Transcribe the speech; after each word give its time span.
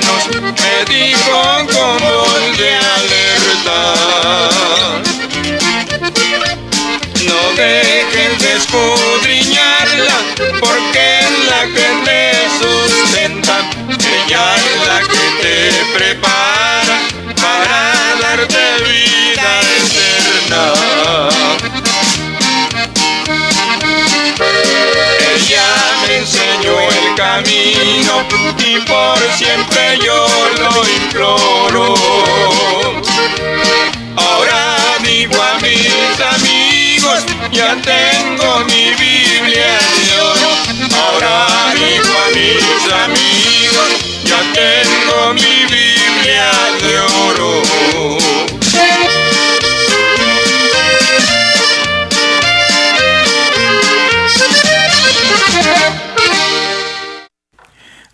me 0.00 0.84
dijo 0.92 1.38
con 1.72 1.98
voz 1.98 2.58
de 2.58 2.74
alerta. 2.74 3.78
No 7.24 7.40
dejes 7.56 8.38
de 8.40 8.52
escudriñarla, 8.56 10.18
porque 10.58 11.20
es 11.20 11.30
la 11.48 11.62
que 11.66 11.88
te 12.04 12.18
sustenta, 12.58 13.60
ella 13.88 14.56
es 14.56 14.86
la 14.88 15.00
que 15.00 15.24
te 15.42 15.96
prepara 15.96 16.98
para 17.40 18.16
darte 18.20 18.64
vida 18.88 19.63
enseñó 26.24 26.80
el 26.80 27.14
camino 27.16 28.26
y 28.58 28.80
por 28.80 29.18
siempre 29.36 29.98
yo 30.02 30.26
lo 30.58 30.88
imploro. 30.88 31.94
Ahora 34.16 34.96
digo 35.02 35.34
a 35.42 35.58
mis 35.60 36.18
amigos, 36.34 37.26
ya 37.52 37.76
tengo 37.82 38.60
mi 38.64 38.90
Biblia 38.94 39.78
de 39.96 40.20
oro. 40.20 40.50
Ahora 40.96 41.46
digo 41.74 42.14
a 42.24 42.28
mis 42.30 42.92
amigos, 43.04 43.90
ya 44.24 44.40
tengo 44.54 45.34
mi 45.34 45.40
Biblia 45.40 45.73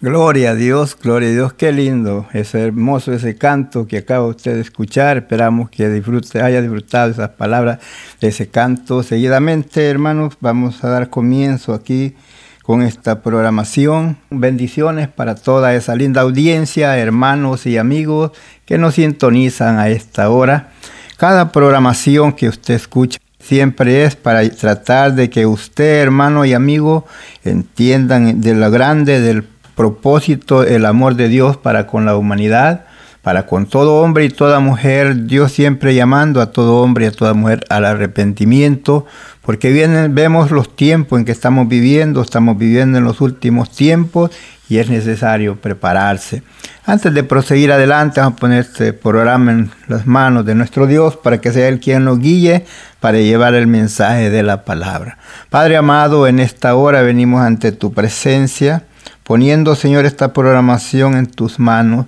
Gloria 0.02 0.52
a 0.52 0.54
Dios, 0.54 0.96
gloria 0.98 1.28
a 1.28 1.32
Dios, 1.32 1.52
qué 1.52 1.72
lindo, 1.72 2.26
es 2.32 2.54
hermoso 2.54 3.12
ese 3.12 3.36
canto 3.36 3.86
que 3.86 3.98
acaba 3.98 4.24
usted 4.24 4.54
de 4.54 4.62
escuchar. 4.62 5.18
Esperamos 5.18 5.68
que 5.68 5.90
disfrute, 5.90 6.40
haya 6.40 6.62
disfrutado 6.62 7.10
esas 7.10 7.28
palabras 7.28 7.80
de 8.18 8.28
ese 8.28 8.48
canto. 8.48 9.02
Seguidamente, 9.02 9.90
hermanos, 9.90 10.38
vamos 10.40 10.82
a 10.84 10.88
dar 10.88 11.10
comienzo 11.10 11.74
aquí 11.74 12.14
con 12.62 12.80
esta 12.80 13.20
programación. 13.20 14.16
Bendiciones 14.30 15.08
para 15.08 15.34
toda 15.34 15.74
esa 15.74 15.94
linda 15.94 16.22
audiencia, 16.22 16.96
hermanos 16.96 17.66
y 17.66 17.76
amigos 17.76 18.30
que 18.64 18.78
nos 18.78 18.94
sintonizan 18.94 19.78
a 19.78 19.90
esta 19.90 20.30
hora. 20.30 20.70
Cada 21.18 21.52
programación 21.52 22.32
que 22.32 22.48
usted 22.48 22.72
escucha 22.72 23.18
siempre 23.38 24.04
es 24.04 24.16
para 24.16 24.48
tratar 24.48 25.14
de 25.14 25.28
que 25.28 25.44
usted, 25.44 26.00
hermano 26.00 26.46
y 26.46 26.54
amigo, 26.54 27.04
entiendan 27.44 28.40
de 28.40 28.54
lo 28.54 28.70
grande 28.70 29.20
del 29.20 29.44
propósito, 29.80 30.62
el 30.62 30.84
amor 30.84 31.14
de 31.14 31.30
Dios 31.30 31.56
para 31.56 31.86
con 31.86 32.04
la 32.04 32.14
humanidad, 32.14 32.84
para 33.22 33.46
con 33.46 33.64
todo 33.64 34.02
hombre 34.02 34.26
y 34.26 34.28
toda 34.28 34.60
mujer, 34.60 35.24
Dios 35.24 35.52
siempre 35.52 35.94
llamando 35.94 36.42
a 36.42 36.52
todo 36.52 36.82
hombre 36.82 37.06
y 37.06 37.08
a 37.08 37.12
toda 37.12 37.32
mujer 37.32 37.64
al 37.70 37.86
arrepentimiento, 37.86 39.06
porque 39.40 39.72
vienen, 39.72 40.14
vemos 40.14 40.50
los 40.50 40.76
tiempos 40.76 41.18
en 41.18 41.24
que 41.24 41.32
estamos 41.32 41.66
viviendo, 41.66 42.20
estamos 42.20 42.58
viviendo 42.58 42.98
en 42.98 43.04
los 43.04 43.22
últimos 43.22 43.70
tiempos 43.70 44.30
y 44.68 44.76
es 44.76 44.90
necesario 44.90 45.56
prepararse. 45.56 46.42
Antes 46.84 47.14
de 47.14 47.24
proseguir 47.24 47.72
adelante, 47.72 48.20
vamos 48.20 48.36
a 48.36 48.40
poner 48.40 48.60
este 48.60 48.92
programa 48.92 49.50
en 49.50 49.70
las 49.88 50.06
manos 50.06 50.44
de 50.44 50.56
nuestro 50.56 50.88
Dios 50.88 51.16
para 51.16 51.40
que 51.40 51.52
sea 51.52 51.68
Él 51.68 51.80
quien 51.80 52.04
nos 52.04 52.18
guíe 52.18 52.66
para 53.00 53.16
llevar 53.16 53.54
el 53.54 53.66
mensaje 53.66 54.28
de 54.28 54.42
la 54.42 54.66
palabra. 54.66 55.16
Padre 55.48 55.78
amado, 55.78 56.26
en 56.26 56.38
esta 56.38 56.74
hora 56.74 57.00
venimos 57.00 57.40
ante 57.40 57.72
tu 57.72 57.94
presencia 57.94 58.84
poniendo, 59.30 59.76
Señor, 59.76 60.06
esta 60.06 60.32
programación 60.32 61.14
en 61.14 61.26
tus 61.26 61.60
manos, 61.60 62.06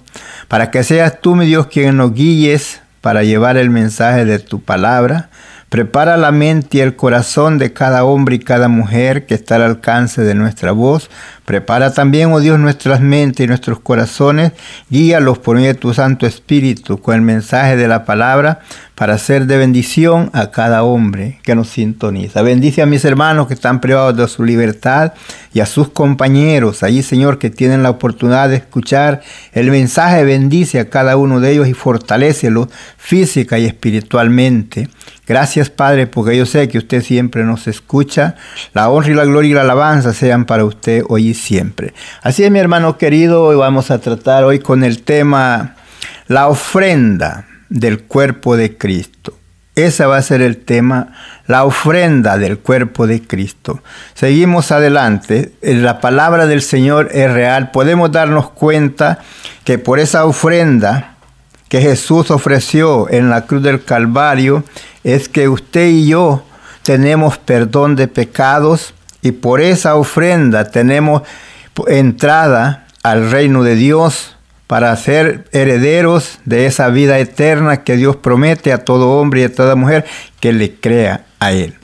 para 0.48 0.72
que 0.72 0.82
seas 0.82 1.20
tú, 1.20 1.36
mi 1.36 1.46
Dios, 1.46 1.68
quien 1.68 1.96
nos 1.96 2.14
guíes 2.14 2.80
para 3.00 3.22
llevar 3.22 3.56
el 3.56 3.70
mensaje 3.70 4.24
de 4.24 4.40
tu 4.40 4.60
palabra. 4.60 5.30
Prepara 5.68 6.16
la 6.16 6.32
mente 6.32 6.78
y 6.78 6.80
el 6.80 6.96
corazón 6.96 7.58
de 7.58 7.72
cada 7.72 8.02
hombre 8.02 8.34
y 8.34 8.38
cada 8.40 8.66
mujer 8.66 9.24
que 9.24 9.34
está 9.34 9.54
al 9.54 9.62
alcance 9.62 10.22
de 10.22 10.34
nuestra 10.34 10.72
voz. 10.72 11.10
Prepara 11.44 11.94
también, 11.94 12.32
oh 12.32 12.40
Dios, 12.40 12.58
nuestras 12.58 13.00
mentes 13.00 13.44
y 13.44 13.46
nuestros 13.46 13.78
corazones. 13.78 14.50
Guíalos 14.90 15.38
por 15.38 15.54
medio 15.54 15.68
de 15.68 15.78
tu 15.78 15.94
Santo 15.94 16.26
Espíritu 16.26 16.98
con 16.98 17.14
el 17.14 17.22
mensaje 17.22 17.76
de 17.76 17.86
la 17.86 18.04
palabra 18.04 18.62
para 19.02 19.18
ser 19.18 19.46
de 19.46 19.58
bendición 19.58 20.30
a 20.32 20.52
cada 20.52 20.84
hombre 20.84 21.40
que 21.42 21.56
nos 21.56 21.70
sintoniza. 21.70 22.40
Bendice 22.42 22.82
a 22.82 22.86
mis 22.86 23.04
hermanos 23.04 23.48
que 23.48 23.54
están 23.54 23.80
privados 23.80 24.16
de 24.16 24.28
su 24.28 24.44
libertad 24.44 25.14
y 25.52 25.58
a 25.58 25.66
sus 25.66 25.88
compañeros 25.88 26.84
allí, 26.84 27.02
Señor, 27.02 27.40
que 27.40 27.50
tienen 27.50 27.82
la 27.82 27.90
oportunidad 27.90 28.48
de 28.48 28.54
escuchar 28.54 29.20
el 29.54 29.72
mensaje. 29.72 30.22
Bendice 30.22 30.78
a 30.78 30.88
cada 30.88 31.16
uno 31.16 31.40
de 31.40 31.50
ellos 31.50 31.66
y 31.66 31.74
fortalécelos 31.74 32.68
física 32.96 33.58
y 33.58 33.66
espiritualmente. 33.66 34.88
Gracias, 35.26 35.68
Padre, 35.68 36.06
porque 36.06 36.36
yo 36.36 36.46
sé 36.46 36.68
que 36.68 36.78
usted 36.78 37.02
siempre 37.02 37.42
nos 37.42 37.66
escucha. 37.66 38.36
La 38.72 38.88
honra 38.88 39.10
y 39.10 39.14
la 39.14 39.24
gloria 39.24 39.50
y 39.50 39.54
la 39.54 39.62
alabanza 39.62 40.12
sean 40.12 40.44
para 40.44 40.64
usted 40.64 41.02
hoy 41.08 41.30
y 41.30 41.34
siempre. 41.34 41.92
Así 42.22 42.44
es, 42.44 42.52
mi 42.52 42.60
hermano 42.60 42.98
querido, 42.98 43.46
hoy 43.46 43.56
vamos 43.56 43.90
a 43.90 43.98
tratar 43.98 44.44
hoy 44.44 44.60
con 44.60 44.84
el 44.84 45.02
tema 45.02 45.74
la 46.28 46.46
ofrenda 46.46 47.48
del 47.72 48.02
cuerpo 48.02 48.56
de 48.56 48.76
Cristo. 48.76 49.34
Ese 49.74 50.04
va 50.04 50.18
a 50.18 50.22
ser 50.22 50.42
el 50.42 50.58
tema, 50.58 51.14
la 51.46 51.64
ofrenda 51.64 52.36
del 52.36 52.58
cuerpo 52.58 53.06
de 53.06 53.22
Cristo. 53.22 53.82
Seguimos 54.12 54.70
adelante. 54.70 55.52
La 55.62 55.98
palabra 56.00 56.46
del 56.46 56.60
Señor 56.60 57.08
es 57.12 57.32
real. 57.32 57.70
Podemos 57.70 58.12
darnos 58.12 58.50
cuenta 58.50 59.20
que 59.64 59.78
por 59.78 59.98
esa 59.98 60.26
ofrenda 60.26 61.14
que 61.70 61.80
Jesús 61.80 62.30
ofreció 62.30 63.08
en 63.08 63.30
la 63.30 63.46
cruz 63.46 63.62
del 63.62 63.82
Calvario, 63.82 64.62
es 65.04 65.30
que 65.30 65.48
usted 65.48 65.88
y 65.88 66.06
yo 66.06 66.44
tenemos 66.82 67.38
perdón 67.38 67.96
de 67.96 68.08
pecados 68.08 68.92
y 69.22 69.32
por 69.32 69.62
esa 69.62 69.94
ofrenda 69.94 70.70
tenemos 70.70 71.22
entrada 71.86 72.86
al 73.02 73.30
reino 73.30 73.62
de 73.62 73.76
Dios 73.76 74.31
para 74.72 74.96
ser 74.96 75.44
herederos 75.52 76.38
de 76.46 76.64
esa 76.64 76.88
vida 76.88 77.18
eterna 77.18 77.84
que 77.84 77.98
Dios 77.98 78.16
promete 78.16 78.72
a 78.72 78.78
todo 78.78 79.20
hombre 79.20 79.42
y 79.42 79.44
a 79.44 79.54
toda 79.54 79.76
mujer 79.76 80.06
que 80.40 80.54
le 80.54 80.76
crea 80.76 81.26
a 81.40 81.52
Él. 81.52 81.74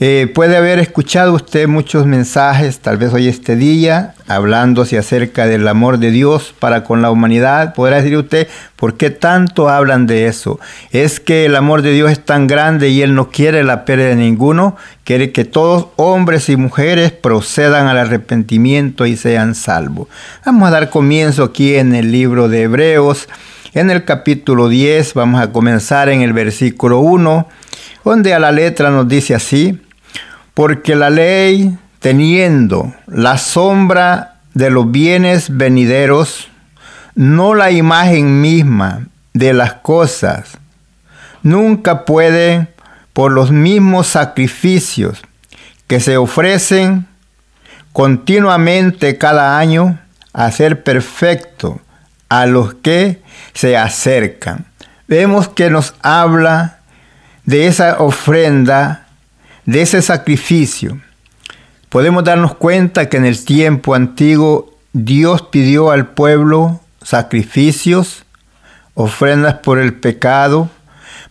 Eh, 0.00 0.30
puede 0.32 0.56
haber 0.56 0.78
escuchado 0.78 1.34
usted 1.34 1.66
muchos 1.66 2.06
mensajes, 2.06 2.78
tal 2.78 2.98
vez 2.98 3.12
hoy 3.12 3.26
este 3.26 3.56
día, 3.56 4.14
hablándose 4.28 4.96
acerca 4.96 5.46
del 5.46 5.66
amor 5.66 5.98
de 5.98 6.12
Dios 6.12 6.54
para 6.56 6.84
con 6.84 7.02
la 7.02 7.10
humanidad. 7.10 7.74
Podrá 7.74 7.96
decir 7.96 8.16
usted, 8.16 8.46
¿por 8.76 8.96
qué 8.96 9.10
tanto 9.10 9.68
hablan 9.68 10.06
de 10.06 10.28
eso? 10.28 10.60
Es 10.92 11.18
que 11.18 11.46
el 11.46 11.56
amor 11.56 11.82
de 11.82 11.90
Dios 11.90 12.12
es 12.12 12.24
tan 12.24 12.46
grande 12.46 12.90
y 12.90 13.02
Él 13.02 13.16
no 13.16 13.30
quiere 13.30 13.64
la 13.64 13.84
pérdida 13.84 14.10
de 14.10 14.14
ninguno, 14.14 14.76
quiere 15.02 15.32
que 15.32 15.44
todos, 15.44 15.88
hombres 15.96 16.48
y 16.48 16.56
mujeres, 16.56 17.10
procedan 17.10 17.88
al 17.88 17.98
arrepentimiento 17.98 19.04
y 19.04 19.16
sean 19.16 19.56
salvos. 19.56 20.06
Vamos 20.46 20.68
a 20.68 20.70
dar 20.70 20.90
comienzo 20.90 21.42
aquí 21.42 21.74
en 21.74 21.96
el 21.96 22.12
libro 22.12 22.48
de 22.48 22.62
Hebreos, 22.62 23.28
en 23.74 23.90
el 23.90 24.04
capítulo 24.04 24.68
10, 24.68 25.14
vamos 25.14 25.40
a 25.40 25.50
comenzar 25.50 26.08
en 26.08 26.22
el 26.22 26.32
versículo 26.32 27.00
1, 27.00 27.48
donde 28.04 28.32
a 28.32 28.38
la 28.38 28.52
letra 28.52 28.90
nos 28.90 29.08
dice 29.08 29.34
así, 29.34 29.80
porque 30.58 30.96
la 30.96 31.08
ley, 31.08 31.78
teniendo 32.00 32.92
la 33.06 33.38
sombra 33.38 34.40
de 34.54 34.70
los 34.70 34.90
bienes 34.90 35.56
venideros, 35.56 36.48
no 37.14 37.54
la 37.54 37.70
imagen 37.70 38.40
misma 38.40 39.06
de 39.34 39.52
las 39.52 39.74
cosas, 39.74 40.58
nunca 41.44 42.04
puede, 42.04 42.66
por 43.12 43.30
los 43.30 43.52
mismos 43.52 44.08
sacrificios 44.08 45.22
que 45.86 46.00
se 46.00 46.16
ofrecen 46.16 47.06
continuamente 47.92 49.16
cada 49.16 49.60
año, 49.60 50.00
hacer 50.32 50.82
perfecto 50.82 51.80
a 52.28 52.46
los 52.46 52.74
que 52.74 53.22
se 53.54 53.76
acercan. 53.76 54.66
Vemos 55.06 55.48
que 55.48 55.70
nos 55.70 55.94
habla 56.02 56.80
de 57.44 57.68
esa 57.68 57.98
ofrenda 58.00 59.07
de 59.68 59.82
ese 59.82 60.00
sacrificio, 60.00 60.98
podemos 61.90 62.24
darnos 62.24 62.54
cuenta 62.54 63.10
que 63.10 63.18
en 63.18 63.26
el 63.26 63.44
tiempo 63.44 63.94
antiguo 63.94 64.72
Dios 64.94 65.42
pidió 65.42 65.90
al 65.90 66.06
pueblo 66.06 66.80
sacrificios, 67.02 68.24
ofrendas 68.94 69.56
por 69.56 69.78
el 69.78 69.92
pecado, 69.92 70.70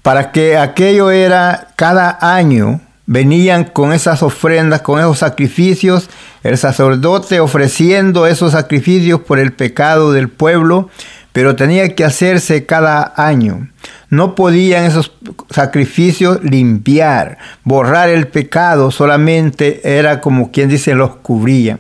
para 0.04 0.31
que 0.31 0.56
aquello 0.56 1.10
era 1.10 1.69
cada 1.75 2.16
año, 2.22 2.80
venían 3.07 3.63
con 3.63 3.92
esas 3.92 4.22
ofrendas, 4.22 4.81
con 4.81 5.00
esos 5.00 5.18
sacrificios, 5.18 6.07
el 6.44 6.60
sacerdote 6.60 7.40
ofreciendo 7.40 8.28
esos 8.28 8.51
sacrificios 8.51 9.22
por 9.22 9.40
el 9.40 9.51
pecado 9.51 10.12
del 10.12 10.30
pueblo, 10.30 10.92
pero 11.38 11.56
tenía 11.56 11.94
que 11.94 12.04
hacerse 12.04 12.66
cada 12.66 13.13
año. 13.16 13.69
No 14.10 14.34
podían 14.34 14.86
esos 14.86 15.12
sacrificios 15.51 16.39
limpiar, 16.42 17.38
borrar 17.63 18.10
el 18.10 18.28
pecado, 18.28 18.89
solamente 18.89 19.81
era 19.84 20.19
como 20.19 20.51
quien 20.51 20.68
dice 20.68 20.95
los 20.95 21.18
cubría. 21.18 21.78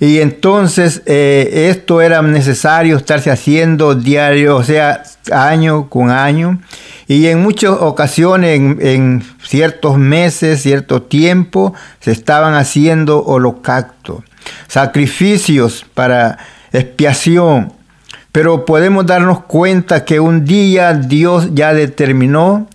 Y 0.00 0.20
entonces 0.20 1.02
eh, 1.04 1.68
esto 1.68 2.00
era 2.00 2.22
necesario 2.22 2.96
estarse 2.96 3.30
haciendo 3.30 3.94
diario, 3.94 4.56
o 4.56 4.64
sea, 4.64 5.02
año 5.30 5.90
con 5.90 6.10
año. 6.10 6.62
Y 7.06 7.26
en 7.26 7.42
muchas 7.42 7.72
ocasiones, 7.72 8.56
en, 8.56 8.78
en 8.80 9.22
ciertos 9.42 9.98
meses, 9.98 10.62
cierto 10.62 11.02
tiempo, 11.02 11.74
se 12.00 12.10
estaban 12.12 12.54
haciendo 12.54 13.22
holocaustos, 13.22 14.24
sacrificios 14.66 15.84
para 15.92 16.38
expiación 16.72 17.83
pero 18.34 18.64
podemos 18.64 19.06
darnos 19.06 19.44
cuenta 19.44 20.04
que 20.04 20.18
un 20.18 20.44
día 20.44 20.92
Dios 20.92 21.50
ya 21.52 21.72
determinó, 21.72 22.66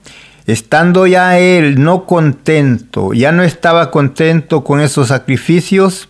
estando 0.47 1.05
ya 1.05 1.37
Él 1.37 1.83
no 1.83 2.05
contento, 2.05 3.11
ya 3.11 3.33
no 3.33 3.43
estaba 3.43 3.91
contento 3.91 4.63
con 4.63 4.79
esos 4.79 5.09
sacrificios, 5.09 6.07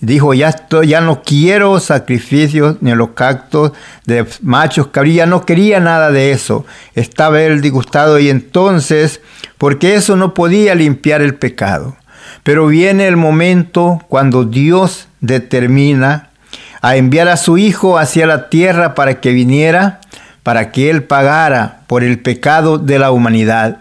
dijo, 0.00 0.34
ya, 0.34 0.54
no 1.00 1.22
quiero 1.22 1.80
sacrificios 1.80 2.76
ni 2.80 2.92
holocaustos 2.92 3.72
de 4.06 4.24
machos 4.40 4.86
cabríos, 4.86 5.16
ya 5.16 5.26
no 5.26 5.44
quería 5.44 5.80
nada 5.80 6.12
de 6.12 6.30
eso, 6.30 6.64
estaba 6.94 7.42
Él 7.42 7.60
disgustado 7.60 8.20
y 8.20 8.30
entonces, 8.30 9.20
porque 9.58 9.96
eso 9.96 10.14
no 10.14 10.32
podía 10.32 10.76
limpiar 10.76 11.22
el 11.22 11.34
pecado. 11.34 11.96
Pero 12.44 12.68
viene 12.68 13.08
el 13.08 13.16
momento 13.16 14.00
cuando 14.06 14.44
Dios 14.44 15.08
determina 15.20 16.28
a 16.82 16.96
enviar 16.96 17.28
a 17.28 17.36
su 17.36 17.56
Hijo 17.56 17.96
hacia 17.96 18.26
la 18.26 18.50
tierra 18.50 18.94
para 18.94 19.20
que 19.20 19.32
viniera, 19.32 20.00
para 20.42 20.72
que 20.72 20.90
Él 20.90 21.04
pagara 21.04 21.82
por 21.86 22.02
el 22.02 22.18
pecado 22.18 22.76
de 22.76 22.98
la 22.98 23.12
humanidad. 23.12 23.78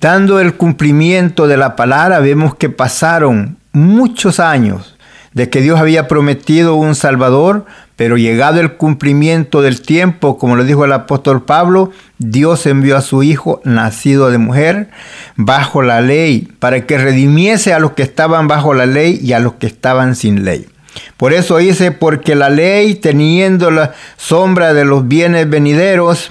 Dando 0.00 0.38
el 0.38 0.54
cumplimiento 0.54 1.48
de 1.48 1.56
la 1.56 1.74
palabra, 1.74 2.20
vemos 2.20 2.54
que 2.54 2.70
pasaron 2.70 3.58
muchos 3.72 4.38
años 4.38 4.96
de 5.32 5.50
que 5.50 5.60
Dios 5.60 5.80
había 5.80 6.06
prometido 6.06 6.76
un 6.76 6.94
Salvador, 6.94 7.66
pero 7.96 8.16
llegado 8.16 8.60
el 8.60 8.74
cumplimiento 8.74 9.60
del 9.60 9.82
tiempo, 9.82 10.38
como 10.38 10.54
lo 10.54 10.62
dijo 10.62 10.84
el 10.84 10.92
apóstol 10.92 11.44
Pablo, 11.44 11.90
Dios 12.18 12.66
envió 12.66 12.96
a 12.96 13.02
su 13.02 13.24
Hijo, 13.24 13.60
nacido 13.64 14.30
de 14.30 14.38
mujer, 14.38 14.90
bajo 15.34 15.82
la 15.82 16.00
ley, 16.00 16.48
para 16.60 16.86
que 16.86 16.98
redimiese 16.98 17.74
a 17.74 17.80
los 17.80 17.92
que 17.92 18.04
estaban 18.04 18.46
bajo 18.46 18.74
la 18.74 18.86
ley 18.86 19.18
y 19.20 19.32
a 19.32 19.40
los 19.40 19.54
que 19.54 19.66
estaban 19.66 20.14
sin 20.14 20.44
ley. 20.44 20.68
Por 21.16 21.32
eso 21.32 21.58
dice, 21.58 21.90
porque 21.92 22.34
la 22.34 22.50
ley, 22.50 22.94
teniendo 22.94 23.70
la 23.70 23.94
sombra 24.16 24.74
de 24.74 24.84
los 24.84 25.08
bienes 25.08 25.48
venideros, 25.48 26.30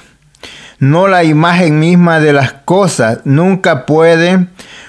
no 0.79 1.07
la 1.07 1.23
imagen 1.23 1.79
misma 1.79 2.19
de 2.19 2.33
las 2.33 2.53
cosas, 2.53 3.19
nunca 3.25 3.85
puede, 3.85 4.47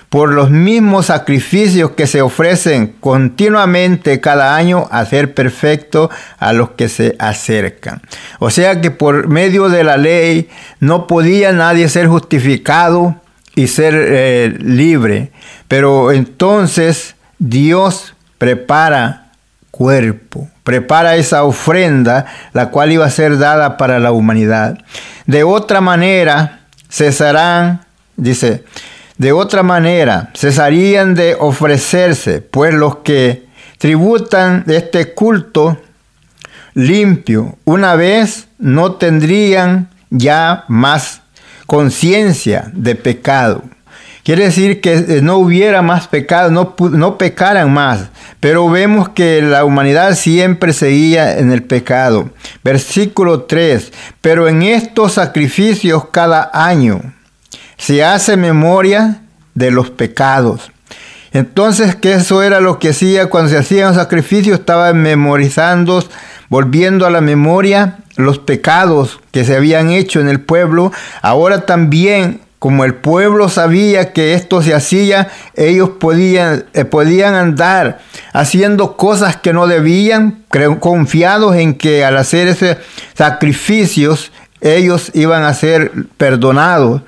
por 0.08 0.32
los 0.32 0.50
mismos 0.50 1.06
sacrificios 1.06 1.92
que 1.92 2.06
se 2.06 2.22
ofrecen 2.22 2.94
continuamente 3.00 4.20
cada 4.20 4.56
año, 4.56 4.88
hacer 4.90 5.34
perfecto 5.34 6.10
a 6.38 6.52
los 6.52 6.70
que 6.70 6.88
se 6.88 7.16
acercan. 7.18 8.00
O 8.38 8.50
sea 8.50 8.80
que 8.80 8.90
por 8.90 9.28
medio 9.28 9.68
de 9.68 9.84
la 9.84 9.96
ley 9.96 10.48
no 10.80 11.06
podía 11.06 11.52
nadie 11.52 11.88
ser 11.88 12.06
justificado 12.06 13.20
y 13.54 13.66
ser 13.66 13.94
eh, 13.96 14.56
libre. 14.60 15.32
Pero 15.66 16.12
entonces 16.12 17.16
Dios 17.38 18.14
prepara 18.38 19.27
cuerpo. 19.78 20.48
Prepara 20.64 21.14
esa 21.14 21.44
ofrenda, 21.44 22.26
la 22.52 22.70
cual 22.70 22.90
iba 22.90 23.06
a 23.06 23.10
ser 23.10 23.38
dada 23.38 23.76
para 23.76 24.00
la 24.00 24.10
humanidad. 24.10 24.76
De 25.24 25.44
otra 25.44 25.80
manera, 25.80 26.62
cesarán, 26.90 27.86
dice, 28.16 28.64
de 29.18 29.30
otra 29.30 29.62
manera, 29.62 30.30
cesarían 30.34 31.14
de 31.14 31.36
ofrecerse, 31.38 32.40
pues 32.40 32.74
los 32.74 32.96
que 32.96 33.46
tributan 33.78 34.64
este 34.66 35.14
culto 35.14 35.80
limpio, 36.74 37.56
una 37.64 37.94
vez 37.94 38.48
no 38.58 38.94
tendrían 38.94 39.90
ya 40.10 40.64
más 40.66 41.22
conciencia 41.66 42.68
de 42.74 42.96
pecado. 42.96 43.62
Quiere 44.28 44.44
decir 44.44 44.82
que 44.82 44.92
eh, 44.92 45.20
no 45.22 45.38
hubiera 45.38 45.80
más 45.80 46.06
pecado, 46.06 46.50
no, 46.50 47.16
pecaran 47.16 47.72
más. 47.72 48.10
Pero 48.40 48.68
vemos 48.68 49.08
que 49.08 49.40
la 49.40 49.64
humanidad 49.64 50.14
siempre 50.16 50.74
seguía 50.74 51.38
en 51.38 51.50
el 51.50 51.62
pecado. 51.62 52.28
Versículo 52.62 53.44
3. 53.44 53.90
Pero 54.20 54.46
en 54.46 54.62
estos 54.64 55.14
sacrificios 55.14 56.08
cada 56.10 56.50
año 56.52 57.00
se 57.78 58.04
hace 58.04 58.36
memoria 58.36 59.22
de 59.54 59.70
los 59.70 59.88
pecados. 59.88 60.72
Entonces, 61.32 61.96
que 61.96 62.12
eso 62.12 62.42
era 62.42 62.60
lo 62.60 62.78
que 62.78 62.90
hacía 62.90 63.30
cuando 63.30 63.48
se 63.48 63.56
hacían 63.56 63.94
sacrificios, 63.94 64.60
estaba 64.60 64.92
memorizando, 64.92 66.06
volviendo 66.50 67.06
a 67.06 67.10
la 67.10 67.22
memoria 67.22 68.00
los 68.16 68.38
pecados 68.38 69.20
que 69.30 69.46
se 69.46 69.56
habían 69.56 69.88
hecho 69.90 70.20
en 70.20 70.28
el 70.28 70.42
pueblo. 70.42 70.92
Ahora 71.22 71.64
también 71.64 72.42
como 72.58 72.84
el 72.84 72.94
pueblo 72.94 73.48
sabía 73.48 74.12
que 74.12 74.34
esto 74.34 74.62
se 74.62 74.74
hacía, 74.74 75.28
ellos 75.54 75.90
podían, 76.00 76.64
eh, 76.74 76.84
podían 76.84 77.34
andar 77.34 78.00
haciendo 78.32 78.96
cosas 78.96 79.36
que 79.36 79.52
no 79.52 79.66
debían, 79.66 80.44
confiados 80.80 81.54
en 81.56 81.74
que 81.74 82.04
al 82.04 82.16
hacer 82.16 82.48
esos 82.48 82.76
sacrificios 83.14 84.32
ellos 84.60 85.10
iban 85.14 85.44
a 85.44 85.54
ser 85.54 85.92
perdonados. 86.16 87.02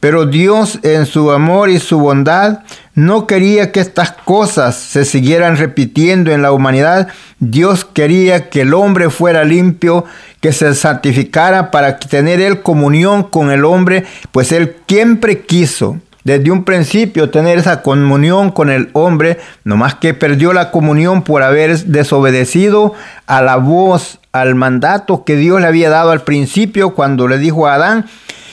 Pero 0.00 0.26
Dios 0.26 0.78
en 0.82 1.06
su 1.06 1.30
amor 1.32 1.70
y 1.70 1.78
su 1.78 1.98
bondad 1.98 2.60
no 2.94 3.26
quería 3.26 3.72
que 3.72 3.80
estas 3.80 4.12
cosas 4.12 4.76
se 4.76 5.04
siguieran 5.04 5.56
repitiendo 5.56 6.30
en 6.30 6.42
la 6.42 6.52
humanidad. 6.52 7.08
Dios 7.40 7.84
quería 7.84 8.50
que 8.50 8.60
el 8.60 8.74
hombre 8.74 9.10
fuera 9.10 9.44
limpio, 9.44 10.04
que 10.40 10.52
se 10.52 10.74
santificara 10.74 11.70
para 11.70 11.98
tener 11.98 12.40
él 12.40 12.60
comunión 12.62 13.24
con 13.24 13.50
el 13.50 13.64
hombre, 13.64 14.04
pues 14.30 14.52
él 14.52 14.76
siempre 14.86 15.40
quiso 15.40 15.98
desde 16.24 16.50
un 16.50 16.64
principio 16.64 17.30
tener 17.30 17.58
esa 17.58 17.82
comunión 17.82 18.50
con 18.50 18.70
el 18.70 18.88
hombre, 18.94 19.38
nomás 19.62 19.94
que 19.94 20.14
perdió 20.14 20.52
la 20.52 20.70
comunión 20.70 21.22
por 21.22 21.42
haber 21.42 21.78
desobedecido 21.84 22.94
a 23.26 23.42
la 23.42 23.56
voz, 23.56 24.18
al 24.32 24.54
mandato 24.54 25.24
que 25.24 25.36
Dios 25.36 25.60
le 25.60 25.66
había 25.66 25.90
dado 25.90 26.10
al 26.10 26.22
principio 26.22 26.94
cuando 26.94 27.28
le 27.28 27.38
dijo 27.38 27.68
a 27.68 27.74
Adán, 27.74 28.06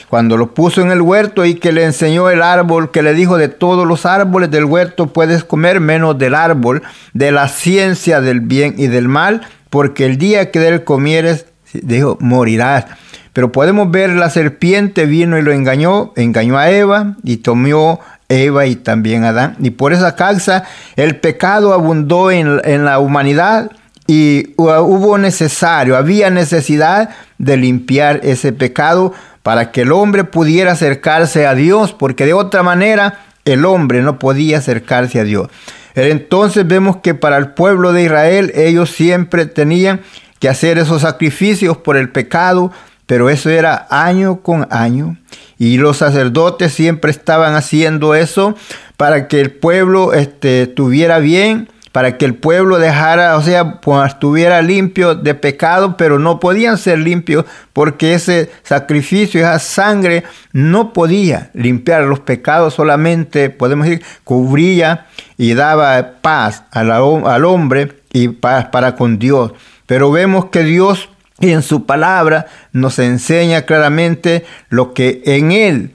cuando 0.08 0.36
lo 0.36 0.52
puso 0.52 0.82
en 0.82 0.90
el 0.90 1.00
huerto 1.00 1.46
y 1.46 1.54
que 1.54 1.72
le 1.72 1.84
enseñó 1.84 2.28
el 2.28 2.42
árbol, 2.42 2.90
que 2.90 3.02
le 3.02 3.14
dijo 3.14 3.38
de 3.38 3.48
todos 3.48 3.88
los 3.88 4.04
árboles 4.04 4.50
del 4.50 4.66
huerto 4.66 5.06
puedes 5.06 5.42
comer 5.42 5.80
menos 5.80 6.18
del 6.18 6.34
árbol 6.34 6.82
de 7.14 7.32
la 7.32 7.48
ciencia 7.48 8.20
del 8.20 8.40
bien 8.42 8.74
y 8.76 8.88
del 8.88 9.08
mal, 9.08 9.40
porque 9.70 10.04
el 10.04 10.18
día 10.18 10.50
que 10.50 10.60
de 10.60 10.68
él 10.68 10.84
comieres, 10.84 11.46
dijo, 11.72 12.18
morirás. 12.20 12.84
Pero 13.32 13.52
podemos 13.52 13.90
ver 13.90 14.10
la 14.10 14.30
serpiente 14.30 15.06
vino 15.06 15.38
y 15.38 15.42
lo 15.42 15.52
engañó, 15.52 16.12
engañó 16.16 16.58
a 16.58 16.70
Eva 16.70 17.16
y 17.22 17.38
tomó 17.38 18.00
Eva 18.28 18.66
y 18.66 18.76
también 18.76 19.24
Adán. 19.24 19.56
Y 19.60 19.70
por 19.70 19.92
esa 19.92 20.16
causa 20.16 20.64
el 20.96 21.16
pecado 21.16 21.72
abundó 21.72 22.30
en, 22.30 22.60
en 22.64 22.84
la 22.84 22.98
humanidad 22.98 23.70
y 24.06 24.54
hubo 24.56 25.16
necesario, 25.16 25.96
había 25.96 26.28
necesidad 26.28 27.10
de 27.38 27.56
limpiar 27.56 28.20
ese 28.22 28.52
pecado 28.52 29.14
para 29.42 29.70
que 29.70 29.82
el 29.82 29.92
hombre 29.92 30.24
pudiera 30.24 30.72
acercarse 30.72 31.46
a 31.46 31.54
Dios, 31.54 31.92
porque 31.92 32.26
de 32.26 32.32
otra 32.32 32.62
manera 32.62 33.20
el 33.44 33.64
hombre 33.64 34.02
no 34.02 34.18
podía 34.18 34.58
acercarse 34.58 35.20
a 35.20 35.24
Dios. 35.24 35.48
Entonces 35.94 36.66
vemos 36.66 36.96
que 36.96 37.14
para 37.14 37.36
el 37.36 37.50
pueblo 37.50 37.92
de 37.92 38.04
Israel 38.04 38.52
ellos 38.54 38.90
siempre 38.90 39.46
tenían 39.46 40.00
que 40.38 40.48
hacer 40.48 40.78
esos 40.78 41.02
sacrificios 41.02 41.76
por 41.76 41.96
el 41.96 42.08
pecado, 42.08 42.72
pero 43.06 43.30
eso 43.30 43.50
era 43.50 43.86
año 43.90 44.40
con 44.42 44.66
año. 44.70 45.16
Y 45.58 45.78
los 45.78 45.98
sacerdotes 45.98 46.72
siempre 46.72 47.10
estaban 47.10 47.54
haciendo 47.54 48.14
eso 48.14 48.54
para 48.96 49.28
que 49.28 49.40
el 49.40 49.50
pueblo 49.52 50.12
este, 50.12 50.62
estuviera 50.62 51.18
bien 51.18 51.68
para 51.92 52.16
que 52.16 52.24
el 52.24 52.34
pueblo 52.34 52.78
dejara, 52.78 53.36
o 53.36 53.42
sea, 53.42 53.80
pues, 53.80 54.08
estuviera 54.08 54.62
limpio 54.62 55.14
de 55.14 55.34
pecado, 55.34 55.96
pero 55.98 56.18
no 56.18 56.40
podían 56.40 56.78
ser 56.78 56.98
limpios 56.98 57.44
porque 57.74 58.14
ese 58.14 58.50
sacrificio, 58.62 59.40
esa 59.40 59.58
sangre 59.58 60.24
no 60.52 60.94
podía 60.94 61.50
limpiar 61.52 62.04
los 62.04 62.20
pecados, 62.20 62.74
solamente, 62.74 63.50
podemos 63.50 63.86
decir, 63.86 64.04
cubría 64.24 65.06
y 65.36 65.52
daba 65.52 66.14
paz 66.22 66.64
al, 66.70 66.90
al 66.90 67.44
hombre 67.44 67.92
y 68.12 68.28
paz 68.28 68.66
para 68.72 68.96
con 68.96 69.18
Dios. 69.18 69.52
Pero 69.84 70.10
vemos 70.10 70.46
que 70.46 70.64
Dios 70.64 71.10
en 71.50 71.62
su 71.62 71.86
palabra 71.86 72.46
nos 72.72 72.98
enseña 72.98 73.62
claramente 73.62 74.44
lo 74.68 74.94
que 74.94 75.22
en 75.24 75.52
Él, 75.52 75.94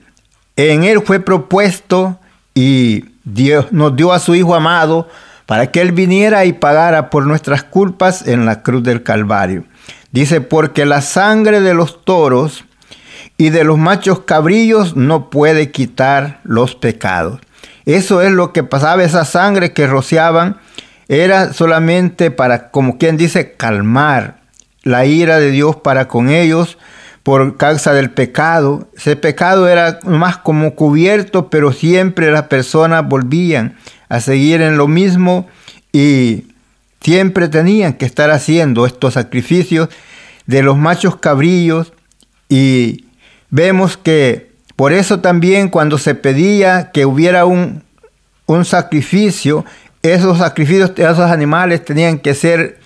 en 0.56 0.84
Él 0.84 1.02
fue 1.06 1.20
propuesto 1.20 2.20
y 2.54 3.06
Dios 3.24 3.72
nos 3.72 3.96
dio 3.96 4.12
a 4.12 4.20
su 4.20 4.36
Hijo 4.36 4.56
amado 4.56 5.08
para 5.46 5.72
que 5.72 5.82
Él 5.82 5.94
viniera 5.94 6.46
y 6.46 6.54
pagara 6.54 7.10
por 7.10 7.26
nuestras 7.26 7.64
culpas 7.64 8.28
en 8.28 8.46
la 8.46 8.62
cruz 8.62 8.84
del 8.84 9.04
Calvario. 9.04 9.64
Dice, 10.12 10.42
porque 10.42 10.86
la 10.86 11.02
sangre 11.02 11.62
de 11.62 11.74
los 11.74 12.04
toros 12.04 12.66
y 13.38 13.50
de 13.50 13.64
los 13.64 13.78
machos 13.78 14.22
cabrillos 14.22 14.96
no 14.96 15.30
puede 15.30 15.72
quitar 15.72 16.42
los 16.44 16.76
pecados. 16.76 17.40
Eso 17.86 18.22
es 18.22 18.32
lo 18.32 18.52
que 18.52 18.64
pasaba, 18.64 19.04
esa 19.04 19.24
sangre 19.24 19.72
que 19.72 19.88
rociaban 19.88 20.58
era 21.08 21.54
solamente 21.54 22.32
para, 22.32 22.70
como 22.70 22.98
quien 22.98 23.16
dice, 23.16 23.54
calmar 23.54 24.37
la 24.88 25.06
ira 25.06 25.38
de 25.38 25.52
Dios 25.52 25.76
para 25.76 26.08
con 26.08 26.30
ellos 26.30 26.78
por 27.24 27.58
causa 27.58 27.94
del 27.94 28.10
pecado. 28.10 28.88
Ese 28.96 29.18
pecado 29.18 29.68
era 29.68 30.00
más 30.04 30.38
como 30.38 30.76
cubierto, 30.76 31.50
pero 31.50 31.74
siempre 31.74 32.32
las 32.32 32.44
personas 32.44 33.08
volvían 33.08 33.76
a 34.08 34.22
seguir 34.22 34.62
en 34.62 34.78
lo 34.78 34.88
mismo 34.88 35.48
y 35.92 36.46
siempre 37.02 37.50
tenían 37.50 37.94
que 37.96 38.06
estar 38.06 38.32
haciendo 38.32 38.86
estos 38.86 39.16
sacrificios 39.16 39.90
de 40.46 40.64
los 40.64 40.78
machos 40.78 41.18
cabrillos 41.18 41.92
y 42.48 43.06
vemos 43.50 43.98
que 43.98 44.52
por 44.78 44.94
eso 44.94 45.20
también 45.20 45.68
cuando 45.68 45.98
se 45.98 46.16
pedía 46.16 46.92
que 46.92 47.06
hubiera 47.06 47.44
un, 47.46 47.84
un 48.46 48.64
sacrificio, 48.64 49.66
esos 50.02 50.38
sacrificios 50.38 50.96
de 50.96 51.04
esos 51.04 51.20
animales 51.20 51.84
tenían 51.84 52.20
que 52.20 52.34
ser 52.34 52.80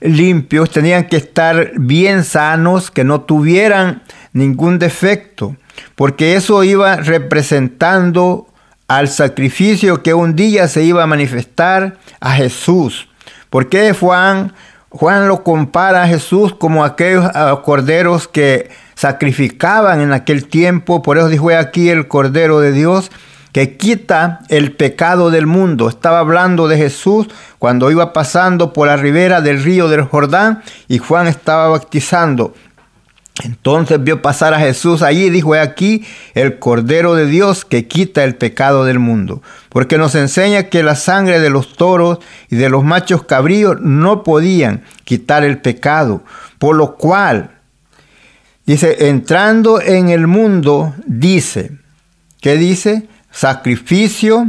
limpios, 0.00 0.70
tenían 0.70 1.04
que 1.04 1.16
estar 1.16 1.72
bien 1.76 2.24
sanos, 2.24 2.90
que 2.90 3.04
no 3.04 3.22
tuvieran 3.22 4.02
ningún 4.32 4.78
defecto, 4.78 5.56
porque 5.94 6.34
eso 6.34 6.64
iba 6.64 6.96
representando 6.96 8.46
al 8.88 9.08
sacrificio 9.08 10.02
que 10.02 10.14
un 10.14 10.34
día 10.34 10.66
se 10.68 10.82
iba 10.82 11.02
a 11.02 11.06
manifestar 11.06 11.98
a 12.20 12.32
Jesús. 12.32 13.08
Porque 13.50 13.92
Juan, 13.92 14.54
Juan 14.88 15.28
lo 15.28 15.42
compara 15.44 16.02
a 16.02 16.08
Jesús 16.08 16.54
como 16.54 16.84
aquellos 16.84 17.30
corderos 17.64 18.28
que 18.28 18.70
sacrificaban 18.94 20.00
en 20.00 20.12
aquel 20.12 20.46
tiempo. 20.46 21.02
Por 21.02 21.18
eso 21.18 21.28
dijo 21.28 21.50
aquí 21.50 21.90
el 21.90 22.08
Cordero 22.08 22.60
de 22.60 22.72
Dios 22.72 23.10
que 23.52 23.76
quita 23.76 24.40
el 24.48 24.72
pecado 24.72 25.30
del 25.30 25.46
mundo. 25.46 25.88
Estaba 25.88 26.20
hablando 26.20 26.68
de 26.68 26.76
Jesús 26.76 27.28
cuando 27.58 27.90
iba 27.90 28.12
pasando 28.12 28.72
por 28.72 28.88
la 28.88 28.96
ribera 28.96 29.40
del 29.40 29.62
río 29.62 29.88
del 29.88 30.02
Jordán 30.02 30.62
y 30.88 30.98
Juan 30.98 31.26
estaba 31.26 31.68
bautizando. 31.68 32.54
Entonces 33.44 34.02
vio 34.02 34.20
pasar 34.20 34.52
a 34.52 34.58
Jesús 34.58 35.02
allí 35.02 35.26
y 35.26 35.30
dijo, 35.30 35.54
he 35.54 35.60
aquí 35.60 36.04
el 36.34 36.58
Cordero 36.58 37.14
de 37.14 37.26
Dios 37.26 37.64
que 37.64 37.86
quita 37.86 38.24
el 38.24 38.34
pecado 38.34 38.84
del 38.84 38.98
mundo. 38.98 39.42
Porque 39.68 39.96
nos 39.96 40.14
enseña 40.14 40.64
que 40.64 40.82
la 40.82 40.96
sangre 40.96 41.38
de 41.38 41.50
los 41.50 41.74
toros 41.74 42.18
y 42.50 42.56
de 42.56 42.68
los 42.68 42.82
machos 42.82 43.24
cabríos 43.24 43.80
no 43.80 44.24
podían 44.24 44.82
quitar 45.04 45.44
el 45.44 45.58
pecado. 45.58 46.22
Por 46.58 46.74
lo 46.74 46.96
cual, 46.96 47.52
dice, 48.66 49.08
entrando 49.08 49.80
en 49.80 50.08
el 50.08 50.26
mundo, 50.26 50.94
dice, 51.06 51.72
¿qué 52.40 52.56
dice? 52.56 53.06
Sacrificio 53.38 54.48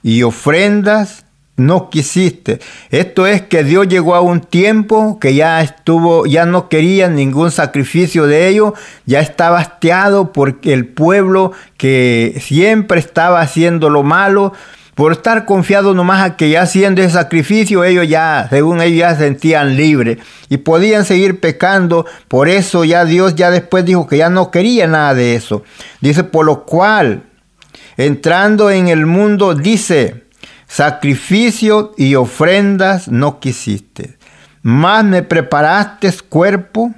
y 0.00 0.22
ofrendas 0.22 1.24
no 1.56 1.90
quisiste. 1.90 2.60
Esto 2.90 3.26
es 3.26 3.42
que 3.42 3.64
Dios 3.64 3.88
llegó 3.88 4.14
a 4.14 4.20
un 4.20 4.42
tiempo 4.42 5.18
que 5.18 5.34
ya 5.34 5.60
estuvo, 5.60 6.24
ya 6.24 6.46
no 6.46 6.68
quería 6.68 7.08
ningún 7.08 7.50
sacrificio 7.50 8.28
de 8.28 8.46
ellos, 8.46 8.74
ya 9.06 9.18
estaba 9.18 9.58
hastiado 9.58 10.32
porque 10.32 10.72
el 10.72 10.86
pueblo 10.86 11.50
que 11.76 12.40
siempre 12.40 13.00
estaba 13.00 13.40
haciendo 13.40 13.90
lo 13.90 14.04
malo, 14.04 14.52
por 14.94 15.10
estar 15.10 15.44
confiado 15.44 15.92
nomás 15.92 16.22
a 16.22 16.36
que 16.36 16.50
ya 16.50 16.62
haciendo 16.62 17.02
ese 17.02 17.14
sacrificio, 17.14 17.82
ellos 17.82 18.06
ya, 18.06 18.46
según 18.50 18.80
ellos 18.80 18.98
ya 19.00 19.16
se 19.16 19.24
sentían 19.24 19.76
libres 19.76 20.18
y 20.48 20.58
podían 20.58 21.04
seguir 21.04 21.40
pecando. 21.40 22.06
Por 22.28 22.48
eso 22.48 22.84
ya 22.84 23.04
Dios 23.04 23.34
ya 23.34 23.50
después 23.50 23.84
dijo 23.84 24.06
que 24.06 24.18
ya 24.18 24.30
no 24.30 24.52
quería 24.52 24.86
nada 24.86 25.14
de 25.14 25.34
eso. 25.34 25.64
Dice, 26.00 26.22
por 26.22 26.46
lo 26.46 26.64
cual, 26.64 27.24
entrando 27.98 28.70
en 28.70 28.88
el 28.88 29.04
mundo, 29.04 29.54
dice, 29.54 30.24
sacrificio 30.66 31.92
y 31.98 32.14
ofrendas 32.14 33.08
no 33.08 33.40
quisiste, 33.40 34.16
más 34.62 35.04
me 35.04 35.22
preparaste 35.22 36.10
cuerpo, 36.28 36.94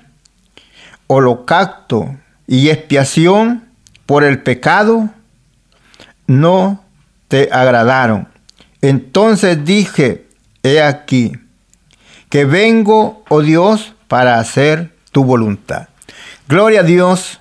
holocausto 1.06 2.16
y 2.46 2.68
expiación 2.68 3.64
por 4.06 4.24
el 4.24 4.42
pecado, 4.42 5.08
no 6.26 6.84
te 7.28 7.48
agradaron. 7.50 8.28
Entonces 8.82 9.64
dije, 9.64 10.26
he 10.62 10.82
aquí, 10.82 11.32
que 12.28 12.44
vengo, 12.44 13.24
oh 13.30 13.40
Dios, 13.40 13.94
para 14.06 14.38
hacer 14.38 14.92
tu 15.12 15.24
voluntad. 15.24 15.88
Gloria 16.46 16.80
a 16.80 16.84
Dios, 16.84 17.40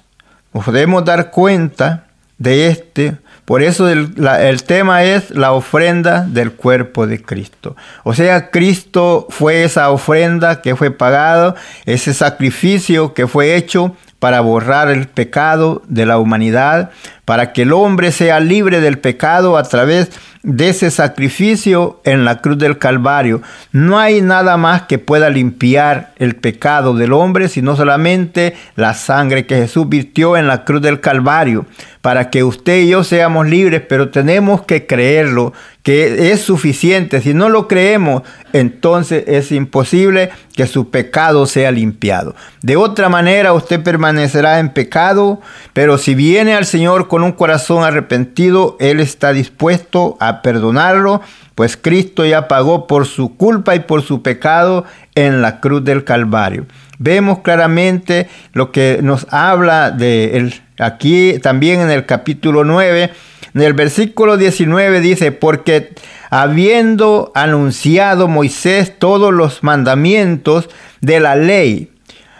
podemos 0.51 1.03
dar 1.03 1.31
cuenta 1.31 2.07
de 2.37 2.67
este 2.67 3.17
por 3.49 3.63
eso 3.63 3.89
el, 3.89 4.13
tema 4.61 5.03
es 5.03 5.31
la 5.31 5.53
ofrenda 5.53 6.21
del 6.21 6.51
cuerpo 6.51 7.07
de 7.07 7.19
Cristo. 7.19 7.75
O 8.03 8.13
sea, 8.13 8.51
Cristo 8.51 9.25
fue 9.31 9.63
esa 9.63 9.89
ofrenda 9.89 10.61
que 10.61 10.75
fue 10.75 10.91
pagado, 10.91 11.55
ese 11.87 12.13
sacrificio 12.13 13.15
que 13.15 13.25
fue 13.25 13.55
hecho 13.55 13.95
para 14.19 14.41
borrar 14.41 14.89
el 14.89 15.07
pecado 15.07 15.81
de 15.87 16.05
la 16.05 16.17
humanidad, 16.17 16.91
para 17.25 17.53
que 17.53 17.63
el 17.63 17.73
hombre 17.73 18.11
sea 18.11 18.39
libre 18.39 18.81
del 18.81 18.99
pecado 18.99 19.57
a 19.57 19.63
través 19.63 20.11
de 20.41 20.69
ese 20.69 20.89
sacrificio 20.89 22.01
en 22.05 22.23
la 22.25 22.41
cruz 22.41 22.57
del 22.57 22.77
Calvario. 22.77 23.41
No 23.71 23.99
hay 23.99 24.21
nada 24.21 24.57
más 24.57 24.83
que 24.83 24.97
pueda 24.97 25.29
limpiar 25.29 26.13
el 26.17 26.35
pecado 26.35 26.93
del 26.93 27.13
hombre, 27.13 27.49
sino 27.49 27.75
solamente 27.75 28.55
la 28.75 28.93
sangre 28.93 29.45
que 29.45 29.57
Jesús 29.57 29.87
virtió 29.89 30.37
en 30.37 30.47
la 30.47 30.63
cruz 30.63 30.81
del 30.81 31.01
Calvario, 31.01 31.65
para 32.01 32.29
que 32.29 32.43
usted 32.43 32.79
y 32.79 32.89
yo 32.89 33.03
seamos 33.03 33.47
libres, 33.47 33.83
pero 33.87 34.09
tenemos 34.09 34.61
que 34.61 34.85
creerlo, 34.85 35.53
que 35.89 36.31
es 36.31 36.41
suficiente. 36.41 37.19
Si 37.19 37.33
no 37.33 37.49
lo 37.49 37.67
creemos, 37.67 38.21
entonces 38.53 39.23
es 39.25 39.51
imposible 39.51 40.29
que 40.53 40.67
su 40.67 40.91
pecado 40.91 41.47
sea 41.47 41.71
limpiado. 41.71 42.35
De 42.61 42.75
otra 42.75 43.09
manera, 43.09 43.53
usted 43.53 43.81
permanecerá 43.81 44.59
en 44.59 44.69
pecado, 44.69 45.41
pero 45.73 45.97
si 45.97 46.13
viene 46.13 46.53
al 46.53 46.67
Señor 46.67 47.07
con 47.07 47.23
un 47.23 47.31
corazón 47.31 47.83
arrepentido, 47.83 48.77
Él 48.79 48.99
está 48.99 49.33
dispuesto 49.33 50.15
a 50.19 50.43
perdonarlo, 50.43 51.21
pues 51.55 51.75
Cristo 51.75 52.23
ya 52.23 52.47
pagó 52.47 52.85
por 52.85 53.07
su 53.07 53.35
culpa 53.35 53.73
y 53.73 53.79
por 53.79 54.03
su 54.03 54.21
pecado 54.21 54.85
en 55.15 55.41
la 55.41 55.59
cruz 55.59 55.83
del 55.83 56.03
Calvario. 56.03 56.67
Vemos 56.99 57.39
claramente 57.39 58.29
lo 58.53 58.71
que 58.71 58.99
nos 59.01 59.25
habla 59.31 59.89
de 59.89 60.37
Aquí 60.79 61.39
también 61.39 61.81
en 61.81 61.91
el 61.91 62.05
capítulo 62.05 62.63
9, 62.63 63.11
en 63.53 63.61
el 63.61 63.73
versículo 63.73 64.37
19 64.37 65.01
dice, 65.01 65.33
porque 65.33 65.93
habiendo 66.29 67.31
anunciado 67.35 68.27
Moisés 68.27 68.97
todos 68.97 69.33
los 69.33 69.61
mandamientos 69.61 70.69
de 71.01 71.19
la 71.19 71.35
ley 71.35 71.91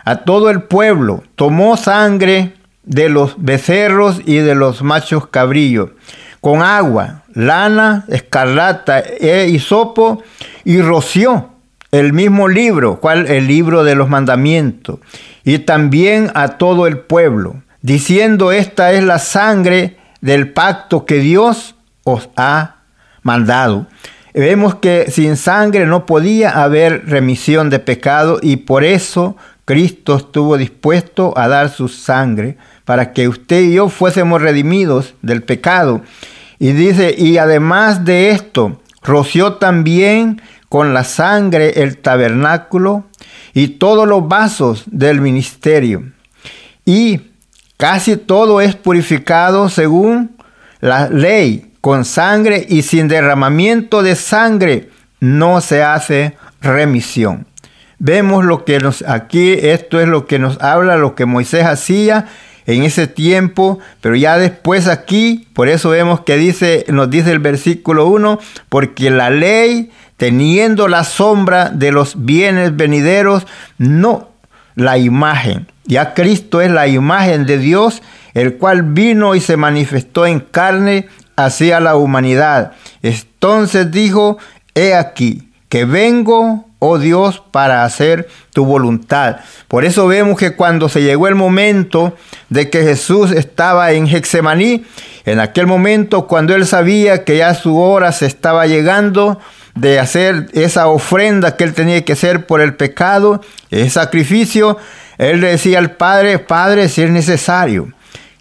a 0.06 0.24
todo 0.24 0.50
el 0.50 0.64
pueblo, 0.64 1.24
tomó 1.36 1.76
sangre 1.76 2.54
de 2.84 3.10
los 3.10 3.36
becerros 3.38 4.22
y 4.26 4.38
de 4.38 4.56
los 4.56 4.82
machos 4.82 5.28
cabrillos, 5.28 5.90
con 6.40 6.64
agua, 6.64 7.24
lana, 7.34 8.06
escarlata 8.08 9.00
e 9.02 9.50
hisopo, 9.50 10.24
y 10.64 10.82
roció 10.82 11.50
el 11.92 12.14
mismo 12.14 12.48
libro, 12.48 13.00
cual 13.00 13.28
el 13.28 13.48
libro 13.48 13.84
de 13.84 13.96
los 13.96 14.10
mandamientos, 14.10 15.00
y 15.44 15.60
también 15.60 16.32
a 16.36 16.58
todo 16.58 16.88
el 16.88 17.00
pueblo, 17.00 17.58
diciendo, 17.82 18.52
esta 18.52 18.92
es 18.94 19.04
la 19.04 19.20
sangre 19.20 19.98
del 20.22 20.52
pacto 20.52 21.06
que 21.06 21.20
Dios 21.20 21.76
os 22.04 22.30
ha 22.36 22.78
mandado. 23.24 23.88
Vemos 24.34 24.76
que 24.76 25.12
sin 25.12 25.38
sangre 25.38 25.86
no 25.86 26.06
podía 26.06 26.62
haber 26.62 27.08
remisión 27.08 27.70
de 27.70 27.80
pecado 27.80 28.40
y 28.42 28.58
por 28.58 28.84
eso 28.84 29.36
Cristo 29.66 30.18
estuvo 30.18 30.58
dispuesto 30.58 31.34
a 31.38 31.48
dar 31.48 31.70
su 31.70 31.88
sangre 31.90 32.58
para 32.86 33.14
que 33.14 33.28
usted 33.28 33.62
y 33.62 33.74
yo 33.74 33.90
fuésemos 33.90 34.42
redimidos 34.42 35.14
del 35.22 35.44
pecado. 35.44 36.02
Y 36.58 36.72
dice, 36.72 37.16
y 37.18 37.38
además 37.38 38.06
de 38.06 38.32
esto, 38.32 38.82
roció 39.02 39.54
también 39.54 40.42
con 40.70 40.94
la 40.94 41.04
sangre 41.04 41.84
el 41.84 41.98
tabernáculo 41.98 43.06
y 43.54 43.68
todos 43.68 44.08
los 44.08 44.28
vasos 44.28 44.84
del 44.88 45.22
ministerio. 45.22 46.12
Y 46.86 47.29
casi 47.80 48.18
todo 48.18 48.60
es 48.60 48.76
purificado 48.76 49.70
según 49.70 50.36
la 50.82 51.08
ley, 51.08 51.72
con 51.80 52.04
sangre 52.04 52.66
y 52.68 52.82
sin 52.82 53.08
derramamiento 53.08 54.04
de 54.04 54.18
sangre 54.18 54.90
no 55.22 55.62
se 55.62 55.82
hace 55.82 56.36
remisión. 56.62 57.48
Vemos 57.98 58.44
lo 58.44 58.66
que 58.66 58.80
nos 58.80 59.02
aquí, 59.04 59.54
esto 59.54 60.02
es 60.02 60.10
lo 60.10 60.26
que 60.26 60.40
nos 60.40 60.62
habla, 60.62 60.98
lo 60.98 61.16
que 61.16 61.26
Moisés 61.26 61.66
hacía 61.66 62.28
en 62.66 62.84
ese 62.84 63.08
tiempo, 63.08 63.80
pero 64.02 64.18
ya 64.18 64.38
después 64.38 64.88
aquí, 64.88 65.48
por 65.54 65.70
eso 65.70 65.92
vemos 65.92 66.20
que 66.22 66.36
dice, 66.36 66.86
nos 66.90 67.10
dice 67.10 67.32
el 67.32 67.40
versículo 67.40 68.08
1, 68.08 68.40
porque 68.68 69.10
la 69.10 69.30
ley, 69.30 69.90
teniendo 70.18 70.90
la 70.90 71.06
sombra 71.06 71.70
de 71.70 71.94
los 71.94 72.26
bienes 72.26 72.76
venideros, 72.76 73.48
no 73.78 74.29
la 74.80 74.98
imagen. 74.98 75.68
Ya 75.86 76.14
Cristo 76.14 76.62
es 76.62 76.72
la 76.72 76.88
imagen 76.88 77.46
de 77.46 77.58
Dios, 77.58 78.02
el 78.34 78.58
cual 78.58 78.84
vino 78.84 79.36
y 79.36 79.42
se 79.42 79.58
manifestó 79.58 80.26
en 80.26 80.40
carne 80.40 81.08
hacia 81.36 81.80
la 81.80 81.96
humanidad. 81.96 82.74
Entonces 83.02 83.92
dijo, 83.92 84.38
he 84.76 84.94
aquí, 84.94 85.50
que 85.68 85.86
vengo 85.86 86.70
oh 86.80 86.98
Dios, 86.98 87.44
para 87.52 87.84
hacer 87.84 88.28
tu 88.54 88.66
voluntad. 88.66 89.38
Por 89.68 89.84
eso 89.84 90.08
vemos 90.08 90.38
que 90.38 90.56
cuando 90.56 90.88
se 90.88 91.02
llegó 91.02 91.28
el 91.28 91.36
momento 91.36 92.16
de 92.48 92.70
que 92.70 92.84
Jesús 92.84 93.32
estaba 93.32 93.92
en 93.92 94.08
Hexemaní, 94.08 94.86
en 95.26 95.40
aquel 95.42 95.68
momento 95.68 96.26
cuando 96.26 96.56
él 96.56 96.66
sabía 96.66 97.26
que 97.26 97.38
ya 97.38 97.54
su 97.54 97.78
hora 97.78 98.14
se 98.14 98.26
estaba 98.26 98.66
llegando 98.66 99.40
de 99.76 100.00
hacer 100.00 100.48
esa 100.54 100.88
ofrenda 100.88 101.56
que 101.56 101.64
él 101.64 101.74
tenía 101.74 102.04
que 102.04 102.14
hacer 102.14 102.46
por 102.46 102.62
el 102.62 102.76
pecado, 102.76 103.42
ese 103.70 103.90
sacrificio, 103.90 104.78
él 105.18 105.42
decía 105.42 105.80
al 105.80 105.92
Padre, 105.92 106.40
Padre, 106.40 106.90
si 106.90 107.04
es 107.04 107.10
necesario, 107.10 107.94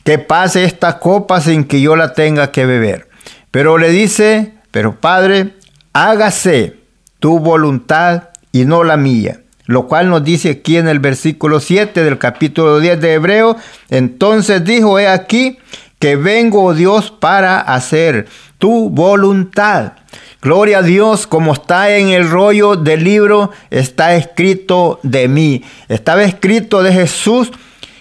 que 0.05 0.19
pase 0.19 0.65
esta 0.65 0.99
copa 0.99 1.41
sin 1.41 1.65
que 1.65 1.81
yo 1.81 1.97
la 1.97 2.15
tenga 2.15 2.51
que 2.51 2.67
beber. 2.67 3.09
Pero 3.51 3.79
le 3.79 3.91
dice, 3.91 4.55
pero 4.71 5.01
Padre, 5.01 5.55
hágase 5.93 6.77
tu 7.19 7.39
voluntad 7.39 8.31
y 8.53 8.65
no 8.65 8.85
la 8.85 8.97
mía. 8.97 9.41
Lo 9.67 9.87
cual 9.87 10.09
nos 10.09 10.25
dice 10.25 10.51
aquí 10.51 10.79
en 10.79 10.89
el 10.89 10.99
versículo 10.99 11.61
7 11.61 12.03
del 12.03 12.17
capítulo 12.17 12.81
10 12.81 13.01
de 13.01 13.13
Hebreo. 13.13 13.57
Entonces 13.91 14.65
dijo, 14.65 14.99
he 14.99 15.09
aquí 15.09 15.59
que 15.99 16.17
vengo, 16.17 16.65
oh 16.65 16.75
Dios, 16.75 17.11
para 17.11 17.61
hacer 17.61 18.29
tu 18.57 18.89
voluntad. 18.89 19.93
Gloria 20.41 20.79
a 20.79 20.83
Dios, 20.83 21.27
como 21.27 21.53
está 21.53 21.97
en 21.97 22.11
el 22.11 22.31
rollo 22.31 22.77
del 22.77 23.03
libro, 23.03 23.51
está 23.71 24.15
escrito 24.15 25.01
de 25.03 25.27
mí. 25.27 25.65
Estaba 25.89 26.23
escrito 26.23 26.85
de 26.85 26.93
Jesús 26.93 27.51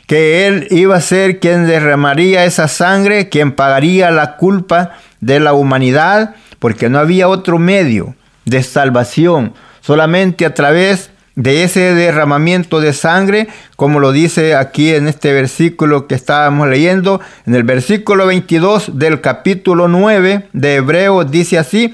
que 0.06 0.46
Él 0.46 0.68
iba 0.70 0.96
a 0.96 1.02
ser 1.02 1.40
quien 1.40 1.66
derramaría 1.66 2.46
esa 2.46 2.68
sangre, 2.68 3.30
quien 3.30 3.54
pagaría 3.54 4.12
la 4.12 4.38
culpa 4.38 4.92
de 5.20 5.40
la 5.40 5.54
humanidad, 5.54 6.36
porque 6.60 6.90
no 6.90 7.00
había 7.00 7.28
otro 7.28 7.58
medio 7.58 8.16
de 8.46 8.62
salvación, 8.62 9.54
solamente 9.82 10.46
a 10.46 10.54
través 10.54 11.10
de 11.34 11.64
ese 11.64 11.96
derramamiento 11.96 12.80
de 12.82 12.94
sangre, 12.94 13.48
como 13.76 14.00
lo 14.00 14.12
dice 14.12 14.56
aquí 14.56 14.94
en 14.94 15.08
este 15.08 15.34
versículo 15.34 16.06
que 16.06 16.16
estábamos 16.16 16.68
leyendo, 16.68 17.20
en 17.48 17.56
el 17.56 17.64
versículo 17.64 18.28
22 18.28 18.98
del 18.98 19.22
capítulo 19.22 19.88
9 19.88 20.50
de 20.54 20.76
Hebreos 20.76 21.30
dice 21.30 21.58
así, 21.58 21.94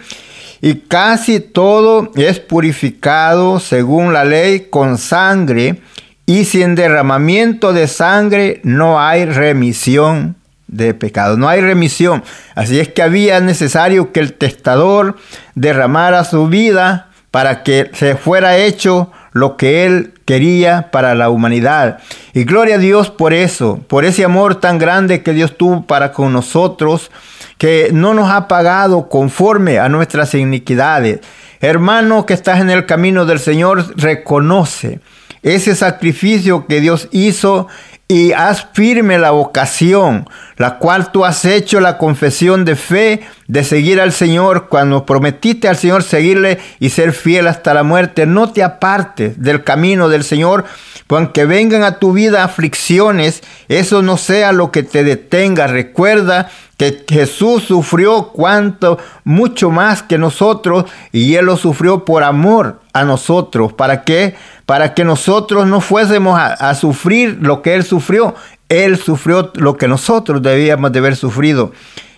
y 0.65 0.75
casi 0.75 1.41
todo 1.41 2.09
es 2.15 2.39
purificado 2.39 3.59
según 3.59 4.13
la 4.13 4.23
ley 4.23 4.67
con 4.69 4.97
sangre, 4.97 5.81
y 6.25 6.45
sin 6.45 6.73
derramamiento 6.75 7.73
de 7.73 7.89
sangre 7.89 8.61
no 8.63 8.97
hay 8.97 9.25
remisión 9.25 10.37
de 10.67 10.93
pecado. 10.93 11.35
No 11.35 11.49
hay 11.49 11.59
remisión. 11.59 12.23
Así 12.55 12.79
es 12.79 12.87
que 12.87 13.01
había 13.01 13.41
necesario 13.41 14.13
que 14.13 14.21
el 14.21 14.35
testador 14.35 15.17
derramara 15.53 16.23
su 16.23 16.47
vida 16.47 17.09
para 17.29 17.61
que 17.63 17.91
se 17.93 18.15
fuera 18.15 18.55
hecho 18.55 19.11
lo 19.33 19.57
que 19.57 19.85
él 19.85 20.13
quería 20.25 20.89
para 20.91 21.15
la 21.15 21.29
humanidad. 21.29 21.99
Y 22.33 22.45
gloria 22.45 22.75
a 22.75 22.79
Dios 22.79 23.09
por 23.09 23.33
eso, 23.33 23.79
por 23.87 24.05
ese 24.05 24.23
amor 24.23 24.55
tan 24.55 24.77
grande 24.77 25.21
que 25.21 25.33
Dios 25.33 25.57
tuvo 25.57 25.85
para 25.85 26.13
con 26.13 26.31
nosotros, 26.31 27.11
que 27.57 27.89
no 27.91 28.13
nos 28.13 28.31
ha 28.31 28.47
pagado 28.47 29.09
conforme 29.09 29.79
a 29.79 29.89
nuestras 29.89 30.33
iniquidades. 30.35 31.19
Hermano 31.59 32.25
que 32.25 32.33
estás 32.33 32.61
en 32.61 32.69
el 32.69 32.85
camino 32.85 33.25
del 33.25 33.39
Señor, 33.39 33.93
reconoce 33.97 34.99
ese 35.43 35.75
sacrificio 35.75 36.67
que 36.67 36.79
Dios 36.79 37.09
hizo 37.11 37.67
y 38.13 38.31
haz 38.31 38.67
firme 38.73 39.17
la 39.17 39.31
vocación, 39.31 40.29
la 40.57 40.77
cual 40.77 41.11
tú 41.11 41.25
has 41.25 41.45
hecho 41.45 41.79
la 41.79 41.97
confesión 41.97 42.63
de 42.63 42.75
fe 42.75 43.21
de 43.47 43.63
seguir 43.63 43.99
al 43.99 44.11
Señor, 44.11 44.67
cuando 44.69 45.03
prometiste 45.03 45.67
al 45.67 45.77
Señor 45.77 46.03
seguirle 46.03 46.59
y 46.79 46.91
ser 46.91 47.13
fiel 47.13 47.47
hasta 47.47 47.73
la 47.73 47.81
muerte, 47.81 48.27
no 48.27 48.51
te 48.51 48.61
apartes 48.61 49.41
del 49.41 49.63
camino 49.63 50.09
del 50.09 50.23
Señor, 50.23 50.65
pues 51.07 51.23
aunque 51.23 51.45
vengan 51.45 51.81
a 51.81 51.97
tu 51.97 52.13
vida 52.13 52.43
aflicciones, 52.43 53.41
eso 53.67 54.03
no 54.03 54.17
sea 54.17 54.51
lo 54.51 54.69
que 54.69 54.83
te 54.83 55.03
detenga. 55.03 55.65
Recuerda 55.65 56.51
que 56.77 57.03
Jesús 57.09 57.63
sufrió 57.63 58.27
cuanto, 58.27 58.99
mucho 59.23 59.71
más 59.71 60.03
que 60.03 60.19
nosotros, 60.19 60.85
y 61.11 61.33
Él 61.33 61.45
lo 61.45 61.57
sufrió 61.57 62.05
por 62.05 62.23
amor 62.23 62.79
a 62.93 63.05
nosotros. 63.05 63.73
¿Para 63.73 64.03
qué? 64.03 64.35
Para 64.65 64.93
que 64.93 65.03
nosotros 65.03 65.67
no 65.67 65.81
fuésemos 65.81 66.39
a, 66.39 66.73
sufrir 66.75 67.37
lo 67.41 67.61
que 67.61 67.75
Él 67.75 67.83
sufrió. 67.83 68.35
Él 68.69 68.97
sufrió 68.97 69.51
lo 69.55 69.77
que 69.77 69.87
nosotros 69.87 70.41
debíamos 70.41 70.91
de 70.91 70.99
haber 70.99 71.15
sufrido. 71.15 71.73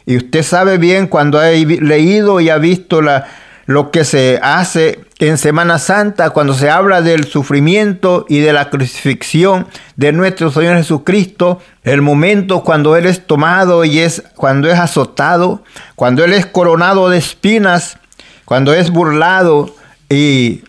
Y 0.06 0.18
usted 0.18 0.44
sabe 0.44 0.78
bien 0.78 1.08
cuando 1.08 1.40
ha 1.40 1.50
leído 1.50 2.40
y 2.40 2.50
ha 2.50 2.58
visto 2.58 3.02
lo 3.66 3.92
que 3.92 4.06
se 4.06 4.40
hace 4.44 5.06
en 5.20 5.38
Semana 5.38 5.80
Santa 5.80 6.32
cuando 6.32 6.54
se 6.54 6.70
habla 6.70 7.02
del 7.02 7.26
sufrimiento 7.26 8.26
y 8.28 8.40
de 8.40 8.52
la 8.52 8.70
crucifixión 8.70 9.68
de 9.96 10.12
nuestro 10.12 10.52
Señor 10.52 10.76
Jesucristo, 10.78 11.60
el 11.84 12.02
momento 12.02 12.64
cuando 12.64 12.98
Él 12.98 13.06
es 13.06 13.26
tomado 13.26 13.86
y 13.86 14.00
es 14.00 14.24
cuando 14.36 14.70
es 14.70 14.78
azotado, 14.78 15.64
cuando 15.96 16.24
Él 16.26 16.34
es 16.34 16.46
coronado 16.46 17.10
de 17.10 17.18
espinas, 17.18 17.98
cuando 18.44 18.74
es 18.74 18.92
burlado 18.92 19.74
y 20.10 20.64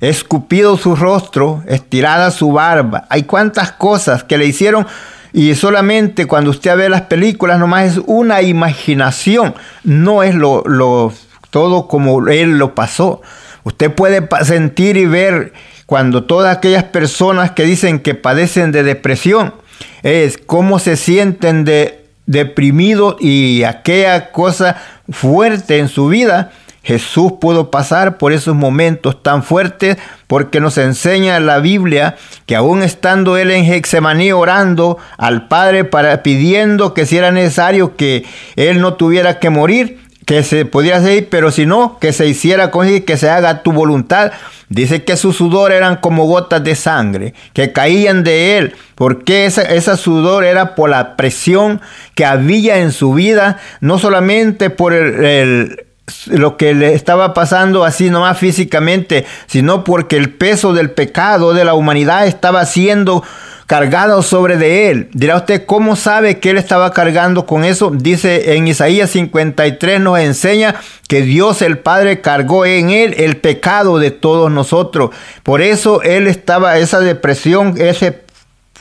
escupido 0.00 0.76
su 0.76 0.96
rostro, 0.96 1.62
estirada 1.66 2.30
su 2.30 2.52
barba. 2.52 3.06
Hay 3.10 3.24
cuantas 3.24 3.72
cosas 3.72 4.24
que 4.24 4.38
le 4.38 4.46
hicieron 4.46 4.86
y 5.32 5.54
solamente 5.54 6.26
cuando 6.26 6.50
usted 6.50 6.76
ve 6.76 6.88
las 6.88 7.02
películas 7.02 7.58
nomás 7.58 7.92
es 7.92 8.00
una 8.06 8.42
imaginación, 8.42 9.54
no 9.84 10.22
es 10.22 10.34
lo, 10.34 10.62
lo 10.64 11.12
todo 11.50 11.88
como 11.88 12.28
él 12.28 12.58
lo 12.58 12.74
pasó. 12.74 13.22
Usted 13.64 13.92
puede 13.92 14.26
sentir 14.44 14.96
y 14.96 15.06
ver 15.06 15.52
cuando 15.86 16.24
todas 16.24 16.56
aquellas 16.56 16.84
personas 16.84 17.52
que 17.52 17.64
dicen 17.64 18.00
que 18.00 18.14
padecen 18.14 18.72
de 18.72 18.82
depresión, 18.82 19.54
es 20.02 20.38
cómo 20.38 20.78
se 20.78 20.96
sienten 20.96 21.64
de 21.64 22.04
deprimidos 22.26 23.16
y 23.20 23.62
aquella 23.64 24.30
cosa 24.30 24.76
fuerte 25.10 25.78
en 25.78 25.88
su 25.88 26.08
vida, 26.08 26.52
Jesús 26.88 27.34
pudo 27.38 27.70
pasar 27.70 28.16
por 28.16 28.32
esos 28.32 28.54
momentos 28.54 29.22
tan 29.22 29.42
fuertes 29.42 29.98
porque 30.26 30.58
nos 30.58 30.78
enseña 30.78 31.38
la 31.38 31.58
Biblia 31.58 32.16
que 32.46 32.56
aún 32.56 32.82
estando 32.82 33.36
él 33.36 33.50
en 33.50 33.70
Hexemaní 33.70 34.32
orando 34.32 34.96
al 35.18 35.48
Padre 35.48 35.84
para 35.84 36.22
pidiendo 36.22 36.94
que 36.94 37.04
si 37.04 37.18
era 37.18 37.30
necesario 37.30 37.94
que 37.94 38.24
él 38.56 38.80
no 38.80 38.94
tuviera 38.94 39.38
que 39.38 39.50
morir, 39.50 40.00
que 40.24 40.42
se 40.42 40.64
podía 40.64 41.02
seguir, 41.02 41.28
pero 41.30 41.50
si 41.50 41.66
no, 41.66 41.98
que 41.98 42.14
se 42.14 42.26
hiciera 42.26 42.70
con 42.70 42.86
él, 42.86 43.04
que 43.04 43.18
se 43.18 43.28
haga 43.28 43.62
tu 43.62 43.72
voluntad. 43.72 44.32
Dice 44.70 45.04
que 45.04 45.18
su 45.18 45.34
sudor 45.34 45.72
eran 45.72 45.96
como 45.96 46.24
gotas 46.24 46.64
de 46.64 46.74
sangre 46.74 47.34
que 47.52 47.70
caían 47.70 48.24
de 48.24 48.56
él, 48.56 48.74
porque 48.94 49.44
esa, 49.44 49.60
esa 49.60 49.98
sudor 49.98 50.42
era 50.42 50.74
por 50.74 50.88
la 50.88 51.16
presión 51.16 51.82
que 52.14 52.24
había 52.24 52.78
en 52.78 52.92
su 52.92 53.12
vida, 53.12 53.58
no 53.82 53.98
solamente 53.98 54.70
por 54.70 54.94
el 54.94 55.87
lo 56.26 56.56
que 56.56 56.74
le 56.74 56.94
estaba 56.94 57.34
pasando 57.34 57.84
así 57.84 58.10
nomás 58.10 58.38
físicamente, 58.38 59.26
sino 59.46 59.84
porque 59.84 60.16
el 60.16 60.34
peso 60.34 60.72
del 60.72 60.90
pecado 60.90 61.52
de 61.52 61.64
la 61.64 61.74
humanidad 61.74 62.26
estaba 62.26 62.64
siendo 62.66 63.22
cargado 63.68 64.22
sobre 64.22 64.56
de 64.56 64.90
él. 64.90 65.10
Dirá 65.12 65.36
usted, 65.36 65.66
¿cómo 65.66 65.94
sabe 65.94 66.38
que 66.38 66.50
él 66.50 66.56
estaba 66.56 66.90
cargando 66.94 67.44
con 67.44 67.64
eso? 67.64 67.92
Dice 67.94 68.54
en 68.54 68.66
Isaías 68.66 69.10
53 69.10 70.00
nos 70.00 70.18
enseña 70.18 70.76
que 71.06 71.20
Dios 71.20 71.60
el 71.60 71.78
Padre 71.78 72.22
cargó 72.22 72.64
en 72.64 72.88
él 72.88 73.14
el 73.18 73.36
pecado 73.36 73.98
de 73.98 74.10
todos 74.10 74.50
nosotros. 74.50 75.10
Por 75.42 75.60
eso 75.60 76.00
él 76.00 76.28
estaba, 76.28 76.78
esa 76.78 77.00
depresión, 77.00 77.74
ese 77.76 78.22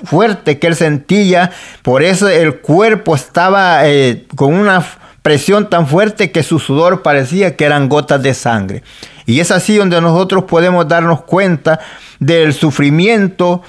fuerte 0.06 0.58
que 0.58 0.68
él 0.68 0.76
sentía, 0.76 1.52
por 1.82 2.02
eso 2.02 2.30
el 2.30 2.60
cuerpo 2.60 3.14
estaba 3.14 3.88
eh, 3.90 4.26
con 4.38 4.54
una 4.54 4.86
presión 5.28 5.70
tan 5.70 5.88
fuerte 5.88 6.32
que 6.32 6.42
su 6.42 6.58
sudor 6.58 7.02
parecía 7.02 7.58
que 7.58 7.66
eran 7.66 7.90
gotas 7.90 8.24
de 8.24 8.34
sangre. 8.34 8.82
Y 9.26 9.42
es 9.42 9.52
así 9.52 9.76
donde 9.76 10.00
nosotros 10.00 10.46
podemos 10.46 10.88
darnos 10.88 11.24
cuenta 11.24 11.82
del 12.18 12.54
sufrimiento 12.54 13.62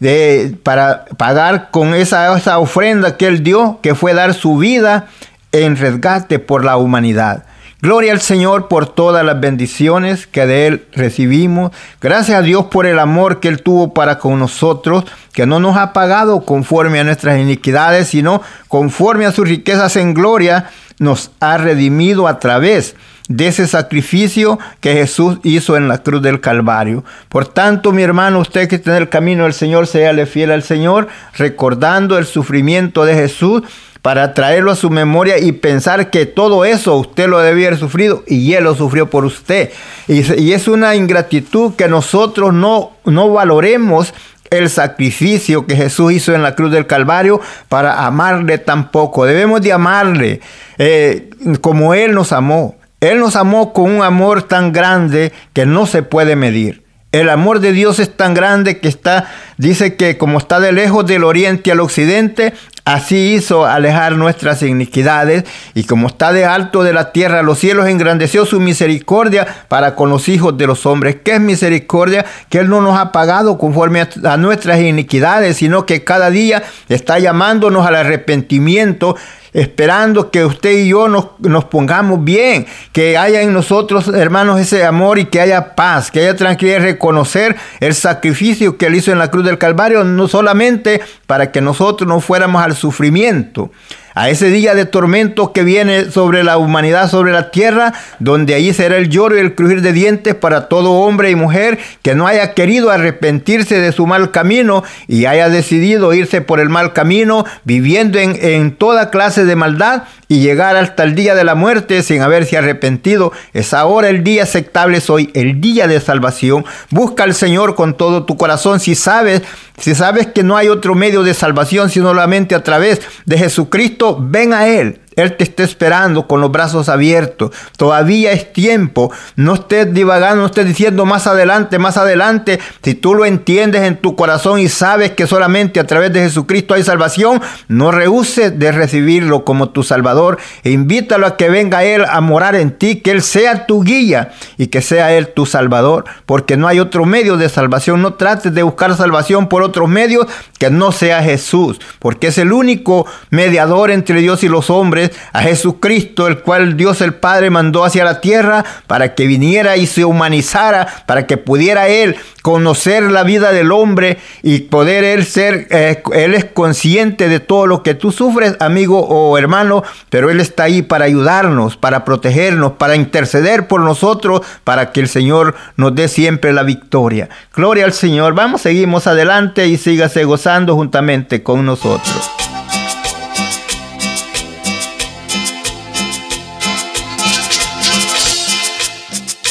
de, 0.00 0.56
para 0.64 1.04
pagar 1.16 1.70
con 1.70 1.94
esa, 1.94 2.36
esa 2.36 2.58
ofrenda 2.58 3.16
que 3.16 3.28
él 3.28 3.44
dio, 3.44 3.78
que 3.80 3.94
fue 3.94 4.12
dar 4.12 4.34
su 4.34 4.58
vida 4.58 5.06
en 5.52 5.76
resgate 5.76 6.40
por 6.40 6.64
la 6.64 6.78
humanidad. 6.78 7.44
Gloria 7.80 8.12
al 8.12 8.20
Señor 8.20 8.66
por 8.66 8.88
todas 8.88 9.24
las 9.24 9.38
bendiciones 9.38 10.26
que 10.26 10.46
de 10.46 10.66
Él 10.66 10.86
recibimos. 10.94 11.70
Gracias 12.00 12.38
a 12.38 12.42
Dios 12.42 12.64
por 12.70 12.86
el 12.86 12.98
amor 12.98 13.40
que 13.40 13.48
Él 13.48 13.62
tuvo 13.62 13.92
para 13.92 14.18
con 14.18 14.38
nosotros, 14.38 15.04
que 15.32 15.46
no 15.46 15.60
nos 15.60 15.76
ha 15.76 15.92
pagado 15.92 16.46
conforme 16.46 16.98
a 16.98 17.04
nuestras 17.04 17.38
iniquidades, 17.38 18.08
sino 18.08 18.40
conforme 18.68 19.26
a 19.26 19.32
sus 19.32 19.46
riquezas 19.46 19.96
en 19.96 20.14
gloria 20.14 20.70
nos 20.98 21.30
ha 21.40 21.58
redimido 21.58 22.28
a 22.28 22.38
través 22.38 22.94
de 23.28 23.46
ese 23.46 23.66
sacrificio 23.66 24.58
que 24.80 24.92
Jesús 24.92 25.38
hizo 25.42 25.76
en 25.76 25.88
la 25.88 25.98
cruz 25.98 26.22
del 26.22 26.40
Calvario. 26.40 27.04
Por 27.28 27.46
tanto, 27.46 27.92
mi 27.92 28.02
hermano, 28.02 28.40
usted 28.40 28.68
que 28.68 28.76
está 28.76 28.96
en 28.96 29.02
el 29.02 29.08
camino 29.08 29.44
del 29.44 29.54
Señor, 29.54 29.86
séale 29.86 30.26
fiel 30.26 30.50
al 30.50 30.62
Señor, 30.62 31.08
recordando 31.36 32.18
el 32.18 32.26
sufrimiento 32.26 33.04
de 33.04 33.14
Jesús 33.14 33.62
para 34.04 34.34
traerlo 34.34 34.70
a 34.70 34.76
su 34.76 34.90
memoria 34.90 35.38
y 35.38 35.52
pensar 35.52 36.10
que 36.10 36.26
todo 36.26 36.66
eso 36.66 36.94
usted 36.96 37.26
lo 37.26 37.38
debía 37.38 37.68
haber 37.68 37.78
sufrido 37.78 38.22
y 38.26 38.52
Él 38.52 38.64
lo 38.64 38.74
sufrió 38.74 39.08
por 39.08 39.24
usted. 39.24 39.70
Y, 40.08 40.52
es 40.52 40.68
una 40.68 40.94
ingratitud 40.94 41.74
que 41.74 41.88
nosotros 41.88 42.52
no, 42.52 42.90
no 43.06 43.32
valoremos 43.32 44.12
el 44.58 44.70
sacrificio 44.70 45.66
que 45.66 45.76
Jesús 45.76 46.12
hizo 46.12 46.34
en 46.34 46.42
la 46.42 46.54
cruz 46.54 46.70
del 46.70 46.86
Calvario 46.86 47.40
para 47.68 48.06
amarle 48.06 48.58
tampoco. 48.58 49.26
Debemos 49.26 49.60
de 49.62 49.72
amarle 49.72 50.40
eh, 50.78 51.30
como 51.60 51.94
Él 51.94 52.14
nos 52.14 52.32
amó. 52.32 52.76
Él 53.00 53.18
nos 53.18 53.36
amó 53.36 53.72
con 53.72 53.90
un 53.90 54.02
amor 54.02 54.44
tan 54.44 54.72
grande 54.72 55.32
que 55.52 55.66
no 55.66 55.86
se 55.86 56.02
puede 56.02 56.36
medir. 56.36 56.84
El 57.12 57.30
amor 57.30 57.60
de 57.60 57.72
Dios 57.72 58.00
es 58.00 58.16
tan 58.16 58.34
grande 58.34 58.78
que 58.80 58.88
está, 58.88 59.30
dice 59.56 59.94
que 59.94 60.18
como 60.18 60.38
está 60.38 60.58
de 60.58 60.72
lejos 60.72 61.06
del 61.06 61.22
oriente 61.22 61.70
al 61.70 61.78
occidente, 61.78 62.54
así 62.84 63.34
hizo 63.34 63.64
alejar 63.64 64.16
nuestras 64.16 64.62
iniquidades, 64.62 65.44
y 65.74 65.84
como 65.84 66.08
está 66.08 66.32
de 66.32 66.44
alto 66.44 66.82
de 66.82 66.92
la 66.92 67.12
tierra 67.12 67.42
los 67.42 67.58
cielos, 67.58 67.86
engrandeció 67.86 68.44
su 68.44 68.60
misericordia 68.60 69.46
para 69.68 69.94
con 69.94 70.10
los 70.10 70.28
hijos 70.28 70.56
de 70.58 70.66
los 70.66 70.84
hombres. 70.86 71.16
¿Qué 71.24 71.34
es 71.34 71.40
misericordia? 71.40 72.24
Que 72.48 72.58
Él 72.58 72.68
no 72.68 72.80
nos 72.80 72.98
ha 72.98 73.12
pagado 73.12 73.58
conforme 73.58 74.06
a 74.24 74.36
nuestras 74.36 74.80
iniquidades, 74.80 75.56
sino 75.56 75.86
que 75.86 76.04
cada 76.04 76.30
día 76.30 76.62
está 76.88 77.18
llamándonos 77.18 77.86
al 77.86 77.96
arrepentimiento 77.96 79.16
esperando 79.54 80.32
que 80.32 80.44
usted 80.44 80.72
y 80.72 80.88
yo 80.88 81.08
nos, 81.08 81.26
nos, 81.38 81.64
pongamos 81.66 82.22
bien, 82.22 82.66
que 82.92 83.16
haya 83.16 83.40
en 83.40 83.54
nosotros, 83.54 84.08
hermanos, 84.08 84.60
ese 84.60 84.84
amor 84.84 85.18
y 85.18 85.26
que 85.26 85.40
haya 85.40 85.76
paz, 85.76 86.10
que 86.10 86.20
haya 86.20 86.36
tranquilidad, 86.36 86.80
reconocer 86.80 87.56
el 87.78 87.94
sacrificio 87.94 88.76
que 88.76 88.86
él 88.86 88.96
hizo 88.96 89.12
en 89.12 89.18
la 89.18 89.30
cruz 89.30 89.44
del 89.44 89.56
Calvario, 89.56 90.02
no 90.04 90.26
solamente 90.26 91.00
para 91.26 91.52
que 91.52 91.60
nosotros 91.60 92.06
no 92.08 92.20
fuéramos 92.20 92.62
al 92.62 92.73
sufrimiento, 92.74 93.70
a 94.14 94.30
ese 94.30 94.48
día 94.50 94.74
de 94.74 94.86
tormento 94.86 95.52
que 95.52 95.64
viene 95.64 96.10
sobre 96.10 96.44
la 96.44 96.56
humanidad, 96.56 97.10
sobre 97.10 97.32
la 97.32 97.50
tierra, 97.50 97.92
donde 98.20 98.54
allí 98.54 98.72
será 98.72 98.96
el 98.96 99.08
lloro 99.08 99.36
y 99.36 99.40
el 99.40 99.54
crujir 99.54 99.82
de 99.82 99.92
dientes 99.92 100.34
para 100.34 100.68
todo 100.68 100.92
hombre 100.92 101.30
y 101.30 101.34
mujer 101.34 101.78
que 102.02 102.14
no 102.14 102.26
haya 102.26 102.54
querido 102.54 102.90
arrepentirse 102.90 103.80
de 103.80 103.92
su 103.92 104.06
mal 104.06 104.30
camino 104.30 104.84
y 105.08 105.26
haya 105.26 105.48
decidido 105.48 106.14
irse 106.14 106.40
por 106.40 106.60
el 106.60 106.68
mal 106.68 106.92
camino, 106.92 107.44
viviendo 107.64 108.18
en, 108.18 108.36
en 108.40 108.76
toda 108.76 109.10
clase 109.10 109.44
de 109.44 109.56
maldad 109.56 110.04
y 110.28 110.40
llegar 110.40 110.76
hasta 110.76 111.02
el 111.02 111.14
día 111.14 111.34
de 111.34 111.44
la 111.44 111.54
muerte 111.54 112.02
sin 112.02 112.22
haberse 112.22 112.56
arrepentido. 112.56 113.32
Es 113.52 113.74
ahora 113.74 114.08
el 114.08 114.24
día 114.24 114.44
aceptable, 114.44 115.02
hoy, 115.08 115.30
el 115.34 115.60
día 115.60 115.86
de 115.86 116.00
salvación. 116.00 116.64
Busca 116.90 117.24
al 117.24 117.34
Señor 117.34 117.74
con 117.74 117.96
todo 117.96 118.24
tu 118.24 118.36
corazón 118.36 118.80
si 118.80 118.94
sabes, 118.94 119.42
si 119.78 119.94
sabes 119.94 120.28
que 120.28 120.42
no 120.42 120.56
hay 120.56 120.68
otro 120.68 120.94
medio 120.94 121.22
de 121.22 121.34
salvación 121.34 121.90
sino 121.90 122.08
solamente 122.08 122.54
a 122.54 122.62
través 122.62 123.00
de 123.24 123.38
Jesucristo, 123.38 124.16
ven 124.20 124.52
a 124.52 124.68
Él. 124.68 125.00
Él 125.16 125.36
te 125.36 125.44
está 125.44 125.62
esperando 125.62 126.26
con 126.26 126.40
los 126.40 126.50
brazos 126.50 126.88
abiertos. 126.88 127.50
Todavía 127.76 128.32
es 128.32 128.52
tiempo. 128.52 129.12
No 129.36 129.54
estés 129.54 129.92
divagando, 129.92 130.42
no 130.42 130.46
estés 130.46 130.66
diciendo 130.66 131.04
más 131.04 131.26
adelante, 131.26 131.78
más 131.78 131.96
adelante. 131.96 132.58
Si 132.82 132.94
tú 132.94 133.14
lo 133.14 133.24
entiendes 133.24 133.82
en 133.82 133.96
tu 133.96 134.16
corazón 134.16 134.58
y 134.58 134.68
sabes 134.68 135.12
que 135.12 135.26
solamente 135.26 135.80
a 135.80 135.86
través 135.86 136.12
de 136.12 136.20
Jesucristo 136.20 136.74
hay 136.74 136.82
salvación, 136.82 137.40
no 137.68 137.90
rehuses 137.90 138.58
de 138.58 138.72
recibirlo 138.72 139.44
como 139.44 139.70
tu 139.70 139.82
Salvador. 139.82 140.38
E 140.62 140.70
invítalo 140.70 141.26
a 141.26 141.36
que 141.36 141.48
venga 141.48 141.84
Él 141.84 142.04
a 142.08 142.20
morar 142.20 142.54
en 142.56 142.72
ti, 142.72 142.96
que 142.96 143.10
Él 143.10 143.22
sea 143.22 143.66
tu 143.66 143.82
guía 143.82 144.32
y 144.58 144.68
que 144.68 144.82
sea 144.82 145.12
Él 145.12 145.28
tu 145.28 145.46
Salvador. 145.46 146.04
Porque 146.26 146.56
no 146.56 146.68
hay 146.68 146.80
otro 146.80 147.04
medio 147.04 147.36
de 147.36 147.48
salvación. 147.48 148.02
No 148.02 148.14
trates 148.14 148.54
de 148.54 148.62
buscar 148.62 148.96
salvación 148.96 149.48
por 149.48 149.62
otros 149.62 149.88
medios 149.88 150.26
que 150.58 150.70
no 150.70 150.92
sea 150.92 151.22
Jesús. 151.22 151.80
Porque 151.98 152.28
es 152.28 152.38
el 152.38 152.52
único 152.52 153.06
mediador 153.30 153.90
entre 153.90 154.20
Dios 154.20 154.42
y 154.42 154.48
los 154.48 154.70
hombres 154.70 155.03
a 155.32 155.42
Jesucristo, 155.42 156.26
el 156.26 156.40
cual 156.40 156.76
Dios 156.76 157.00
el 157.00 157.14
Padre 157.14 157.50
mandó 157.50 157.84
hacia 157.84 158.04
la 158.04 158.20
tierra 158.20 158.64
para 158.86 159.14
que 159.14 159.26
viniera 159.26 159.76
y 159.76 159.86
se 159.86 160.04
humanizara, 160.04 161.04
para 161.06 161.26
que 161.26 161.36
pudiera 161.36 161.88
Él 161.88 162.16
conocer 162.42 163.10
la 163.10 163.22
vida 163.22 163.52
del 163.52 163.72
hombre 163.72 164.18
y 164.42 164.60
poder 164.60 165.04
Él 165.04 165.24
ser, 165.24 165.66
eh, 165.70 166.02
Él 166.12 166.34
es 166.34 166.44
consciente 166.44 167.28
de 167.28 167.40
todo 167.40 167.66
lo 167.66 167.82
que 167.82 167.94
tú 167.94 168.12
sufres, 168.12 168.56
amigo 168.60 169.00
o 169.00 169.38
hermano, 169.38 169.82
pero 170.10 170.30
Él 170.30 170.40
está 170.40 170.64
ahí 170.64 170.82
para 170.82 171.06
ayudarnos, 171.06 171.76
para 171.76 172.04
protegernos, 172.04 172.72
para 172.72 172.96
interceder 172.96 173.66
por 173.66 173.80
nosotros, 173.80 174.42
para 174.64 174.92
que 174.92 175.00
el 175.00 175.08
Señor 175.08 175.54
nos 175.76 175.94
dé 175.94 176.08
siempre 176.08 176.52
la 176.52 176.62
victoria. 176.62 177.28
Gloria 177.54 177.84
al 177.84 177.92
Señor. 177.92 178.34
Vamos, 178.34 178.62
seguimos 178.62 179.06
adelante 179.06 179.66
y 179.66 179.76
sígase 179.76 180.24
gozando 180.24 180.74
juntamente 180.74 181.42
con 181.42 181.64
nosotros. 181.64 182.43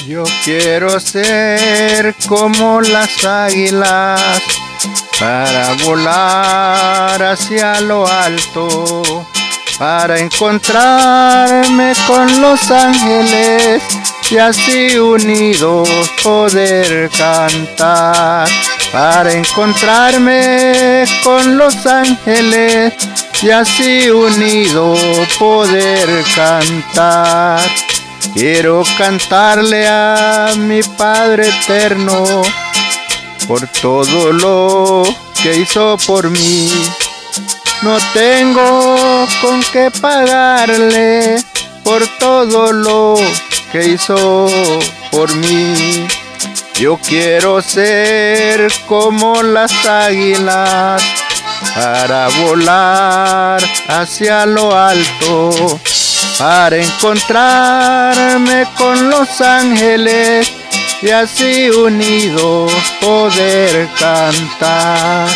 Yo 0.07 0.25
quiero 0.43 0.99
ser 0.99 2.13
como 2.27 2.81
las 2.81 3.23
águilas 3.23 4.21
para 5.17 5.73
volar 5.85 7.23
hacia 7.23 7.79
lo 7.79 8.05
alto, 8.05 9.25
para 9.77 10.19
encontrarme 10.19 11.93
con 12.05 12.41
los 12.41 12.69
ángeles 12.69 13.81
y 14.29 14.37
así 14.37 14.97
unidos 14.97 15.87
poder 16.21 17.09
cantar, 17.17 18.49
para 18.91 19.31
encontrarme 19.31 21.05
con 21.23 21.57
los 21.57 21.85
ángeles 21.85 22.93
y 23.41 23.51
así 23.51 24.09
unidos 24.09 24.99
poder 25.39 26.25
cantar. 26.35 27.61
Quiero 28.33 28.83
cantarle 28.97 29.87
a 29.87 30.53
mi 30.57 30.81
Padre 30.81 31.49
eterno 31.49 32.41
por 33.47 33.67
todo 33.67 34.33
lo 34.33 35.03
que 35.41 35.57
hizo 35.57 35.97
por 36.07 36.29
mí. 36.29 36.69
No 37.83 37.97
tengo 38.13 39.27
con 39.41 39.61
qué 39.71 39.91
pagarle 39.91 41.37
por 41.83 42.01
todo 42.17 42.71
lo 42.71 43.15
que 43.71 43.89
hizo 43.89 44.47
por 45.11 45.33
mí. 45.35 46.07
Yo 46.75 46.97
quiero 46.97 47.61
ser 47.61 48.71
como 48.87 49.43
las 49.43 49.85
águilas 49.85 51.03
para 51.75 52.29
volar 52.41 53.61
hacia 53.87 54.45
lo 54.45 54.75
alto, 54.75 55.79
para 56.37 56.77
encontrarme 56.77 58.65
con 58.77 59.09
los 59.09 59.41
ángeles 59.41 60.51
y 61.01 61.09
así 61.09 61.69
unidos 61.69 62.71
poder 63.01 63.89
cantar, 63.99 65.27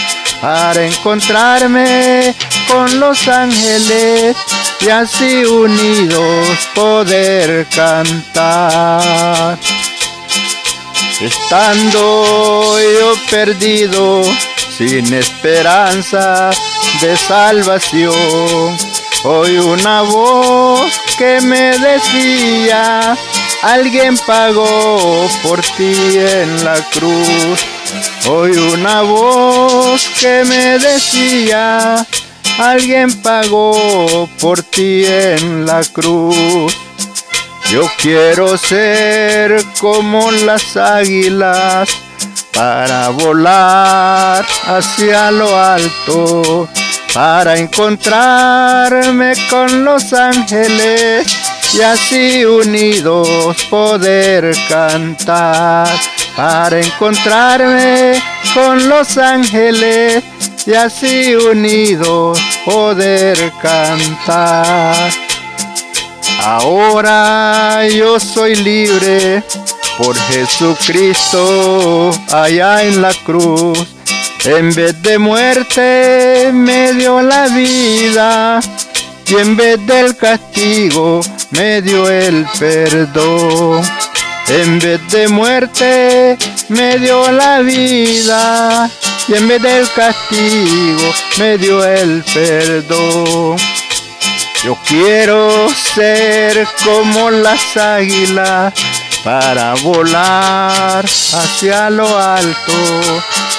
para 0.41 0.85
encontrarme 0.85 2.33
con 2.71 2.99
los 2.99 3.27
ángeles 3.27 4.35
y 4.79 4.89
así 4.89 5.43
unidos 5.43 6.47
poder 6.73 7.65
cantar. 7.75 9.57
Estando 11.19 12.77
yo 12.79 13.15
perdido, 13.29 14.23
sin 14.77 15.13
esperanza 15.13 16.51
de 17.01 17.17
salvación, 17.17 18.77
oí 19.27 19.57
una 19.57 20.01
voz 20.03 20.91
que 21.17 21.41
me 21.41 21.77
decía, 21.77 23.17
alguien 23.61 24.17
pagó 24.25 25.27
por 25.43 25.61
ti 25.61 26.17
en 26.17 26.63
la 26.63 26.75
cruz. 26.91 27.59
Oí 28.29 28.51
una 28.51 29.01
voz 29.01 30.07
que 30.19 30.43
me 30.45 30.79
decía, 30.79 32.05
alguien 32.59 33.21
pagó 33.21 34.29
por 34.39 34.63
ti 34.63 35.05
en 35.05 35.65
la 35.65 35.81
cruz. 35.83 36.73
Yo 37.69 37.81
quiero 37.97 38.57
ser 38.57 39.61
como 39.79 40.31
las 40.31 40.77
águilas 40.77 41.89
para 42.53 43.09
volar 43.09 44.45
hacia 44.67 45.31
lo 45.31 45.59
alto, 45.59 46.69
para 47.17 47.57
encontrarme 47.57 49.33
con 49.49 49.83
los 49.83 50.13
ángeles 50.13 51.25
y 51.73 51.81
así 51.81 52.45
unidos 52.45 53.57
poder 53.71 54.55
cantar, 54.69 55.89
para 56.35 56.79
encontrarme 56.79 58.21
con 58.53 58.87
los 58.87 59.17
ángeles 59.17 60.23
y 60.67 60.75
así 60.75 61.33
unidos 61.33 62.39
poder 62.63 63.51
cantar. 63.63 65.09
Ahora 66.43 67.87
yo 67.87 68.19
soy 68.19 68.57
libre 68.57 69.41
por 69.97 70.15
Jesucristo 70.15 72.11
allá 72.29 72.83
en 72.83 73.01
la 73.01 73.11
cruz. 73.25 73.96
En 74.49 74.73
vez 74.73 75.01
de 75.01 75.17
muerte 75.19 76.51
me 76.53 76.93
dio 76.93 77.21
la 77.21 77.47
vida 77.47 78.61
y 79.27 79.35
en 79.35 79.57
vez 79.57 79.85
del 79.85 80.15
castigo 80.15 81.19
me 81.51 81.81
dio 81.81 82.09
el 82.09 82.47
perdón. 82.57 83.81
En 84.47 84.79
vez 84.79 85.01
de 85.11 85.27
muerte 85.27 86.37
me 86.69 86.97
dio 86.97 87.29
la 87.29 87.59
vida 87.59 88.89
y 89.27 89.33
en 89.33 89.49
vez 89.49 89.61
del 89.61 89.91
castigo 89.91 91.11
me 91.39 91.57
dio 91.57 91.83
el 91.83 92.23
perdón. 92.33 93.57
Yo 94.63 94.77
quiero 94.87 95.67
ser 95.93 96.65
como 96.85 97.29
las 97.31 97.75
águilas 97.75 98.73
para 99.27 99.73
volar 99.83 101.03
hacia 101.03 101.89
lo 101.89 102.17
alto, 102.17 102.71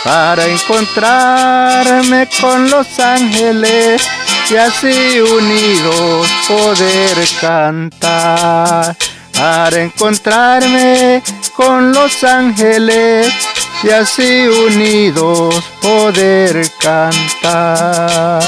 para 0.03 0.47
encontrarme 0.47 2.27
con 2.41 2.71
los 2.71 2.99
ángeles 2.99 4.01
y 4.49 4.57
así 4.57 5.21
unidos 5.21 6.27
poder 6.49 7.19
cantar, 7.39 8.97
para 9.35 9.83
encontrarme 9.83 11.23
con 11.55 11.93
los 11.93 12.25
ángeles 12.25 13.31
y 13.83 13.91
así 13.91 14.47
unidos 14.47 15.55
poder 15.83 16.67
cantar. 16.81 18.43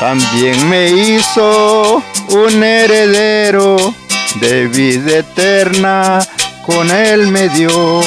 También 0.00 0.66
me 0.66 0.88
hizo 0.88 2.02
un 2.30 2.64
heredero 2.64 3.94
de 4.34 4.66
vida 4.68 5.18
eterna, 5.18 6.18
con 6.64 6.90
él 6.90 7.28
me 7.28 7.48
dio. 7.48 8.00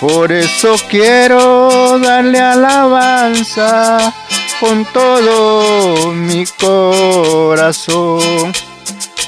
Por 0.00 0.32
eso 0.32 0.76
quiero 0.90 1.98
darle 1.98 2.40
alabanza 2.40 4.12
con 4.60 4.84
todo 4.86 6.12
mi 6.12 6.44
corazón. 6.60 8.52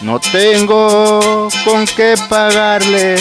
No 0.02 0.20
tengo 0.20 1.48
con 1.64 1.86
qué 1.86 2.14
pagarle 2.28 3.16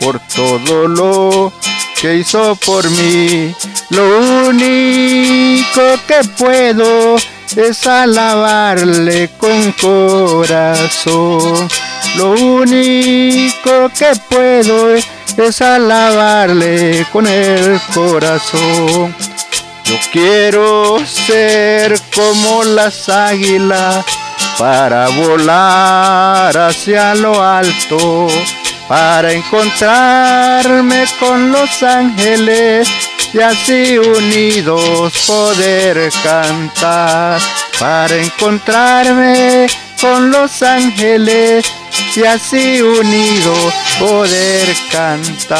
por 0.00 0.18
todo 0.20 0.88
lo 0.88 1.52
que 2.00 2.16
hizo 2.16 2.56
por 2.56 2.88
mí. 2.90 3.54
Lo 3.90 4.46
único 4.48 5.82
que 6.06 6.24
puedo 6.36 7.16
es 7.56 7.86
alabarle 7.86 9.30
con 9.38 9.72
corazón. 9.72 11.68
Lo 12.16 12.32
único 12.32 13.90
que 13.96 14.12
puedo 14.28 14.94
es 15.36 15.62
alabarle 15.62 17.06
con 17.12 17.26
el 17.26 17.80
corazón. 17.94 19.14
Yo 19.84 19.96
quiero 20.12 20.98
ser 21.06 21.98
como 22.14 22.64
las 22.64 23.08
águilas 23.08 24.04
para 24.58 25.08
volar 25.08 26.56
hacia 26.58 27.14
lo 27.14 27.42
alto, 27.42 28.28
para 28.88 29.32
encontrarme 29.32 31.04
con 31.20 31.52
los 31.52 31.82
ángeles 31.82 32.88
y 33.32 33.40
así 33.40 33.98
unidos 33.98 35.12
poder 35.26 36.10
cantar 36.24 37.38
para 37.78 38.16
encontrarme 38.16 39.66
con 40.00 40.30
los 40.30 40.62
ángeles 40.62 41.64
y 42.18 42.24
así 42.24 42.82
unidos 42.82 43.74
poder 43.98 44.66
cantar. 44.90 45.58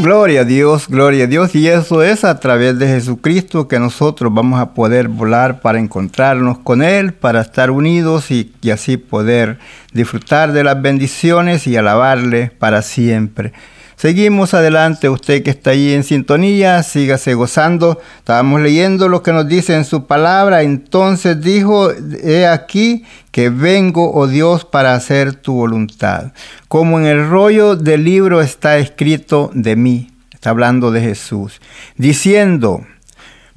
Gloria 0.00 0.40
a 0.42 0.44
Dios, 0.44 0.88
gloria 0.88 1.24
a 1.24 1.26
Dios. 1.26 1.54
Y 1.54 1.68
eso 1.68 2.02
es 2.02 2.24
a 2.24 2.40
través 2.40 2.78
de 2.78 2.86
Jesucristo 2.86 3.68
que 3.68 3.78
nosotros 3.78 4.32
vamos 4.32 4.60
a 4.60 4.72
poder 4.72 5.08
volar 5.08 5.60
para 5.60 5.78
encontrarnos 5.78 6.58
con 6.58 6.82
Él, 6.82 7.12
para 7.12 7.42
estar 7.42 7.70
unidos 7.70 8.30
y, 8.30 8.52
y 8.62 8.70
así 8.70 8.96
poder 8.96 9.58
disfrutar 9.92 10.52
de 10.52 10.64
las 10.64 10.80
bendiciones 10.80 11.66
y 11.66 11.76
alabarle 11.76 12.50
para 12.58 12.80
siempre. 12.82 13.52
Seguimos 14.00 14.54
adelante, 14.54 15.10
usted 15.10 15.42
que 15.42 15.50
está 15.50 15.72
ahí 15.72 15.92
en 15.92 16.04
sintonía, 16.04 16.82
sígase 16.82 17.34
gozando. 17.34 18.00
Estábamos 18.16 18.62
leyendo 18.62 19.10
lo 19.10 19.22
que 19.22 19.30
nos 19.30 19.46
dice 19.46 19.74
en 19.74 19.84
su 19.84 20.06
palabra. 20.06 20.62
Entonces 20.62 21.38
dijo, 21.42 21.90
he 22.22 22.46
aquí 22.46 23.04
que 23.30 23.50
vengo, 23.50 24.10
oh 24.14 24.26
Dios, 24.26 24.64
para 24.64 24.94
hacer 24.94 25.34
tu 25.34 25.52
voluntad. 25.52 26.32
Como 26.66 26.98
en 26.98 27.04
el 27.04 27.28
rollo 27.28 27.76
del 27.76 28.04
libro 28.04 28.40
está 28.40 28.78
escrito 28.78 29.50
de 29.52 29.76
mí, 29.76 30.10
está 30.32 30.48
hablando 30.48 30.90
de 30.90 31.02
Jesús, 31.02 31.60
diciendo, 31.98 32.86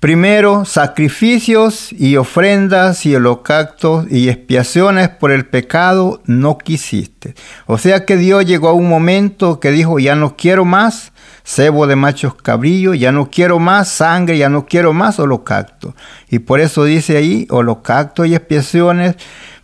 Primero, 0.03 0.65
sacrificios 0.65 1.93
y 1.93 2.17
ofrendas 2.17 3.05
y 3.05 3.15
holocaustos 3.15 4.05
y 4.11 4.27
expiaciones 4.27 5.07
por 5.07 5.31
el 5.31 5.45
pecado 5.45 6.21
no 6.25 6.57
quisiste. 6.57 7.35
O 7.67 7.77
sea 7.77 8.03
que 8.03 8.17
Dios 8.17 8.45
llegó 8.45 8.67
a 8.67 8.73
un 8.73 8.89
momento 8.89 9.61
que 9.61 9.71
dijo, 9.71 9.99
ya 9.99 10.17
no 10.17 10.35
quiero 10.35 10.65
más 10.65 11.13
cebo 11.45 11.87
de 11.87 11.95
machos 11.95 12.35
cabrillos, 12.35 12.99
ya 12.99 13.13
no 13.13 13.29
quiero 13.31 13.59
más 13.59 13.87
sangre, 13.87 14.37
ya 14.37 14.49
no 14.49 14.65
quiero 14.65 14.91
más 14.91 15.19
holocausto. 15.19 15.95
Y 16.29 16.39
por 16.39 16.59
eso 16.59 16.83
dice 16.83 17.15
ahí, 17.15 17.47
holocausto 17.49 18.25
y 18.25 18.35
expiaciones 18.35 19.15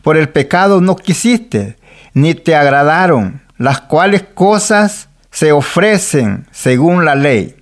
por 0.01 0.15
el 0.15 0.29
pecado 0.29 0.79
no 0.79 0.95
quisiste, 0.95 1.75
ni 2.13 2.33
te 2.33 2.55
agradaron, 2.55 3.41
las 3.57 3.81
cuales 3.81 4.23
cosas 4.33 5.09
se 5.31 5.51
ofrecen 5.51 6.47
según 6.51 7.03
la 7.03 7.15
ley. 7.15 7.57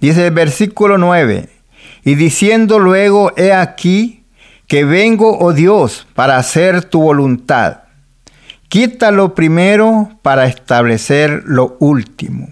Dice 0.00 0.26
el 0.26 0.32
versículo 0.32 0.98
9, 0.98 1.50
y 2.06 2.14
diciendo 2.14 2.78
luego, 2.78 3.32
he 3.36 3.52
aquí 3.52 4.22
que 4.68 4.84
vengo, 4.84 5.40
oh 5.40 5.52
Dios, 5.52 6.06
para 6.14 6.36
hacer 6.36 6.84
tu 6.84 7.02
voluntad. 7.02 7.78
Quítalo 8.68 9.34
primero 9.34 10.10
para 10.22 10.46
establecer 10.46 11.42
lo 11.46 11.76
último. 11.80 12.48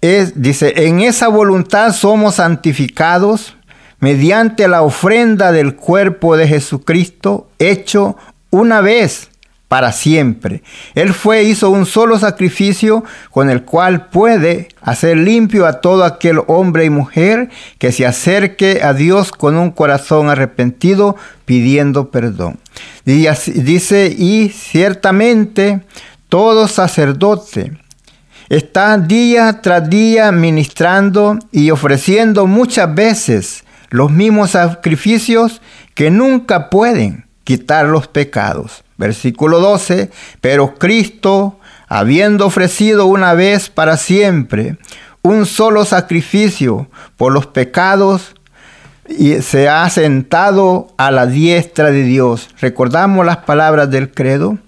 Es, 0.00 0.40
dice, 0.40 0.72
en 0.86 1.00
esa 1.00 1.28
voluntad 1.28 1.92
somos 1.92 2.36
santificados 2.36 3.58
mediante 4.00 4.66
la 4.68 4.80
ofrenda 4.80 5.52
del 5.52 5.76
cuerpo 5.76 6.38
de 6.38 6.48
Jesucristo, 6.48 7.50
hecho 7.58 8.16
una 8.48 8.80
vez 8.80 9.28
para 9.72 9.90
siempre. 9.92 10.62
Él 10.94 11.14
fue, 11.14 11.44
hizo 11.44 11.70
un 11.70 11.86
solo 11.86 12.18
sacrificio 12.18 13.04
con 13.30 13.48
el 13.48 13.62
cual 13.62 14.10
puede 14.10 14.68
hacer 14.82 15.16
limpio 15.16 15.64
a 15.64 15.80
todo 15.80 16.04
aquel 16.04 16.40
hombre 16.46 16.84
y 16.84 16.90
mujer 16.90 17.48
que 17.78 17.90
se 17.90 18.04
acerque 18.04 18.82
a 18.82 18.92
Dios 18.92 19.32
con 19.32 19.56
un 19.56 19.70
corazón 19.70 20.28
arrepentido 20.28 21.16
pidiendo 21.46 22.10
perdón. 22.10 22.58
Dice, 23.06 24.14
y 24.14 24.50
ciertamente 24.50 25.80
todo 26.28 26.68
sacerdote 26.68 27.72
está 28.50 28.98
día 28.98 29.62
tras 29.62 29.88
día 29.88 30.32
ministrando 30.32 31.38
y 31.50 31.70
ofreciendo 31.70 32.46
muchas 32.46 32.94
veces 32.94 33.64
los 33.88 34.10
mismos 34.10 34.50
sacrificios 34.50 35.62
que 35.94 36.10
nunca 36.10 36.68
pueden 36.68 37.24
quitar 37.44 37.86
los 37.86 38.06
pecados. 38.06 38.84
Versículo 39.02 39.58
12, 39.58 40.12
pero 40.40 40.74
Cristo, 40.74 41.58
habiendo 41.88 42.46
ofrecido 42.46 43.06
una 43.06 43.34
vez 43.34 43.68
para 43.68 43.96
siempre 43.96 44.76
un 45.22 45.44
solo 45.44 45.84
sacrificio 45.84 46.88
por 47.16 47.32
los 47.32 47.46
pecados, 47.46 48.36
y 49.08 49.42
se 49.42 49.68
ha 49.68 49.90
sentado 49.90 50.94
a 50.96 51.10
la 51.10 51.26
diestra 51.26 51.90
de 51.90 52.04
Dios. 52.04 52.48
Recordamos 52.60 53.26
las 53.26 53.38
palabras 53.38 53.90
del 53.90 54.12
credo 54.12 54.58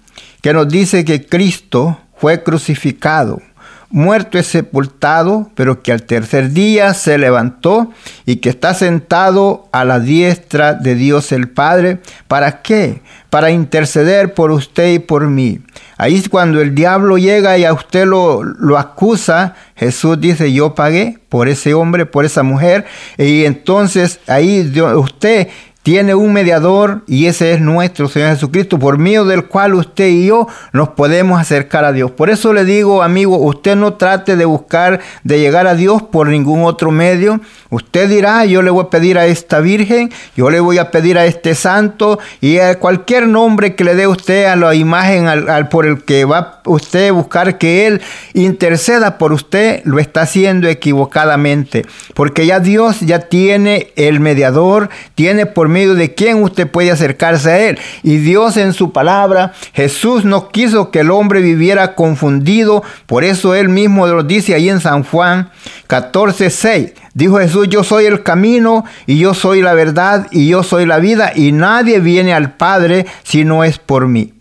que 0.41 0.53
nos 0.53 0.67
dice 0.67 1.05
que 1.05 1.25
Cristo 1.25 1.97
fue 2.17 2.43
crucificado 2.43 3.41
muerto 3.89 4.37
y 4.37 4.43
sepultado, 4.43 5.49
pero 5.55 5.81
que 5.81 5.91
al 5.91 6.03
tercer 6.03 6.51
día 6.51 6.93
se 6.93 7.17
levantó 7.17 7.91
y 8.25 8.37
que 8.37 8.49
está 8.49 8.73
sentado 8.73 9.67
a 9.71 9.85
la 9.85 9.99
diestra 9.99 10.73
de 10.73 10.95
Dios 10.95 11.31
el 11.31 11.49
Padre. 11.49 11.99
¿Para 12.27 12.61
qué? 12.61 13.01
Para 13.29 13.51
interceder 13.51 14.33
por 14.33 14.51
usted 14.51 14.93
y 14.93 14.99
por 14.99 15.27
mí. 15.27 15.59
Ahí 15.97 16.15
es 16.15 16.29
cuando 16.29 16.61
el 16.61 16.75
diablo 16.75 17.17
llega 17.17 17.57
y 17.57 17.65
a 17.65 17.73
usted 17.73 18.05
lo, 18.05 18.43
lo 18.43 18.77
acusa, 18.77 19.55
Jesús 19.75 20.19
dice, 20.19 20.51
yo 20.51 20.75
pagué 20.75 21.19
por 21.29 21.47
ese 21.47 21.73
hombre, 21.73 22.05
por 22.05 22.25
esa 22.25 22.43
mujer. 22.43 22.85
Y 23.17 23.45
entonces 23.45 24.19
ahí 24.27 24.71
usted 24.95 25.49
tiene 25.85 26.15
un 26.15 26.33
mediador 26.33 27.03
y 27.05 27.27
ese 27.27 27.53
es 27.53 27.61
nuestro 27.61 28.07
Señor 28.07 28.29
Jesucristo, 28.31 28.79
por 28.79 28.97
medio 28.97 29.23
del 29.23 29.45
cual 29.45 29.75
usted 29.75 30.07
y 30.07 30.25
yo 30.25 30.47
nos 30.73 30.89
podemos 30.89 31.39
acercar 31.39 31.85
a 31.85 31.91
Dios. 31.91 32.09
Por 32.09 32.31
eso 32.31 32.53
le 32.53 32.65
digo, 32.65 33.03
amigo, 33.03 33.37
usted 33.37 33.75
no 33.75 33.93
trate 33.93 34.35
de 34.35 34.45
buscar, 34.45 34.99
de 35.23 35.39
llegar 35.39 35.67
a 35.67 35.75
Dios 35.75 36.01
por 36.01 36.27
ningún 36.27 36.63
otro 36.63 36.89
medio. 36.89 37.39
Usted 37.75 38.07
dirá, 38.07 38.45
yo 38.45 38.61
le 38.61 38.69
voy 38.69 38.85
a 38.85 38.89
pedir 38.89 39.17
a 39.17 39.25
esta 39.25 39.59
Virgen, 39.59 40.09
yo 40.37 40.49
le 40.49 40.61
voy 40.61 40.77
a 40.77 40.91
pedir 40.91 41.17
a 41.17 41.25
este 41.25 41.55
santo 41.55 42.19
y 42.39 42.59
a 42.59 42.79
cualquier 42.79 43.27
nombre 43.27 43.75
que 43.75 43.83
le 43.83 43.95
dé 43.95 44.07
usted 44.07 44.45
a 44.45 44.55
la 44.55 44.73
imagen 44.75 45.27
al, 45.27 45.67
por 45.67 45.85
el 45.85 46.05
que 46.05 46.23
va 46.23 46.61
usted 46.63 47.09
a 47.09 47.11
buscar 47.11 47.57
que 47.57 47.85
Él 47.85 48.01
interceda 48.33 49.17
por 49.17 49.33
usted, 49.33 49.81
lo 49.83 49.99
está 49.99 50.21
haciendo 50.21 50.69
equivocadamente. 50.69 51.85
Porque 52.13 52.45
ya 52.45 52.61
Dios 52.61 53.01
ya 53.01 53.19
tiene 53.27 53.91
el 53.97 54.21
mediador, 54.21 54.89
tiene 55.13 55.45
por 55.45 55.67
medio 55.67 55.95
de 55.95 56.13
quién 56.13 56.41
usted 56.41 56.71
puede 56.71 56.91
acercarse 56.91 57.51
a 57.51 57.59
Él. 57.59 57.77
Y 58.03 58.19
Dios 58.19 58.55
en 58.55 58.71
su 58.71 58.93
palabra, 58.93 59.51
Jesús 59.73 60.23
no 60.23 60.47
quiso 60.47 60.91
que 60.91 61.01
el 61.01 61.11
hombre 61.11 61.41
viviera 61.41 61.93
confundido, 61.93 62.83
por 63.05 63.25
eso 63.25 63.53
Él 63.53 63.67
mismo 63.67 64.07
lo 64.07 64.23
dice 64.23 64.55
ahí 64.55 64.69
en 64.69 64.79
San 64.79 65.03
Juan 65.03 65.51
14, 65.87 66.49
6. 66.49 67.04
Dijo 67.15 67.39
Jesús, 67.39 67.69
yo 67.69 67.85
soy 67.85 68.07
el 68.07 68.23
camino 68.23 68.83
y 69.05 69.17
yo 69.17 69.33
soy 69.33 69.61
la 69.61 69.73
verdad 69.73 70.27
y 70.31 70.49
yo 70.49 70.63
soy 70.63 70.85
la 70.85 70.99
vida 70.99 71.31
y 71.33 71.53
nadie 71.53 72.01
viene 72.01 72.33
al 72.33 72.57
Padre 72.57 73.05
si 73.23 73.45
no 73.45 73.63
es 73.63 73.79
por 73.79 74.09
mí. 74.09 74.33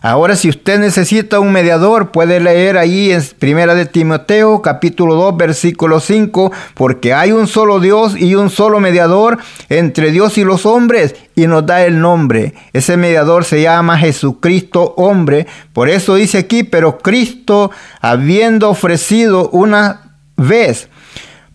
Ahora, 0.00 0.34
si 0.34 0.48
usted 0.48 0.80
necesita 0.80 1.40
un 1.40 1.52
mediador, 1.52 2.10
puede 2.10 2.40
leer 2.40 2.78
ahí 2.78 3.12
en 3.12 3.22
Primera 3.38 3.74
de 3.74 3.84
Timoteo, 3.84 4.62
capítulo 4.62 5.14
2, 5.14 5.36
versículo 5.36 6.00
5, 6.00 6.50
porque 6.72 7.12
hay 7.12 7.32
un 7.32 7.46
solo 7.46 7.80
Dios 7.80 8.16
y 8.18 8.34
un 8.34 8.48
solo 8.48 8.80
mediador 8.80 9.38
entre 9.68 10.10
Dios 10.10 10.38
y 10.38 10.44
los 10.44 10.64
hombres, 10.64 11.14
y 11.36 11.46
nos 11.46 11.66
da 11.66 11.84
el 11.84 12.00
nombre. 12.00 12.54
Ese 12.72 12.96
mediador 12.96 13.44
se 13.44 13.60
llama 13.60 13.98
Jesucristo 13.98 14.94
hombre. 14.96 15.46
Por 15.74 15.90
eso 15.90 16.14
dice 16.14 16.38
aquí, 16.38 16.64
pero 16.64 16.96
Cristo, 16.98 17.70
habiendo 18.00 18.70
ofrecido 18.70 19.50
una 19.50 20.16
vez 20.36 20.88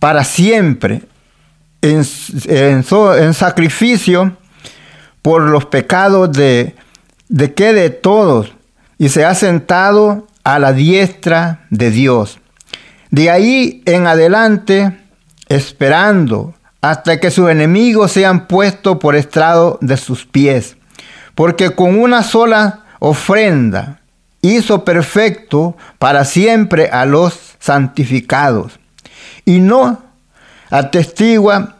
para 0.08 0.24
siempre 0.24 1.02
en, 1.82 3.34
sacrificio 3.34 4.38
por 5.22 5.42
los 5.42 5.66
pecados 5.66 6.32
de 6.32 6.74
de 7.28 7.54
que 7.54 7.74
de 7.74 7.90
todos, 7.90 8.54
y 8.98 9.10
se 9.10 9.26
ha 9.26 9.36
sentado 9.36 10.26
a 10.46 10.60
la 10.60 10.72
diestra 10.72 11.66
de 11.72 11.92
Dios. 11.92 12.40
De 13.12 13.30
ahí 13.30 13.84
en 13.86 14.08
adelante, 14.08 14.98
esperando 15.50 16.56
hasta 16.80 17.20
que 17.20 17.30
sus 17.30 17.50
enemigos 17.50 18.14
sean 18.14 18.48
puestos 18.48 19.00
por 19.00 19.14
estrado 19.18 19.78
de 19.82 19.98
sus 19.98 20.26
pies. 20.26 20.78
Porque 21.36 21.72
con 21.72 22.00
una 22.00 22.24
sola 22.24 22.86
ofrenda 23.00 24.00
hizo 24.42 24.86
perfecto 24.86 25.76
para 26.00 26.24
siempre 26.24 26.92
a 26.94 27.06
los 27.06 27.58
santificados. 27.60 28.80
Y 29.48 29.60
no 29.62 30.04
atestigua 30.70 31.78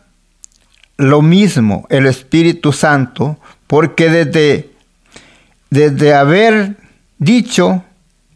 lo 0.96 1.22
mismo 1.22 1.86
el 1.90 2.06
Espíritu 2.06 2.72
Santo, 2.72 3.38
porque 3.68 4.10
desde 4.10 4.70
desde 5.70 6.14
haber 6.14 6.78
dicho, 7.18 7.84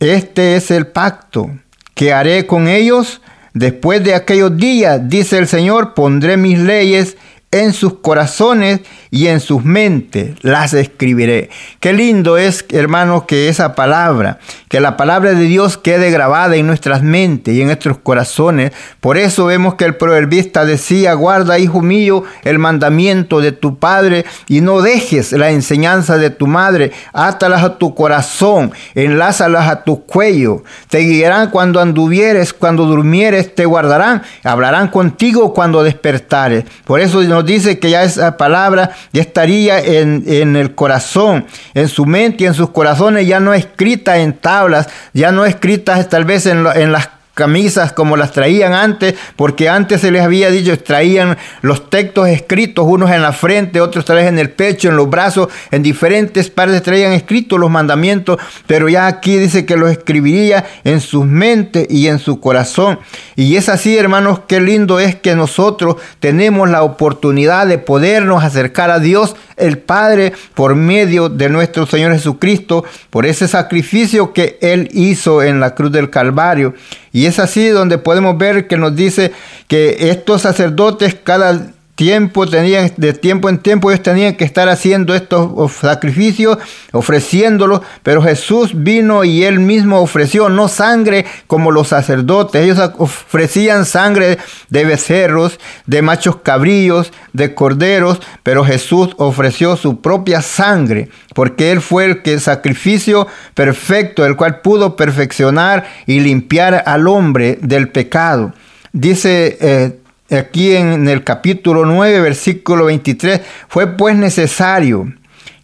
este 0.02 0.58
es 0.58 0.70
el 0.70 0.88
pacto 0.88 1.50
que 1.96 2.12
haré 2.12 2.46
con 2.46 2.68
ellos 2.68 3.22
después 3.54 4.04
de 4.04 4.16
aquellos 4.16 4.58
días, 4.58 5.00
dice 5.08 5.38
el 5.38 5.48
Señor, 5.48 5.94
pondré 5.94 6.36
mis 6.36 6.60
leyes 6.60 7.16
en 7.52 7.72
sus 7.72 8.00
corazones 8.00 8.82
y 9.12 9.28
en 9.28 9.42
sus 9.42 9.66
mentes 9.66 10.36
las 10.42 10.74
escribiré. 10.74 11.50
Qué 11.82 11.92
lindo 11.92 12.38
es, 12.38 12.66
hermanos, 12.70 13.26
que 13.26 13.50
esa 13.50 13.76
palabra, 13.76 14.40
que 14.70 14.80
la 14.80 14.96
palabra 14.96 15.34
de 15.34 15.44
Dios 15.44 15.78
quede 15.78 16.12
grabada 16.12 16.56
en 16.56 16.66
nuestras 16.66 17.04
mentes 17.04 17.54
y 17.54 17.60
en 17.60 17.68
nuestros 17.68 17.98
corazones. 17.98 18.72
Por 19.02 19.18
eso 19.18 19.46
vemos 19.46 19.76
que 19.76 19.84
el 19.84 19.98
proverbista 19.98 20.64
decía, 20.64 21.14
guarda, 21.14 21.60
hijo 21.60 21.82
mío, 21.82 22.24
el 22.46 22.58
mandamiento 22.58 23.42
de 23.42 23.52
tu 23.52 23.78
padre 23.78 24.26
y 24.48 24.62
no 24.62 24.82
dejes 24.82 25.34
la 25.34 25.52
enseñanza 25.52 26.18
de 26.18 26.30
tu 26.30 26.48
madre. 26.48 26.94
Átalas 27.12 27.64
a 27.64 27.78
tu 27.78 27.94
corazón, 27.94 28.72
enlázalas 28.96 29.68
a 29.70 29.84
tu 29.84 30.06
cuello. 30.06 30.64
Te 30.90 31.00
guiarán 31.00 31.50
cuando 31.50 31.82
anduvieres, 31.82 32.54
cuando 32.54 32.86
durmieres, 32.86 33.54
te 33.54 33.66
guardarán. 33.66 34.22
Hablarán 34.46 34.88
contigo 34.88 35.54
cuando 35.54 35.84
despertares. 35.84 36.64
Por 36.86 37.02
eso 37.02 37.22
nos 37.24 37.46
dice 37.46 37.78
que 37.78 37.90
ya 37.90 38.04
esa 38.04 38.38
palabra 38.38 38.92
ya 39.12 39.22
estaría 39.22 39.80
en, 39.80 40.24
en 40.28 40.56
el 40.56 40.76
corazón, 40.76 41.46
en 41.74 41.88
su 41.88 42.06
mente 42.06 42.44
y 42.44 42.48
en 42.48 42.54
sus 42.54 42.70
corazones, 42.70 43.28
ya 43.28 43.40
no 43.40 43.54
escrita 43.54 44.18
en 44.18 44.34
tablas, 44.34 44.88
ya 45.14 45.32
no 45.32 45.46
escritas 45.46 46.10
tal 46.10 46.26
vez 46.26 46.46
en, 46.46 46.66
en 46.76 46.92
las 46.92 47.10
camisas 47.34 47.94
como 47.94 48.18
las 48.18 48.32
traían 48.32 48.74
antes, 48.74 49.16
porque 49.36 49.70
antes 49.70 50.02
se 50.02 50.12
les 50.12 50.22
había 50.22 50.52
dicho, 50.52 50.78
traían 50.80 51.38
los 51.62 51.90
textos 51.90 52.28
escritos, 52.28 52.86
unos 52.88 53.12
en 53.12 53.22
la 53.22 53.32
frente, 53.32 53.82
otros 53.82 54.06
tal 54.06 54.18
vez 54.18 54.28
en 54.28 54.40
el 54.40 54.52
pecho, 54.52 54.90
en 54.90 54.96
los 54.96 55.10
brazos, 55.10 55.50
en 55.72 55.84
diferentes 55.84 56.50
partes 56.50 56.84
traían 56.84 57.14
escritos 57.14 57.60
los 57.60 57.70
mandamientos, 57.70 58.38
pero 58.68 58.90
ya 58.90 59.08
aquí 59.08 59.38
dice 59.38 59.66
que 59.66 59.78
los 59.78 59.92
escribiría 59.92 60.66
en 60.84 61.00
sus 61.00 61.26
mentes 61.26 61.88
y 61.90 62.08
en 62.08 62.20
su 62.20 62.40
corazón. 62.40 63.00
Y 63.36 63.56
es 63.56 63.70
así, 63.70 63.98
hermanos, 63.98 64.42
qué 64.48 64.60
lindo 64.60 65.00
es 65.00 65.16
que 65.16 65.36
nosotros 65.36 65.96
tenemos 66.20 66.70
la 66.70 66.84
oportunidad 66.84 67.68
de 67.68 67.78
podernos 67.78 68.44
acercar 68.44 68.92
a 68.92 69.00
Dios 69.00 69.36
el 69.58 69.78
Padre 69.78 70.34
por 70.54 70.76
medio 70.76 71.30
de 71.30 71.50
nuestro 71.50 71.86
Señor 71.86 72.14
Jesucristo, 72.14 72.84
por 73.10 73.26
ese 73.26 73.48
sacrificio 73.48 74.34
que 74.34 74.58
Él 74.62 74.90
hizo 74.92 75.44
en 75.44 75.60
la 75.60 75.76
cruz 75.76 75.92
del 75.92 76.10
Calvario. 76.10 76.74
Y 77.14 77.21
es 77.26 77.40
así 77.40 77.68
donde 77.68 77.98
podemos 77.98 78.38
ver 78.38 78.68
que 78.68 78.78
nos 78.78 78.96
dice 78.96 79.32
que 79.68 80.10
estos 80.10 80.42
sacerdotes 80.42 81.16
cada 81.16 81.72
tiempo 82.02 82.48
tenían, 82.48 82.92
de 82.98 83.14
tiempo 83.14 83.48
en 83.48 83.60
tiempo 83.60 83.92
ellos 83.92 84.02
tenían 84.02 84.34
que 84.34 84.44
estar 84.44 84.68
haciendo 84.70 85.14
estos 85.14 85.72
sacrificios, 85.72 86.58
ofreciéndolos, 86.94 87.82
pero 88.02 88.24
Jesús 88.24 88.72
vino 88.74 89.24
y 89.24 89.44
él 89.44 89.60
mismo 89.60 90.00
ofreció 90.02 90.50
no 90.50 90.68
sangre 90.68 91.28
como 91.46 91.70
los 91.70 91.90
sacerdotes, 91.90 92.64
ellos 92.64 92.80
ofrecían 92.98 93.86
sangre 93.86 94.40
de 94.70 94.84
becerros, 94.84 95.60
de 95.86 96.02
machos 96.02 96.38
cabrillos, 96.38 97.14
de 97.34 97.54
corderos, 97.54 98.20
pero 98.42 98.66
Jesús 98.66 99.10
ofreció 99.18 99.78
su 99.78 100.02
propia 100.02 100.42
sangre, 100.42 101.10
porque 101.36 101.72
él 101.72 101.82
fue 101.82 102.06
el 102.06 102.24
que 102.24 102.40
sacrificio 102.40 103.28
perfecto, 103.54 104.26
el 104.26 104.36
cual 104.36 104.62
pudo 104.62 104.96
perfeccionar 104.96 105.86
y 106.08 106.20
limpiar 106.20 106.82
al 106.88 107.08
hombre 107.08 107.60
del 107.62 107.90
pecado. 107.90 108.56
Dice 108.92 109.58
eh, 109.62 110.01
aquí 110.38 110.76
en 110.76 111.08
el 111.08 111.24
capítulo 111.24 111.86
9, 111.86 112.22
versículo 112.22 112.86
23, 112.86 113.42
fue 113.68 113.88
pues 113.88 114.16
necesario 114.16 115.14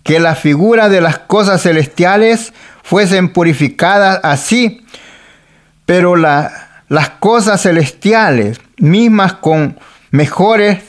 que 0.03 0.19
la 0.19 0.35
figura 0.35 0.89
de 0.89 1.01
las 1.01 1.19
cosas 1.19 1.61
celestiales 1.61 2.53
fuesen 2.83 3.29
purificadas 3.29 4.19
así, 4.23 4.85
pero 5.85 6.15
las 6.15 7.09
cosas 7.19 7.61
celestiales 7.61 8.59
mismas 8.77 9.33
con 9.33 9.77
mejores 10.11 10.79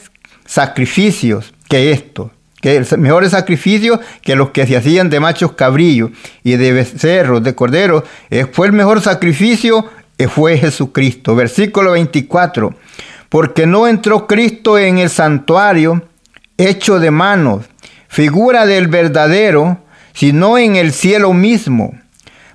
sacrificios 0.45 1.53
que 1.67 1.91
esto, 1.91 2.31
que 2.61 2.85
mejores 2.97 3.31
sacrificios 3.31 3.99
que 4.21 4.35
los 4.35 4.51
que 4.51 4.65
se 4.65 4.77
hacían 4.77 5.09
de 5.09 5.19
machos 5.19 5.53
cabrillos 5.53 6.11
y 6.43 6.55
de 6.55 6.71
becerros, 6.71 7.43
de 7.43 7.55
corderos, 7.55 8.03
fue 8.51 8.67
el 8.67 8.73
mejor 8.73 9.01
sacrificio, 9.01 9.85
eh, 10.17 10.27
fue 10.27 10.57
Jesucristo. 10.57 11.35
Versículo 11.35 11.91
24, 11.91 12.75
porque 13.29 13.65
no 13.65 13.87
entró 13.87 14.27
Cristo 14.27 14.77
en 14.77 14.97
el 14.97 15.09
santuario 15.09 16.03
hecho 16.57 16.99
de 16.99 17.11
manos, 17.11 17.65
figura 18.07 18.65
del 18.65 18.87
verdadero, 18.87 19.77
sino 20.13 20.57
en 20.57 20.75
el 20.75 20.91
cielo 20.91 21.33
mismo, 21.33 21.93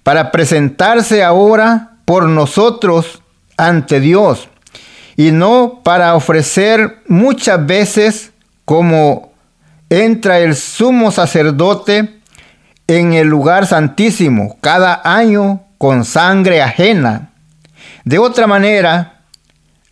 para 0.03 0.31
presentarse 0.31 1.22
ahora 1.22 1.93
por 2.05 2.29
nosotros 2.29 3.22
ante 3.57 4.01
Dios, 4.01 4.49
y 5.16 5.31
no 5.31 5.81
para 5.85 6.14
ofrecer 6.16 6.99
muchas 7.07 7.64
veces 7.64 8.33
como 8.64 9.33
entra 9.89 10.41
el 10.41 10.57
sumo 10.57 11.12
sacerdote 11.12 12.20
en 12.87 13.12
el 13.14 13.29
lugar 13.29 13.66
santísimo 13.66 14.57
cada 14.61 15.01
año 15.05 15.62
con 15.79 16.05
sangre 16.05 16.62
ajena. 16.62 17.31
De 18.05 18.18
otra 18.18 18.47
manera, 18.47 19.14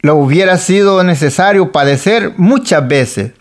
lo 0.03 0.17
hubiera 0.17 0.59
sido 0.59 1.03
necesario 1.03 1.73
padecer 1.73 2.35
muchas 2.37 2.87
veces 2.87 3.33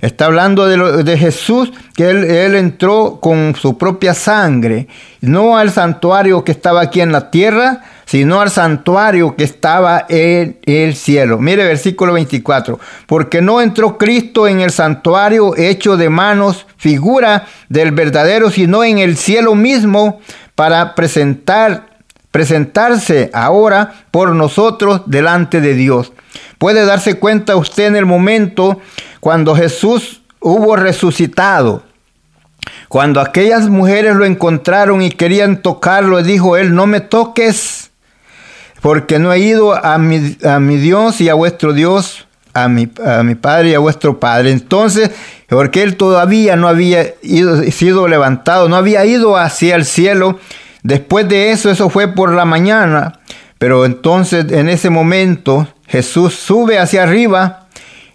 Está 0.00 0.26
hablando 0.26 0.66
de, 0.66 1.18
Jesús, 1.18 1.72
que 1.94 2.10
él, 2.10 2.54
entró 2.54 3.18
con 3.20 3.54
su 3.56 3.78
propia 3.78 4.12
sangre, 4.12 4.88
no 5.22 5.56
al 5.56 5.70
santuario 5.70 6.44
que 6.44 6.52
estaba 6.52 6.82
aquí 6.82 7.00
en 7.00 7.12
la 7.12 7.30
tierra, 7.30 7.82
sino 8.04 8.42
al 8.42 8.50
santuario 8.50 9.34
que 9.34 9.44
estaba 9.44 10.04
en 10.08 10.58
el 10.64 10.94
cielo. 10.94 11.38
Mire 11.38 11.64
versículo 11.64 12.12
24, 12.12 12.78
porque 13.06 13.40
no 13.40 13.62
entró 13.62 13.96
Cristo 13.96 14.46
en 14.46 14.60
el 14.60 14.70
santuario 14.70 15.56
hecho 15.56 15.96
de 15.96 16.10
manos, 16.10 16.66
figura 16.76 17.46
del 17.70 17.92
verdadero, 17.92 18.50
sino 18.50 18.84
en 18.84 18.98
el 18.98 19.16
cielo 19.16 19.54
mismo 19.54 20.20
para 20.54 20.94
presentar, 20.94 21.95
presentarse 22.36 23.30
ahora 23.32 23.94
por 24.10 24.34
nosotros 24.34 25.00
delante 25.06 25.62
de 25.62 25.72
Dios. 25.72 26.12
Puede 26.58 26.84
darse 26.84 27.14
cuenta 27.14 27.56
usted 27.56 27.86
en 27.86 27.96
el 27.96 28.04
momento 28.04 28.78
cuando 29.20 29.56
Jesús 29.56 30.20
hubo 30.38 30.76
resucitado, 30.76 31.82
cuando 32.90 33.22
aquellas 33.22 33.70
mujeres 33.70 34.16
lo 34.16 34.26
encontraron 34.26 35.00
y 35.00 35.08
querían 35.08 35.62
tocarlo, 35.62 36.22
dijo 36.22 36.58
él, 36.58 36.74
no 36.74 36.86
me 36.86 37.00
toques, 37.00 37.90
porque 38.82 39.18
no 39.18 39.32
he 39.32 39.38
ido 39.38 39.74
a 39.74 39.96
mi, 39.96 40.36
a 40.44 40.60
mi 40.60 40.76
Dios 40.76 41.22
y 41.22 41.30
a 41.30 41.34
vuestro 41.34 41.72
Dios, 41.72 42.26
a 42.52 42.68
mi, 42.68 42.86
a 43.02 43.22
mi, 43.22 43.34
Padre 43.34 43.70
y 43.70 43.74
a 43.74 43.78
vuestro 43.78 44.20
Padre. 44.20 44.50
Entonces, 44.50 45.10
porque 45.48 45.82
él 45.82 45.96
todavía 45.96 46.54
no 46.56 46.68
había 46.68 47.14
ido, 47.22 47.62
sido 47.70 48.08
levantado, 48.08 48.68
no 48.68 48.76
había 48.76 49.06
ido 49.06 49.38
hacia 49.38 49.74
el 49.74 49.86
cielo. 49.86 50.38
Después 50.86 51.28
de 51.28 51.50
eso, 51.50 51.68
eso 51.68 51.90
fue 51.90 52.06
por 52.06 52.32
la 52.32 52.44
mañana. 52.44 53.18
Pero 53.58 53.84
entonces, 53.86 54.52
en 54.52 54.68
ese 54.68 54.88
momento, 54.88 55.66
Jesús 55.88 56.34
sube 56.34 56.78
hacia 56.78 57.02
arriba 57.02 57.66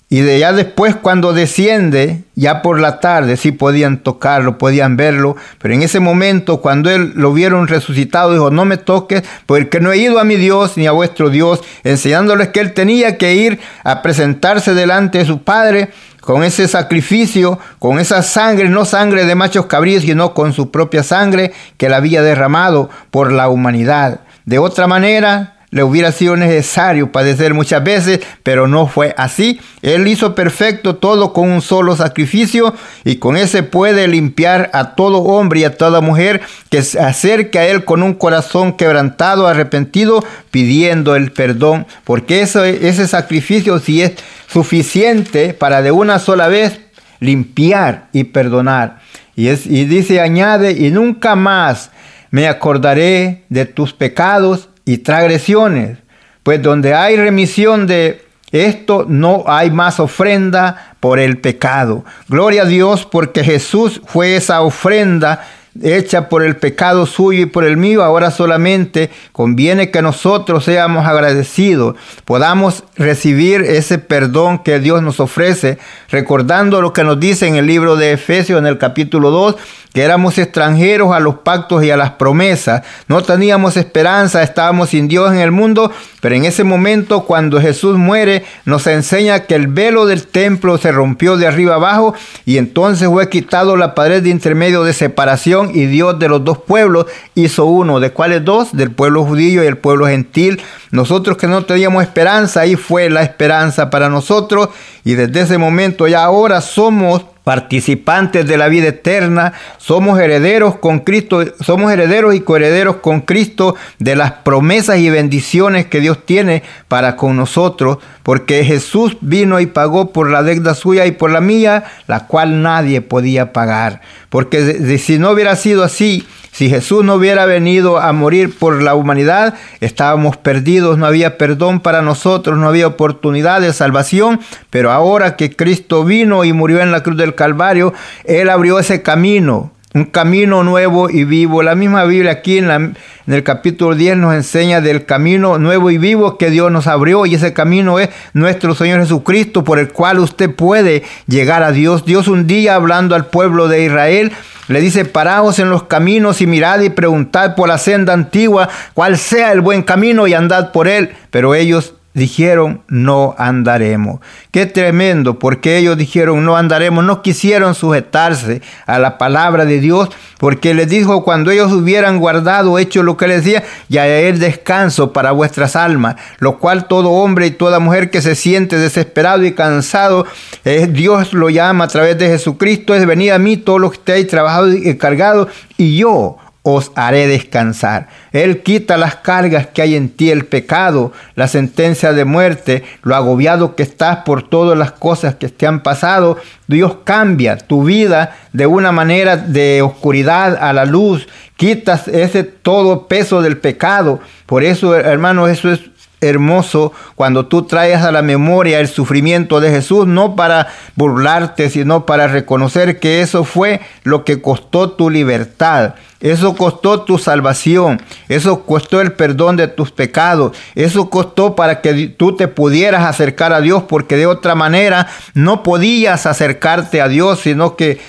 y 0.08 0.22
de 0.22 0.40
ya 0.40 0.54
después 0.54 0.96
cuando 0.96 1.34
desciende, 1.34 2.24
ya 2.36 2.62
por 2.62 2.80
la 2.80 3.02
tarde 3.02 3.36
sí 3.36 3.52
podían 3.52 3.98
tocarlo, 3.98 4.58
podían 4.58 4.96
verlo, 4.96 5.36
pero 5.60 5.74
en 5.74 5.82
ese 5.82 6.00
momento 6.00 6.62
cuando 6.62 6.90
él 6.90 7.12
lo 7.16 7.34
vieron 7.34 7.68
resucitado, 7.68 8.32
dijo, 8.32 8.52
no 8.52 8.64
me 8.64 8.78
toques, 8.78 9.24
porque 9.46 9.82
no 9.82 9.92
he 9.92 9.98
ido 9.98 10.20
a 10.20 10.24
mi 10.24 10.38
Dios 10.38 10.78
ni 10.78 10.88
a 10.88 10.92
vuestro 10.92 11.30
Dios, 11.30 11.62
enseñándoles 11.84 12.50
que 12.50 12.62
él 12.62 12.74
tenía 12.74 13.18
que 13.18 13.36
ir 13.36 13.60
a 13.84 14.02
presentarse 14.02 14.74
delante 14.74 15.18
de 15.18 15.26
su 15.26 15.44
Padre 15.44 15.92
con 16.22 16.44
ese 16.44 16.68
sacrificio, 16.68 17.60
con 17.80 18.00
esa 18.00 18.22
sangre, 18.22 18.70
no 18.70 18.86
sangre 18.86 19.26
de 19.26 19.36
machos 19.36 19.66
cabríos, 19.66 20.04
sino 20.04 20.34
con 20.34 20.54
su 20.54 20.72
propia 20.72 21.04
sangre 21.04 21.52
que 21.78 21.88
él 21.88 21.94
había 21.94 22.22
derramado 22.22 22.90
por 23.10 23.32
la 23.32 23.50
humanidad. 23.50 24.22
De 24.46 24.60
otra 24.60 24.88
manera, 24.88 25.61
le 25.72 25.84
hubiera 25.84 26.12
sido 26.12 26.36
necesario 26.36 27.14
padecer 27.14 27.54
muchas 27.54 27.82
veces, 27.82 28.20
pero 28.44 28.68
no 28.68 28.88
fue 28.88 29.16
así. 29.18 29.62
Él 29.82 30.06
hizo 30.08 30.36
perfecto 30.36 30.98
todo 30.98 31.32
con 31.32 31.50
un 31.50 31.62
solo 31.62 31.96
sacrificio 31.96 32.76
y 33.06 33.16
con 33.16 33.38
ese 33.38 33.64
puede 33.64 34.10
limpiar 34.10 34.70
a 34.74 34.96
todo 34.96 35.20
hombre 35.20 35.62
y 35.62 35.64
a 35.64 35.78
toda 35.78 36.02
mujer 36.02 36.42
que 36.70 36.84
se 36.84 37.00
acerque 37.00 37.58
a 37.58 37.68
Él 37.68 37.86
con 37.86 38.04
un 38.04 38.14
corazón 38.14 38.74
quebrantado, 38.74 39.48
arrepentido, 39.48 40.24
pidiendo 40.52 41.16
el 41.16 41.32
perdón, 41.32 41.88
porque 42.04 42.42
ese, 42.42 42.88
ese 42.90 43.08
sacrificio 43.08 43.80
sí 43.80 44.02
es 44.02 44.12
suficiente 44.48 45.54
para 45.54 45.82
de 45.82 45.92
una 45.92 46.20
sola 46.20 46.50
vez 46.50 46.82
limpiar 47.22 48.10
y 48.12 48.26
perdonar. 48.26 49.00
Y, 49.38 49.48
es, 49.48 49.66
y 49.66 49.86
dice, 49.86 50.20
añade, 50.20 50.74
y 50.74 50.92
nunca 50.92 51.36
más 51.36 51.92
me 52.30 52.50
acordaré 52.50 53.44
de 53.48 53.66
tus 53.66 53.94
pecados 53.94 54.68
y 54.86 55.00
transgresiones, 55.00 55.98
pues 56.44 56.62
donde 56.62 56.94
hay 56.94 57.16
remisión 57.16 57.88
de 57.88 58.26
esto 58.52 59.06
no 59.08 59.46
hay 59.48 59.72
más 59.72 60.00
ofrenda 60.00 60.96
por 61.00 61.20
el 61.20 61.38
pecado. 61.38 62.04
Gloria 62.28 62.64
a 62.64 62.66
Dios 62.66 63.06
porque 63.06 63.44
Jesús 63.44 64.02
fue 64.06 64.36
esa 64.36 64.62
ofrenda 64.62 65.48
hecha 65.82 66.28
por 66.28 66.44
el 66.44 66.58
pecado 66.58 67.06
suyo 67.06 67.44
y 67.44 67.46
por 67.46 67.64
el 67.64 67.78
mío, 67.78 68.04
ahora 68.04 68.30
solamente 68.30 69.10
conviene 69.32 69.90
que 69.90 70.02
nosotros 70.02 70.66
seamos 70.66 71.08
agradecidos, 71.08 71.96
podamos 72.26 72.84
recibir 72.98 73.62
ese 73.62 73.98
perdón 73.98 74.60
que 74.60 74.80
Dios 74.80 75.02
nos 75.02 75.20
ofrece, 75.20 75.78
recordando 76.10 76.82
lo 76.82 76.92
que 76.92 77.04
nos 77.04 77.20
dice 77.20 77.48
en 77.48 77.56
el 77.56 77.68
libro 77.68 77.96
de 77.96 78.12
Efesios 78.12 78.60
en 78.60 78.66
el 78.66 78.78
capítulo 78.78 79.32
2, 79.32 79.56
que 79.94 80.04
éramos 80.04 80.38
extranjeros 80.38 81.14
a 81.14 81.20
los 81.20 81.36
pactos 81.36 81.84
y 81.84 81.92
a 81.92 81.98
las 81.98 82.12
promesas, 82.12 82.84
no 83.08 83.22
teníamos 83.24 83.76
esperanza, 83.76 84.42
estábamos 84.42 84.90
sin 84.90 85.08
Dios 85.08 85.32
en 85.34 85.40
el 85.40 85.52
mundo, 85.52 85.92
pero 86.22 86.36
en 86.36 86.46
ese 86.46 86.64
momento 86.64 87.26
cuando 87.26 87.60
Jesús 87.60 87.98
muere 87.98 88.46
nos 88.66 88.88
enseña 88.88 89.42
que 89.42 89.56
el 89.56 89.68
velo 89.68 90.06
del 90.06 90.28
templo 90.28 90.78
se 90.78 90.92
rompió 90.92 91.36
de 91.36 91.48
arriba 91.48 91.76
abajo 91.76 92.14
y 92.46 92.58
entonces 92.58 93.10
fue 93.10 93.30
quitado 93.30 93.76
la 93.76 93.94
pared 93.94 94.24
de 94.24 94.30
intermedio 94.30 94.84
de 94.84 94.94
separación 94.94 95.61
y 95.74 95.86
Dios 95.86 96.18
de 96.18 96.30
los 96.30 96.44
dos 96.44 96.58
pueblos 96.58 97.06
hizo 97.36 97.66
uno, 97.66 98.00
¿de 98.00 98.12
cuáles 98.12 98.44
dos? 98.44 98.76
Del 98.76 98.92
pueblo 98.92 99.24
judío 99.24 99.64
y 99.64 99.68
el 99.68 99.78
pueblo 99.78 100.08
gentil. 100.08 100.62
Nosotros 100.90 101.38
que 101.38 101.48
no 101.48 101.64
teníamos 101.66 102.04
esperanza, 102.04 102.62
ahí 102.62 102.76
fue 102.76 103.10
la 103.10 103.22
esperanza 103.22 103.90
para 103.90 104.10
nosotros 104.10 104.70
y 105.04 105.14
desde 105.14 105.42
ese 105.42 105.58
momento 105.58 106.08
ya 106.08 106.24
ahora 106.24 106.62
somos 106.62 107.24
participantes 107.44 108.46
de 108.46 108.58
la 108.58 108.68
vida 108.68 108.90
eterna, 108.90 109.54
somos 109.78 110.20
herederos 110.20 110.78
con 110.78 111.00
Cristo, 111.00 111.44
somos 111.60 111.92
herederos 111.92 112.36
y 112.36 112.42
coherederos 112.42 112.98
con 112.98 113.22
Cristo 113.22 113.76
de 114.00 114.16
las 114.16 114.32
promesas 114.32 115.00
y 115.00 115.10
bendiciones 115.10 115.88
que 115.88 116.02
Dios 116.02 116.26
tiene 116.26 116.64
para 116.88 117.16
con 117.16 117.36
nosotros, 117.36 117.98
porque 118.24 118.64
Jesús 118.64 119.18
vino 119.22 119.60
y 119.60 119.66
pagó 119.66 120.12
por 120.12 120.30
la 120.30 120.44
deuda 120.44 120.76
suya 120.76 121.06
y 121.06 121.12
por 121.12 121.32
la 121.32 121.42
mía, 121.42 121.84
la 122.08 122.28
cual 122.28 122.62
nadie 122.62 123.02
podía 123.02 123.54
pagar. 123.54 124.02
Porque 124.30 124.98
si 125.00 125.18
no 125.18 125.32
hubiera 125.32 125.56
sido 125.56 125.84
así, 125.84 126.26
si 126.52 126.70
Jesús 126.70 127.04
no 127.04 127.16
hubiera 127.16 127.46
venido 127.46 128.00
a 128.00 128.12
morir 128.12 128.58
por 128.58 128.82
la 128.82 128.94
humanidad, 128.94 129.56
estábamos 129.80 130.38
perdidos, 130.38 130.98
no 130.98 131.06
había 131.06 131.38
perdón 131.38 131.80
para 131.80 132.02
nosotros, 132.02 132.58
no 132.58 132.68
había 132.68 132.88
oportunidad 132.88 133.62
de 133.62 133.74
salvación, 133.74 134.42
pero 134.70 134.92
ahora 134.92 135.38
que 135.38 135.56
Cristo 135.56 136.04
vino 136.04 136.44
y 136.44 136.52
murió 136.54 136.82
en 136.82 136.92
la 136.92 137.04
cruz 137.04 137.18
del 137.18 137.36
Calvario, 137.36 137.94
Él 138.26 138.50
abrió 138.50 138.80
ese 138.80 139.02
camino, 139.02 139.72
un 139.94 140.06
camino 140.06 140.64
nuevo 140.64 141.10
y 141.10 141.24
vivo. 141.24 141.64
La 141.64 141.76
misma 141.76 142.06
Biblia 142.06 142.32
aquí 142.32 142.58
en, 142.58 142.96
el 143.28 143.44
capítulo 143.44 143.96
10 143.96 144.18
nos 144.18 144.34
enseña 144.34 144.82
del 144.82 145.06
camino 145.06 145.58
nuevo 145.58 145.92
y 145.92 145.98
vivo 145.98 146.38
que 146.38 146.50
Dios 146.50 146.72
nos 146.72 146.88
abrió 146.88 147.26
y 147.26 147.36
ese 147.36 147.54
camino 147.54 148.00
es 148.00 148.10
nuestro 148.34 148.74
Señor 148.76 149.02
Jesucristo 149.02 149.64
por 149.64 149.80
el 149.80 149.92
cual 149.92 150.20
usted 150.20 150.54
puede 150.54 151.04
llegar 151.28 151.64
a 151.64 151.72
Dios. 151.72 152.06
Dios 152.06 152.28
un 152.28 152.48
día 152.48 152.76
hablando 152.76 153.16
al 153.16 153.28
pueblo 153.28 153.68
de 153.68 153.86
Israel 153.86 154.32
le 154.68 154.80
dice, 154.80 155.04
paraos 155.04 155.60
en 155.60 155.70
los 155.70 155.84
caminos 155.84 156.40
y 156.42 156.48
mirad 156.48 156.80
y 156.80 156.90
preguntad 156.90 157.56
por 157.56 157.68
la 157.68 157.78
senda 157.78 158.14
antigua 158.14 158.70
cuál 158.94 159.18
sea 159.18 159.52
el 159.52 159.60
buen 159.60 159.84
camino 159.84 160.28
y 160.28 160.34
andad 160.34 160.72
por 160.72 160.88
él. 160.88 161.12
Pero 161.30 161.56
ellos 161.56 161.96
dijeron 162.14 162.82
no 162.88 163.36
andaremos. 163.38 164.20
Qué 164.52 164.66
tremendo, 164.66 165.40
porque 165.40 165.78
ellos 165.78 165.98
dijeron 165.98 166.44
no 166.44 166.58
andaremos, 166.58 167.04
no 167.04 167.22
quisieron 167.22 167.76
sujetarse 167.76 168.62
a 168.86 169.00
la 169.00 169.18
palabra 169.18 169.66
de 169.66 169.80
Dios, 169.80 170.10
porque 170.38 170.74
les 170.74 170.90
dijo 170.90 171.24
cuando 171.24 171.52
ellos 171.52 171.72
hubieran 171.72 172.20
guardado, 172.20 172.80
hecho 172.80 173.04
lo 173.04 173.18
que 173.18 173.28
les 173.28 173.44
decía, 173.44 173.64
ya 173.88 174.08
el 174.08 174.40
descanso 174.40 175.14
para 175.14 175.32
vuestras 175.32 175.76
almas, 175.76 176.16
lo 176.40 176.58
cual 176.58 176.88
todo 176.88 177.12
hombre 177.12 177.48
y 177.48 177.52
toda 177.52 177.80
mujer 177.80 178.10
que 178.10 178.22
se 178.22 178.36
siente 178.36 178.78
desesperado 178.78 179.46
y 179.46 179.54
cansado, 179.54 180.26
eh, 180.66 180.88
Dios 180.92 181.34
lo 181.34 181.50
llama 181.50 181.86
a 181.86 181.88
través 181.88 182.18
de 182.18 182.28
Jesucristo, 182.28 182.94
es 182.94 183.06
venir 183.06 183.32
a 183.32 183.40
mí 183.40 183.58
todos 183.58 183.80
los 183.80 183.92
que 183.92 183.98
estéis 183.98 184.28
trabajados 184.28 184.76
y 184.76 184.98
cargados, 184.98 185.48
y 185.78 185.98
yo 185.98 186.38
os 186.64 186.92
haré 186.96 187.28
descansar. 187.28 188.08
Él 188.32 188.62
quita 188.62 188.98
las 188.98 189.16
cargas 189.16 189.68
que 189.68 189.82
hay 189.82 189.96
en 189.96 190.10
ti, 190.10 190.30
el 190.30 190.46
pecado, 190.46 191.12
la 191.36 191.48
sentencia 191.48 192.14
de 192.14 192.26
muerte, 192.26 192.84
lo 193.02 193.16
agobiado 193.16 193.76
que 193.76 193.84
estás 193.84 194.18
por 194.18 194.48
todas 194.48 194.78
las 194.78 194.92
cosas 194.92 195.36
que 195.36 195.50
te 195.50 195.66
han 195.66 195.82
pasado. 195.82 196.38
Dios 196.68 196.98
cambia 197.04 197.58
tu 197.58 197.84
vida 197.84 198.38
de 198.54 198.68
una 198.68 198.92
manera 198.92 199.38
de 199.38 199.82
oscuridad 199.82 200.58
a 200.62 200.72
la 200.74 200.86
luz. 200.86 201.28
Quitas 201.58 202.08
ese 202.08 202.44
todo 202.44 203.08
peso 203.08 203.42
del 203.42 203.58
pecado. 203.58 204.20
Por 204.46 204.64
eso, 204.64 204.96
hermano, 204.96 205.48
eso 205.48 205.72
es 205.72 205.82
hermoso 206.22 206.94
cuando 207.16 207.48
tú 207.48 207.64
traes 207.64 208.02
a 208.02 208.12
la 208.12 208.22
memoria 208.22 208.80
el 208.80 208.88
sufrimiento 208.88 209.60
de 209.60 209.72
Jesús, 209.72 210.08
no 210.08 210.36
para 210.36 210.68
burlarte, 210.96 211.70
sino 211.70 212.06
para 212.06 212.28
reconocer 212.28 213.00
que 213.00 213.22
eso 213.22 213.44
fue 213.44 213.82
lo 214.04 214.24
que 214.24 214.42
costó 214.42 214.92
tu 214.92 215.10
libertad. 215.10 215.96
Eso 216.20 216.56
costó 216.56 217.02
tu 217.02 217.18
salvación. 217.18 218.00
Eso 218.30 218.64
costó 218.64 219.02
el 219.02 219.14
perdón 219.14 219.58
de 219.58 219.68
tus 219.68 219.92
pecados. 219.92 220.56
Eso 220.76 221.10
costó 221.10 221.56
para 221.56 221.82
que 221.82 222.10
tú 222.10 222.36
te 222.36 222.48
pudieras 222.48 223.06
acercar 223.06 223.54
a 223.54 223.62
Dios, 223.62 223.84
porque 223.90 224.16
de 224.16 224.28
otra 224.28 224.54
manera 224.54 225.08
no 225.34 225.64
podías 225.64 226.28
acercarte 226.28 227.02
a 227.02 227.08
Dios, 227.08 227.40
sino 227.40 227.76
que 227.76 228.00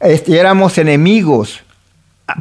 éramos 0.00 0.78
enemigos 0.78 1.62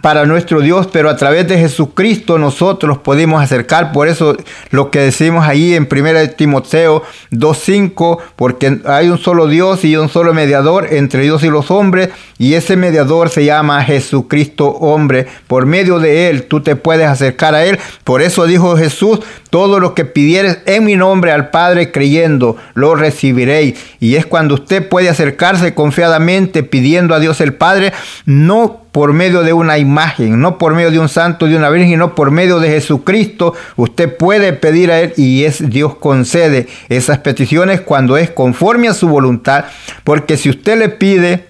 para 0.02 0.26
nuestro 0.26 0.62
Dios, 0.62 0.88
pero 0.92 1.10
a 1.10 1.16
través 1.16 1.48
de 1.48 1.58
Jesucristo 1.58 2.38
nosotros 2.38 3.00
podemos 3.00 3.42
acercar. 3.42 3.92
Por 3.92 4.08
eso 4.08 4.38
lo 4.72 4.92
que 4.92 5.00
decimos 5.00 5.48
ahí 5.48 5.74
en 5.74 5.88
1 5.92 6.32
Timoteo 6.38 7.04
2.5, 7.32 8.20
porque 8.36 8.80
hay 8.86 9.10
un 9.10 9.18
solo 9.18 9.48
Dios 9.48 9.84
y 9.86 9.96
un 9.96 10.10
solo 10.10 10.34
mediador 10.34 10.88
entre 10.92 11.24
Dios 11.24 11.44
y 11.44 11.50
los 11.50 11.72
hombres, 11.72 12.10
y 12.38 12.54
ese 12.54 12.78
mediador 12.78 13.30
se 13.30 13.46
llama 13.46 13.84
Jesucristo 13.84 14.70
hombre. 14.70 15.28
Por 15.48 15.66
medio 15.66 16.00
de 16.00 16.30
él 16.30 16.44
tú 16.44 16.62
te 16.62 16.76
puedes 16.76 17.08
acercar 17.08 17.56
a 17.56 17.66
él. 17.66 17.80
Por 18.04 18.22
eso 18.22 18.46
dijo 18.46 18.78
Jesús, 18.78 19.20
todo 19.50 19.80
lo 19.80 19.94
que 19.94 20.06
pidieres 20.06 20.60
en 20.66 20.86
mi 20.86 20.96
nombre 20.96 21.32
al 21.32 21.50
Padre 21.50 21.92
creyendo, 21.92 22.56
lo 22.76 22.96
recibiréis. 22.96 23.80
Y 24.00 24.16
es 24.16 24.26
cuando 24.26 24.54
usted 24.54 24.88
puede 24.88 25.10
acercarse 25.10 25.74
confiadamente 25.74 26.64
pidiendo 26.64 27.16
a 27.16 27.20
Dios 27.20 27.42
el 27.42 27.54
Padre, 27.54 27.94
no 28.26 28.82
por 28.92 29.14
medio 29.14 29.44
de 29.44 29.54
una 29.54 29.78
imagen, 29.80 30.40
no 30.40 30.58
por 30.58 30.76
medio 30.76 30.92
de 30.92 31.00
un 31.00 31.10
santo, 31.10 31.48
de 31.48 31.56
una 31.56 31.70
virgen, 31.70 31.98
no 32.00 32.16
por 32.16 32.32
medio 32.32 32.60
de 32.60 32.70
Jesucristo. 32.70 33.54
Usted 33.76 34.16
puede 34.16 34.54
pedir 34.54 34.92
a 34.92 35.00
Él 35.00 35.14
y 35.18 35.46
es 35.46 35.70
Dios 35.70 35.96
concede 35.96 36.68
esas 36.90 37.20
peticiones 37.20 37.82
cuando 37.82 38.18
es 38.18 38.30
conforme 38.30 38.88
a 38.88 38.94
su 38.94 39.08
voluntad, 39.08 39.66
porque 40.04 40.38
si 40.38 40.50
usted 40.50 40.78
le 40.78 40.90
pide 40.90 41.49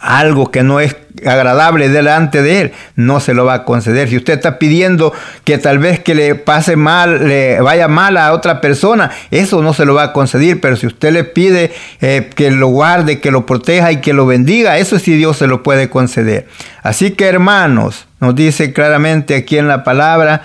algo 0.00 0.50
que 0.50 0.62
no 0.62 0.80
es 0.80 0.96
agradable 1.24 1.88
delante 1.88 2.42
de 2.42 2.60
él, 2.60 2.72
no 2.94 3.20
se 3.20 3.34
lo 3.34 3.44
va 3.44 3.54
a 3.54 3.64
conceder. 3.64 4.08
Si 4.08 4.16
usted 4.16 4.34
está 4.34 4.58
pidiendo 4.58 5.12
que 5.44 5.58
tal 5.58 5.78
vez 5.78 6.00
que 6.00 6.14
le 6.14 6.34
pase 6.34 6.76
mal, 6.76 7.26
le 7.26 7.60
vaya 7.60 7.88
mal 7.88 8.16
a 8.16 8.32
otra 8.32 8.60
persona, 8.60 9.10
eso 9.30 9.62
no 9.62 9.72
se 9.72 9.86
lo 9.86 9.94
va 9.94 10.04
a 10.04 10.12
conceder. 10.12 10.60
Pero 10.60 10.76
si 10.76 10.86
usted 10.86 11.12
le 11.12 11.24
pide 11.24 11.72
eh, 12.00 12.30
que 12.34 12.50
lo 12.50 12.68
guarde, 12.68 13.20
que 13.20 13.30
lo 13.30 13.46
proteja 13.46 13.92
y 13.92 14.00
que 14.00 14.12
lo 14.12 14.26
bendiga, 14.26 14.78
eso 14.78 14.98
sí 14.98 15.16
Dios 15.16 15.38
se 15.38 15.46
lo 15.46 15.62
puede 15.62 15.88
conceder. 15.88 16.48
Así 16.82 17.12
que 17.12 17.26
hermanos, 17.26 18.06
nos 18.20 18.34
dice 18.34 18.72
claramente 18.72 19.34
aquí 19.34 19.58
en 19.58 19.68
la 19.68 19.84
palabra, 19.84 20.42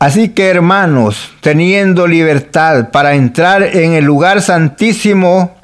Así 0.00 0.28
que 0.28 0.48
hermanos, 0.48 1.32
teniendo 1.40 2.06
libertad 2.06 2.90
para 2.92 3.14
entrar 3.14 3.64
en 3.64 3.94
el 3.94 4.04
lugar 4.04 4.42
santísimo 4.42 5.57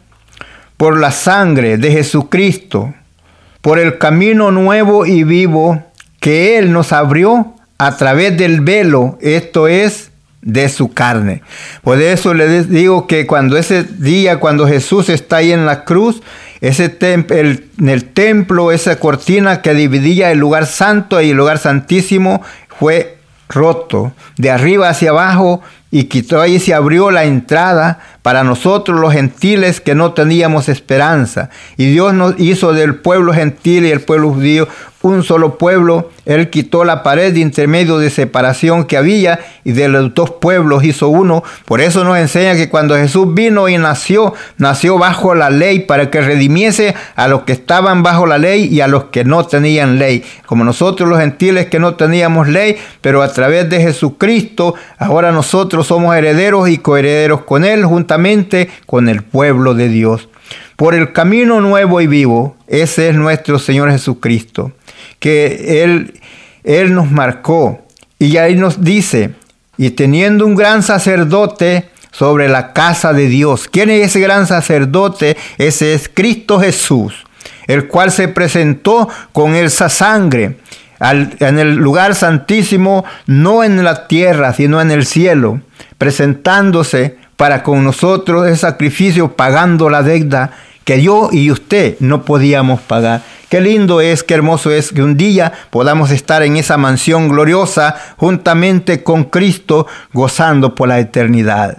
por 0.77 0.99
la 0.99 1.11
sangre 1.11 1.77
de 1.79 1.91
Jesucristo, 1.91 2.95
por 3.61 3.79
el 3.79 3.99
camino 3.99 4.51
nuevo 4.51 5.07
y 5.07 5.25
vivo 5.25 5.83
que 6.21 6.59
Él 6.59 6.73
nos 6.73 6.93
abrió 6.93 7.55
a 7.79 7.97
través 7.97 8.37
del 8.37 8.61
velo, 8.61 9.19
esto 9.21 9.69
es, 9.69 10.11
de 10.45 10.69
su 10.69 10.93
carne. 10.93 11.43
Por 11.83 12.01
eso 12.01 12.35
les 12.35 12.69
digo 12.69 13.07
que 13.07 13.27
cuando 13.27 13.57
ese 13.57 13.83
día, 13.83 14.41
cuando 14.41 14.69
Jesús 14.69 15.09
está 15.09 15.37
ahí 15.37 15.53
en 15.53 15.65
la 15.65 15.85
cruz, 15.85 16.23
ese 16.61 16.97
el, 17.01 17.69
en 17.79 17.89
el 17.89 18.05
templo, 18.05 18.71
esa 18.71 18.99
cortina 18.99 19.63
que 19.63 19.75
dividía 19.75 20.31
el 20.31 20.39
lugar 20.39 20.67
santo 20.67 21.21
y 21.21 21.31
el 21.31 21.37
lugar 21.37 21.59
santísimo, 21.59 22.43
fue 22.79 23.17
roto. 23.49 24.13
De 24.37 24.51
arriba 24.51 24.89
hacia 24.89 25.11
abajo 25.11 25.63
y 25.95 26.07
quitó 26.07 26.41
ahí 26.41 26.59
se 26.59 26.75
abrió 26.75 27.13
la 27.13 27.23
entrada 27.23 28.01
para 28.21 28.43
nosotros 28.43 28.99
los 28.99 29.13
gentiles 29.13 29.81
que 29.81 29.95
no 29.95 30.13
teníamos 30.13 30.69
esperanza. 30.69 31.51
Y 31.77 31.87
Dios 31.93 32.15
nos 32.15 32.35
hizo 32.41 32.73
del 32.73 32.97
pueblo 32.97 33.33
gentil 33.33 33.87
y 33.87 33.93
el 33.93 34.01
pueblo 34.01 34.33
judío 34.33 34.67
un 35.05 35.23
solo 35.23 35.59
pueblo. 35.59 36.11
Él 36.25 36.49
quitó 36.49 36.83
la 36.85 37.03
pared 37.03 37.35
de 37.35 37.41
intermedio 37.41 37.99
de 37.99 38.09
separación 38.09 38.85
que 38.85 38.97
había 38.97 39.39
y 39.63 39.73
de 39.73 39.89
los 39.89 40.15
dos 40.15 40.31
pueblos 40.31 40.83
hizo 40.83 41.09
uno. 41.09 41.45
Por 41.67 41.83
eso 41.83 42.05
nos 42.05 42.17
enseña 42.17 42.57
que 42.57 42.71
cuando 42.71 42.97
Jesús 42.97 43.35
vino 43.35 43.69
y 43.69 43.77
nació, 43.77 44.33
nació 44.57 44.99
bajo 44.99 45.35
la 45.35 45.51
ley 45.51 45.81
para 45.81 46.11
que 46.11 46.23
redimiese 46.23 46.95
a 47.17 47.29
los 47.29 47.43
que 47.43 47.53
estaban 47.53 48.03
bajo 48.03 48.25
la 48.25 48.39
ley 48.39 48.65
y 48.65 48.81
a 48.81 48.89
los 48.89 49.05
que 49.05 49.25
no 49.25 49.47
tenían 49.47 49.99
ley. 49.99 50.25
Como 50.47 50.65
nosotros 50.65 51.07
los 51.07 51.21
gentiles 51.21 51.67
que 51.67 51.79
no 51.79 51.97
teníamos 51.97 52.49
ley, 52.49 52.77
pero 53.03 53.23
a 53.23 53.31
través 53.31 53.69
de 53.69 53.83
Jesucristo, 53.83 54.75
ahora 54.99 55.33
nosotros 55.33 55.84
somos 55.85 56.17
herederos 56.17 56.69
y 56.69 56.79
coherederos 56.79 57.43
con 57.43 57.65
Él, 57.65 57.85
juntamente 57.85 58.71
con 58.87 59.09
el 59.09 59.23
pueblo 59.23 59.75
de 59.75 59.89
Dios. 59.89 60.29
Por 60.77 60.95
el 60.95 61.13
camino 61.13 61.61
nuevo 61.61 62.01
y 62.01 62.07
vivo, 62.07 62.57
ese 62.67 63.11
es 63.11 63.15
nuestro 63.15 63.59
Señor 63.59 63.91
Jesucristo 63.91 64.73
que 65.19 65.83
Él, 65.83 66.21
Él 66.65 66.95
nos 66.95 67.11
marcó. 67.11 67.87
Y 68.19 68.37
ahí 68.37 68.57
nos 68.57 68.83
dice, 68.83 69.31
y 69.77 69.91
teniendo 69.91 70.47
un 70.47 70.55
gran 70.55 70.83
sacerdote 70.83 71.89
sobre 72.15 72.49
la 72.49 72.73
casa 72.73 73.13
de 73.13 73.27
Dios. 73.27 73.69
¿Quién 73.69 73.91
es 73.91 74.07
ese 74.07 74.21
gran 74.21 74.47
sacerdote? 74.47 75.37
Ese 75.59 75.95
es 75.95 76.09
Cristo 76.13 76.61
Jesús, 76.61 77.15
el 77.67 77.89
cual 77.89 78.13
se 78.13 78.29
presentó 78.29 79.09
con 79.33 79.55
esa 79.55 79.89
sangre 79.89 80.59
en 81.01 81.59
el 81.59 81.75
lugar 81.75 82.15
santísimo, 82.15 83.05
no 83.27 83.65
en 83.65 83.83
la 83.83 84.07
tierra, 84.07 84.53
sino 84.55 84.81
en 84.81 84.91
el 84.91 85.05
cielo, 85.07 85.61
presentándose 86.05 87.17
para 87.35 87.63
con 87.63 87.83
nosotros 87.83 88.47
el 88.47 88.59
sacrificio, 88.59 89.33
pagando 89.33 89.89
la 89.89 90.03
deuda 90.03 90.51
que 90.85 91.01
yo 91.01 91.31
y 91.33 91.51
usted 91.51 91.97
no 92.01 92.27
podíamos 92.27 92.83
pagar. 92.83 93.23
Qué 93.49 93.63
lindo 93.63 94.03
es, 94.03 94.23
qué 94.23 94.35
hermoso 94.35 94.71
es 94.71 94.93
que 94.93 95.03
un 95.03 95.17
día 95.17 95.51
podamos 95.71 96.11
estar 96.11 96.43
en 96.43 96.59
esa 96.59 96.77
mansión 96.77 97.31
gloriosa 97.31 97.97
juntamente 98.19 99.03
con 99.03 99.25
Cristo 99.25 99.87
gozando 100.13 100.75
por 100.75 100.89
la 100.89 100.99
eternidad. 100.99 101.79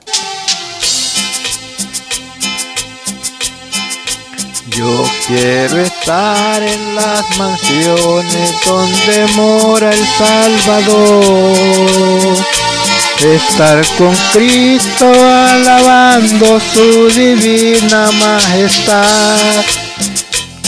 Yo 4.71 5.05
quiero 5.27 5.77
estar 5.77 6.63
en 6.63 6.95
las 6.95 7.37
mansiones 7.37 8.55
donde 8.65 9.27
mora 9.35 9.91
el 9.91 10.03
Salvador. 10.17 11.65
Estar 13.23 13.83
con 13.97 14.15
Cristo 14.33 15.11
alabando 15.11 16.59
su 16.59 17.09
divina 17.09 18.11
majestad 18.11 19.63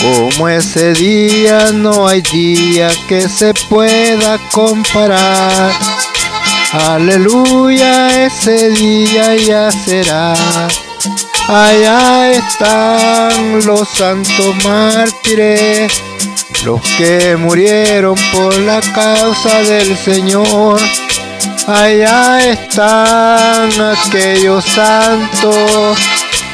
como 0.02 0.48
ese 0.48 0.94
día 0.94 1.72
no 1.74 2.08
hay 2.08 2.22
día 2.22 2.90
que 3.08 3.28
se 3.28 3.54
pueda 3.70 4.38
comparar. 4.52 5.72
Aleluya, 6.72 8.26
ese 8.26 8.70
día 8.70 9.36
ya 9.36 9.72
será. 9.72 10.36
Allá 11.48 12.32
están 12.32 13.66
los 13.66 13.88
santos 13.88 14.56
mártires, 14.64 15.92
los 16.66 16.82
que 16.98 17.36
murieron 17.38 18.16
por 18.34 18.56
la 18.60 18.82
causa 18.82 19.64
del 19.64 19.98
Señor. 19.98 20.80
Allá 21.68 22.40
están 22.40 23.70
aquellos 23.82 24.64
santos 24.64 26.00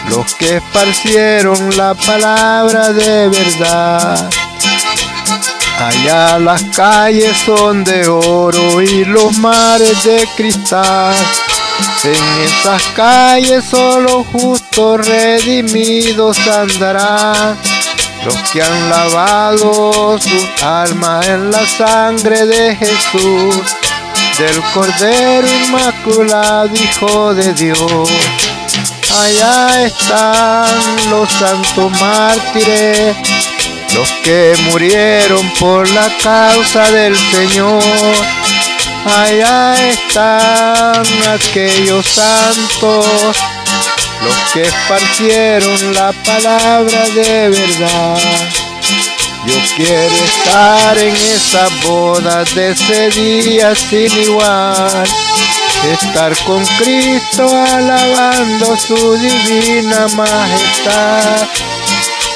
los 0.09 0.33
que 0.33 0.57
esparcieron 0.57 1.77
la 1.77 1.93
palabra 1.93 2.91
de 2.91 3.29
verdad. 3.29 4.29
Allá 5.77 6.39
las 6.39 6.63
calles 6.75 7.37
son 7.45 7.83
de 7.83 8.07
oro 8.07 8.81
y 8.81 9.05
los 9.05 9.37
mares 9.37 10.03
de 10.03 10.27
cristal. 10.35 11.13
En 12.03 12.43
esas 12.43 12.81
calles 12.95 13.63
solo 13.65 14.23
justos 14.23 15.07
redimidos 15.07 16.39
andarán 16.47 17.55
los 18.25 18.35
que 18.51 18.63
han 18.63 18.89
lavado 18.89 20.17
sus 20.17 20.63
almas 20.63 21.27
en 21.27 21.51
la 21.51 21.65
sangre 21.65 22.45
de 22.45 22.75
Jesús, 22.75 23.75
del 24.37 24.61
Cordero 24.73 25.47
Inmaculado, 25.47 26.73
Hijo 26.73 27.33
de 27.33 27.53
Dios. 27.53 28.09
Allá 29.21 29.85
están 29.85 31.09
los 31.09 31.29
santos 31.31 31.91
mártires, 31.99 33.15
los 33.93 34.09
que 34.23 34.55
murieron 34.71 35.47
por 35.59 35.87
la 35.91 36.09
causa 36.23 36.89
del 36.91 37.15
Señor. 37.15 37.83
Allá 39.05 39.75
están 39.89 41.03
aquellos 41.35 42.05
santos 42.05 43.37
los 44.23 44.53
que 44.53 44.61
esparcieron 44.63 45.93
la 45.93 46.11
palabra 46.11 47.09
de 47.09 47.49
verdad. 47.49 48.62
Yo 49.45 49.55
quiero 49.75 50.15
estar 50.23 50.97
en 50.97 51.15
esa 51.15 51.67
boda 51.85 52.43
de 52.55 52.71
ese 52.71 53.09
día 53.09 53.75
sin 53.75 54.11
igual. 54.17 55.07
Estar 55.91 56.33
con 56.45 56.65
Cristo 56.77 57.45
alabando 57.47 58.77
su 58.77 59.15
divina 59.17 60.07
majestad. 60.15 61.47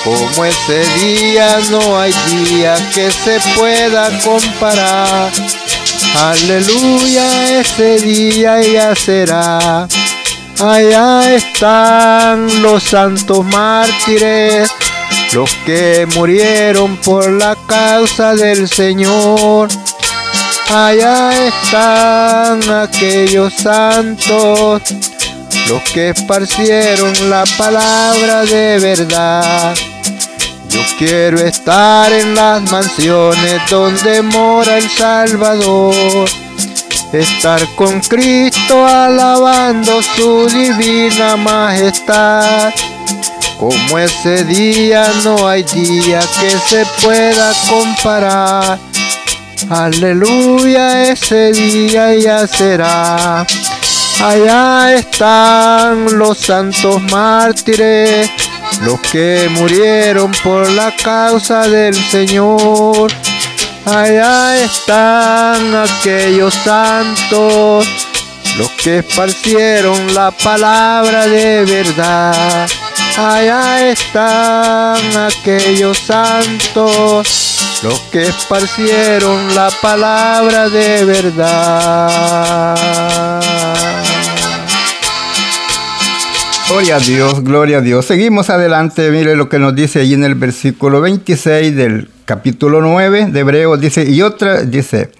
Como 0.04 0.46
ese 0.46 0.86
día 1.00 1.60
no 1.70 2.00
hay 2.00 2.14
día 2.30 2.76
que 2.94 3.10
se 3.10 3.40
pueda 3.58 4.10
comparar. 4.24 5.32
Aleluya, 6.20 7.60
ese 7.60 8.00
día 8.00 8.62
ya 8.62 8.96
será 8.96 9.88
Allá 10.60 11.36
están 11.36 12.64
los 12.64 12.82
santos 12.82 13.46
mártires, 13.46 14.72
los 15.34 15.50
que 15.66 16.08
murieron 16.16 16.98
por 16.98 17.30
la 17.30 17.56
causa 17.68 18.36
del 18.36 18.68
Señor. 18.68 19.70
Allá 20.70 21.48
están 21.48 22.70
aquellos 22.70 23.54
santos, 23.54 24.82
los 25.70 25.82
que 25.94 26.10
esparcieron 26.10 27.30
la 27.30 27.44
palabra 27.58 28.44
de 28.46 28.80
verdad. 28.80 29.76
Yo 30.70 30.82
quiero 30.98 31.40
estar 31.40 32.12
en 32.12 32.36
las 32.36 32.70
mansiones 32.72 33.62
donde 33.70 34.22
mora 34.22 34.78
el 34.78 34.90
Salvador 34.90 36.28
estar 37.14 37.62
con 37.76 38.00
Cristo 38.02 38.86
alabando 38.86 40.02
su 40.02 40.48
divina 40.48 41.38
majestad. 41.38 42.74
Como 43.58 43.98
ese 43.98 44.44
día 44.44 45.12
no 45.24 45.48
hay 45.48 45.64
día 45.64 46.20
que 46.40 46.52
se 46.52 46.86
pueda 47.02 47.52
comparar. 47.68 48.78
Aleluya, 49.70 51.10
ese 51.10 51.52
día 51.54 52.14
ya 52.14 52.48
será. 52.48 53.46
Allá 54.24 54.94
están 54.94 56.18
los 56.20 56.38
santos 56.38 57.02
mártires, 57.12 58.30
los 58.82 59.00
que 59.00 59.50
murieron 59.52 60.32
por 60.44 60.70
la 60.70 60.96
causa 60.96 61.68
del 61.68 61.96
Señor. 61.96 63.12
Allá 63.86 64.56
están 64.58 65.76
aquellos 65.76 66.54
santos, 66.54 67.88
los 68.58 68.70
que 68.72 69.00
esparcieron 69.00 70.14
la 70.14 70.30
palabra 70.30 71.26
de 71.28 71.66
verdad. 71.66 72.68
Allá 73.18 73.90
están 73.90 74.98
aquellos 75.18 75.98
santos, 75.98 77.80
los 77.84 78.00
que 78.12 78.24
esparcieron 78.24 79.56
la 79.56 79.70
palabra 79.82 80.70
de 80.70 81.04
verdad. 81.06 82.76
Gloria 86.70 86.98
a 86.98 87.00
Dios, 87.00 87.44
gloria 87.44 87.78
a 87.78 87.82
Dios. 87.82 88.06
Seguimos 88.06 88.50
adelante, 88.50 89.10
mire 89.10 89.36
lo 89.36 89.48
que 89.48 89.58
nos 89.58 89.74
dice 89.74 90.02
allí 90.02 90.14
en 90.14 90.26
el 90.26 90.36
versículo 90.36 91.00
26 91.00 91.76
del 91.76 92.10
capítulo 92.26 92.82
9 92.82 93.30
de 93.32 93.40
Hebreos. 93.40 93.80
Dice, 93.80 94.04
y 94.08 94.22
otra, 94.22 94.64
dice, 94.64 95.12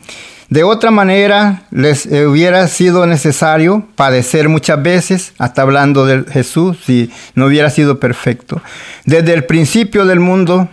de 0.50 0.64
otra 0.64 0.92
manera 0.92 1.64
les 1.72 2.06
hubiera 2.06 2.68
sido 2.68 3.06
necesario 3.06 3.86
padecer 3.96 4.48
muchas 4.48 4.82
veces, 4.82 5.34
hasta 5.38 5.62
hablando 5.62 6.06
de 6.06 6.24
Jesús, 6.32 6.78
si 6.86 7.12
no 7.36 7.48
hubiera 7.48 7.70
sido 7.70 8.00
perfecto, 8.00 8.62
desde 9.06 9.34
el 9.34 9.44
principio 9.44 10.06
del 10.06 10.20
mundo, 10.20 10.70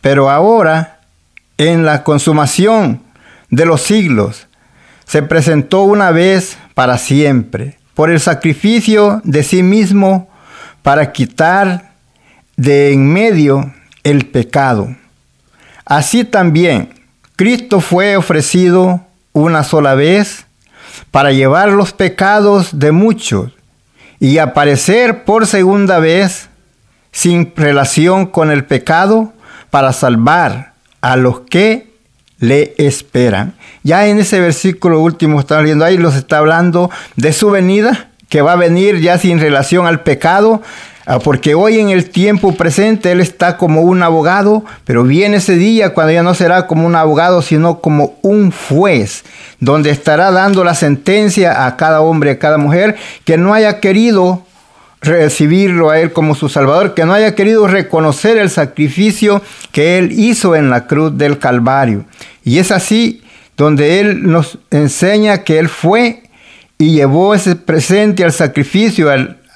pero 0.00 0.30
ahora, 0.30 1.00
en 1.58 1.84
la 1.84 2.04
consumación 2.04 3.02
de 3.50 3.66
los 3.66 3.82
siglos, 3.82 4.46
se 5.04 5.22
presentó 5.22 5.82
una 5.82 6.10
vez 6.10 6.56
para 6.74 6.96
siempre 6.96 7.78
por 7.94 8.10
el 8.10 8.20
sacrificio 8.20 9.20
de 9.24 9.42
sí 9.42 9.62
mismo 9.62 10.30
para 10.82 11.12
quitar 11.12 11.92
de 12.56 12.92
en 12.92 13.12
medio 13.12 13.72
el 14.02 14.26
pecado. 14.26 14.94
Así 15.84 16.24
también 16.24 16.93
Cristo 17.36 17.80
fue 17.80 18.16
ofrecido 18.16 19.00
una 19.32 19.64
sola 19.64 19.94
vez 19.94 20.46
para 21.10 21.32
llevar 21.32 21.70
los 21.70 21.92
pecados 21.92 22.78
de 22.78 22.92
muchos 22.92 23.50
y 24.20 24.38
aparecer 24.38 25.24
por 25.24 25.46
segunda 25.46 25.98
vez 25.98 26.48
sin 27.10 27.52
relación 27.56 28.26
con 28.26 28.50
el 28.52 28.64
pecado 28.64 29.32
para 29.70 29.92
salvar 29.92 30.74
a 31.00 31.16
los 31.16 31.40
que 31.40 31.92
le 32.38 32.74
esperan. 32.78 33.54
Ya 33.82 34.06
en 34.06 34.20
ese 34.20 34.38
versículo 34.38 35.00
último 35.00 35.40
estamos 35.40 35.64
leyendo 35.64 35.84
ahí, 35.84 35.96
los 35.96 36.14
está 36.14 36.38
hablando 36.38 36.90
de 37.16 37.32
su 37.32 37.50
venida, 37.50 38.10
que 38.28 38.42
va 38.42 38.52
a 38.52 38.56
venir 38.56 39.00
ya 39.00 39.18
sin 39.18 39.40
relación 39.40 39.86
al 39.86 40.02
pecado, 40.02 40.62
porque 41.22 41.54
hoy 41.54 41.80
en 41.80 41.90
el 41.90 42.08
tiempo 42.08 42.54
presente 42.54 43.12
Él 43.12 43.20
está 43.20 43.56
como 43.56 43.82
un 43.82 44.02
abogado, 44.02 44.64
pero 44.84 45.04
viene 45.04 45.36
ese 45.36 45.56
día 45.56 45.92
cuando 45.92 46.12
ya 46.12 46.22
no 46.22 46.34
será 46.34 46.66
como 46.66 46.86
un 46.86 46.96
abogado, 46.96 47.42
sino 47.42 47.80
como 47.80 48.16
un 48.22 48.50
juez, 48.50 49.24
donde 49.60 49.90
estará 49.90 50.30
dando 50.30 50.64
la 50.64 50.74
sentencia 50.74 51.66
a 51.66 51.76
cada 51.76 52.00
hombre, 52.00 52.32
a 52.32 52.38
cada 52.38 52.56
mujer 52.56 52.96
que 53.24 53.36
no 53.36 53.52
haya 53.52 53.80
querido 53.80 54.44
recibirlo 55.02 55.90
a 55.90 56.00
Él 56.00 56.12
como 56.12 56.34
su 56.34 56.48
Salvador, 56.48 56.94
que 56.94 57.04
no 57.04 57.12
haya 57.12 57.34
querido 57.34 57.66
reconocer 57.66 58.38
el 58.38 58.48
sacrificio 58.48 59.42
que 59.72 59.98
Él 59.98 60.12
hizo 60.12 60.56
en 60.56 60.70
la 60.70 60.86
cruz 60.86 61.16
del 61.16 61.38
Calvario. 61.38 62.06
Y 62.42 62.58
es 62.58 62.70
así 62.70 63.22
donde 63.56 64.00
Él 64.00 64.26
nos 64.26 64.58
enseña 64.70 65.44
que 65.44 65.58
Él 65.58 65.68
fue 65.68 66.22
y 66.78 66.92
llevó 66.92 67.34
ese 67.34 67.54
presente 67.54 68.24
al 68.24 68.32
sacrificio 68.32 69.10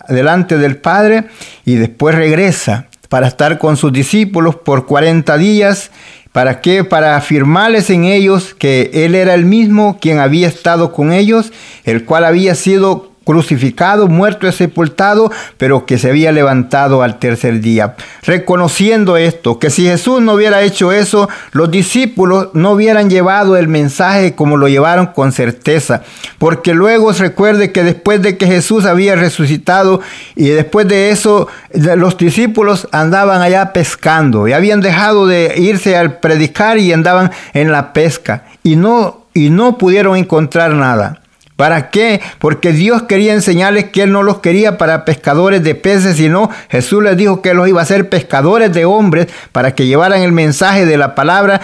delante 0.08 0.58
del 0.58 0.76
Padre 0.76 1.24
y 1.64 1.74
después 1.74 2.14
regresa 2.14 2.88
para 3.08 3.28
estar 3.28 3.58
con 3.58 3.76
sus 3.76 3.92
discípulos 3.92 4.56
por 4.56 4.86
40 4.86 5.36
días. 5.38 5.90
¿Para 6.32 6.60
qué? 6.60 6.84
Para 6.84 7.16
afirmarles 7.16 7.90
en 7.90 8.04
ellos 8.04 8.54
que 8.54 8.90
Él 8.92 9.14
era 9.14 9.34
el 9.34 9.44
mismo 9.44 9.98
quien 10.00 10.18
había 10.18 10.48
estado 10.48 10.92
con 10.92 11.12
ellos, 11.12 11.52
el 11.84 12.04
cual 12.04 12.24
había 12.24 12.54
sido 12.54 13.12
crucificado, 13.28 14.08
muerto 14.08 14.48
y 14.48 14.52
sepultado, 14.52 15.30
pero 15.58 15.84
que 15.84 15.98
se 15.98 16.08
había 16.08 16.32
levantado 16.32 17.02
al 17.02 17.18
tercer 17.18 17.60
día. 17.60 17.94
Reconociendo 18.22 19.18
esto, 19.18 19.58
que 19.58 19.68
si 19.68 19.84
Jesús 19.84 20.22
no 20.22 20.32
hubiera 20.32 20.62
hecho 20.62 20.92
eso, 20.92 21.28
los 21.52 21.70
discípulos 21.70 22.48
no 22.54 22.70
hubieran 22.70 23.10
llevado 23.10 23.58
el 23.58 23.68
mensaje 23.68 24.34
como 24.34 24.56
lo 24.56 24.66
llevaron 24.66 25.08
con 25.08 25.32
certeza. 25.32 26.04
Porque 26.38 26.72
luego 26.72 27.12
recuerde 27.12 27.70
que 27.70 27.82
después 27.82 28.22
de 28.22 28.38
que 28.38 28.46
Jesús 28.46 28.86
había 28.86 29.14
resucitado 29.14 30.00
y 30.34 30.48
después 30.48 30.88
de 30.88 31.10
eso, 31.10 31.48
los 31.74 32.16
discípulos 32.16 32.88
andaban 32.92 33.42
allá 33.42 33.74
pescando 33.74 34.48
y 34.48 34.54
habían 34.54 34.80
dejado 34.80 35.26
de 35.26 35.52
irse 35.58 35.98
al 35.98 36.18
predicar 36.20 36.78
y 36.78 36.94
andaban 36.94 37.30
en 37.52 37.72
la 37.72 37.92
pesca 37.92 38.44
y 38.62 38.76
no, 38.76 39.26
y 39.34 39.50
no 39.50 39.76
pudieron 39.76 40.16
encontrar 40.16 40.72
nada. 40.72 41.20
¿Para 41.58 41.90
qué? 41.90 42.20
Porque 42.38 42.70
Dios 42.70 43.02
quería 43.02 43.32
enseñarles 43.32 43.86
que 43.86 44.04
Él 44.04 44.12
no 44.12 44.22
los 44.22 44.38
quería 44.38 44.78
para 44.78 45.04
pescadores 45.04 45.60
de 45.64 45.74
peces, 45.74 46.16
sino 46.16 46.50
Jesús 46.68 47.02
les 47.02 47.16
dijo 47.16 47.42
que 47.42 47.52
los 47.52 47.66
iba 47.66 47.80
a 47.80 47.82
hacer 47.82 48.08
pescadores 48.08 48.72
de 48.72 48.84
hombres 48.84 49.26
para 49.50 49.74
que 49.74 49.86
llevaran 49.86 50.22
el 50.22 50.30
mensaje 50.30 50.86
de 50.86 50.96
la 50.96 51.16
palabra 51.16 51.60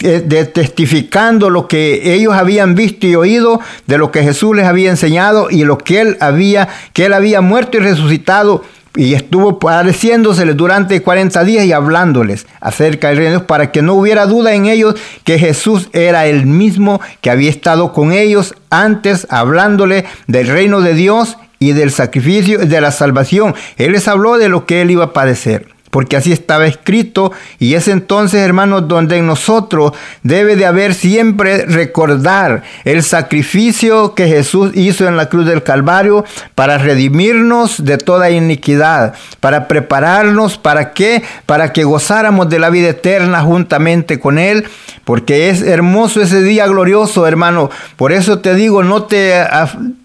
eh, 0.00 0.22
de 0.24 0.46
testificando 0.46 1.50
lo 1.50 1.68
que 1.68 2.14
ellos 2.14 2.32
habían 2.32 2.74
visto 2.74 3.06
y 3.06 3.16
oído 3.16 3.60
de 3.86 3.98
lo 3.98 4.10
que 4.10 4.22
Jesús 4.22 4.56
les 4.56 4.64
había 4.64 4.88
enseñado 4.88 5.50
y 5.50 5.64
lo 5.64 5.76
que 5.76 6.00
él 6.00 6.16
había 6.20 6.70
que 6.94 7.04
él 7.04 7.12
había 7.12 7.42
muerto 7.42 7.76
y 7.76 7.80
resucitado 7.80 8.64
y 8.96 9.14
estuvo 9.14 9.58
pareciéndosele 9.58 10.54
durante 10.54 11.02
40 11.02 11.44
días 11.44 11.64
y 11.64 11.72
hablándoles 11.72 12.46
acerca 12.60 13.08
del 13.08 13.18
reino 13.18 13.46
para 13.46 13.72
que 13.72 13.82
no 13.82 13.94
hubiera 13.94 14.26
duda 14.26 14.54
en 14.54 14.66
ellos 14.66 14.94
que 15.24 15.38
Jesús 15.38 15.88
era 15.92 16.26
el 16.26 16.46
mismo 16.46 17.00
que 17.20 17.30
había 17.30 17.50
estado 17.50 17.92
con 17.92 18.12
ellos 18.12 18.54
antes 18.70 19.26
hablándole 19.30 20.04
del 20.26 20.48
reino 20.48 20.80
de 20.80 20.94
Dios 20.94 21.38
y 21.58 21.72
del 21.72 21.90
sacrificio 21.90 22.58
de 22.58 22.80
la 22.80 22.92
salvación. 22.92 23.54
Él 23.76 23.92
les 23.92 24.06
habló 24.06 24.38
de 24.38 24.48
lo 24.48 24.66
que 24.66 24.82
él 24.82 24.90
iba 24.90 25.04
a 25.04 25.12
padecer 25.12 25.73
porque 25.94 26.16
así 26.16 26.32
estaba 26.32 26.66
escrito 26.66 27.30
y 27.60 27.74
es 27.74 27.86
entonces, 27.86 28.40
hermanos, 28.40 28.88
donde 28.88 29.18
en 29.18 29.28
nosotros 29.28 29.92
debe 30.24 30.56
de 30.56 30.66
haber 30.66 30.92
siempre 30.92 31.66
recordar 31.66 32.64
el 32.84 33.04
sacrificio 33.04 34.12
que 34.16 34.26
Jesús 34.26 34.72
hizo 34.74 35.06
en 35.06 35.16
la 35.16 35.28
cruz 35.28 35.46
del 35.46 35.62
Calvario 35.62 36.24
para 36.56 36.78
redimirnos 36.78 37.84
de 37.84 37.96
toda 37.96 38.30
iniquidad, 38.30 39.14
para 39.38 39.68
prepararnos 39.68 40.58
para 40.58 40.94
qué, 40.94 41.22
para 41.46 41.72
que 41.72 41.84
gozáramos 41.84 42.48
de 42.48 42.58
la 42.58 42.70
vida 42.70 42.88
eterna 42.88 43.42
juntamente 43.42 44.18
con 44.18 44.40
él, 44.40 44.64
porque 45.04 45.48
es 45.48 45.62
hermoso 45.62 46.20
ese 46.20 46.42
día 46.42 46.66
glorioso, 46.66 47.24
hermano. 47.24 47.70
Por 47.94 48.10
eso 48.10 48.40
te 48.40 48.56
digo, 48.56 48.82
no 48.82 49.04
te 49.04 49.32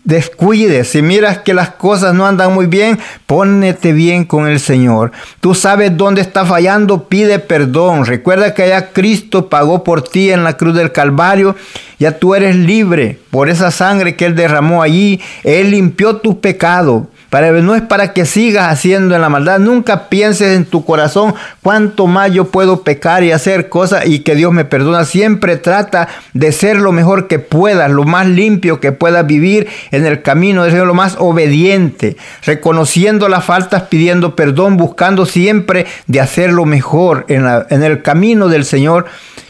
descuides. 0.04 0.90
Si 0.90 1.02
miras 1.02 1.40
que 1.40 1.54
las 1.54 1.72
cosas 1.72 2.14
no 2.14 2.26
andan 2.26 2.54
muy 2.54 2.66
bien, 2.66 3.00
pónete 3.26 3.94
bien 3.94 4.26
con 4.26 4.48
el 4.48 4.60
Señor. 4.60 5.12
Tú 5.42 5.54
sabes 5.54 5.96
dónde 5.96 6.22
está 6.22 6.46
fallando, 6.46 7.08
pide 7.08 7.40
perdón. 7.40 8.06
Recuerda 8.06 8.54
que 8.54 8.68
ya 8.68 8.92
Cristo 8.92 9.50
pagó 9.50 9.84
por 9.84 10.02
ti 10.02 10.32
en 10.32 10.44
la 10.44 10.58
cruz 10.58 10.76
del 10.76 10.92
Calvario. 10.92 11.56
Ya 12.00 12.18
tú 12.18 12.36
eres 12.36 12.56
libre 12.56 13.20
por 13.30 13.50
esa 13.50 13.72
sangre 13.72 14.16
que 14.16 14.26
Él 14.26 14.36
derramó 14.36 14.82
allí. 14.82 15.22
Él 15.44 15.72
limpió 15.72 16.18
tu 16.18 16.40
pecado 16.40 17.08
no 17.32 17.76
es 17.76 17.82
para 17.82 18.14
que 18.14 18.26
sigas 18.26 18.72
haciendo 18.72 19.16
en 19.16 19.22
la 19.22 19.30
maldad. 19.30 19.60
Nunca 19.60 20.10
pienses 20.10 20.56
en 20.56 20.66
tu 20.66 20.84
corazón 20.84 21.36
cuánto 21.62 22.08
más 22.08 22.32
yo 22.32 22.46
puedo 22.46 22.82
pecar 22.82 23.24
y 23.24 23.32
hacer 23.32 23.70
cosas 23.70 24.08
y 24.08 24.20
que 24.20 24.36
Dios 24.36 24.52
me 24.52 24.66
perdona. 24.66 25.06
Siempre 25.06 25.58
trata 25.58 26.08
de 26.34 26.52
ser 26.52 26.78
lo 26.78 26.92
mejor 26.92 27.28
que 27.28 27.40
puedas, 27.40 27.92
lo 27.92 28.04
más 28.04 28.28
limpio 28.28 28.80
que 28.80 28.92
puedas 28.92 29.26
vivir 29.28 29.68
en 29.92 30.06
el 30.06 30.22
camino 30.22 30.64
de 30.64 30.72
ser 30.72 30.86
lo 30.86 30.94
más 30.94 31.18
obediente, 31.20 32.18
reconociendo 32.44 33.30
las 33.30 33.46
faltas, 33.46 33.84
pidiendo 33.84 34.36
perdón, 34.36 34.78
buscando 34.78 35.26
siempre 35.26 35.86
de 36.08 36.22
hacer 36.22 36.52
lo 36.52 36.66
mejor 36.66 37.26
en 37.28 37.84
el 37.84 38.02
camino 38.02 38.48
del 38.48 38.66
Señor 38.66 39.06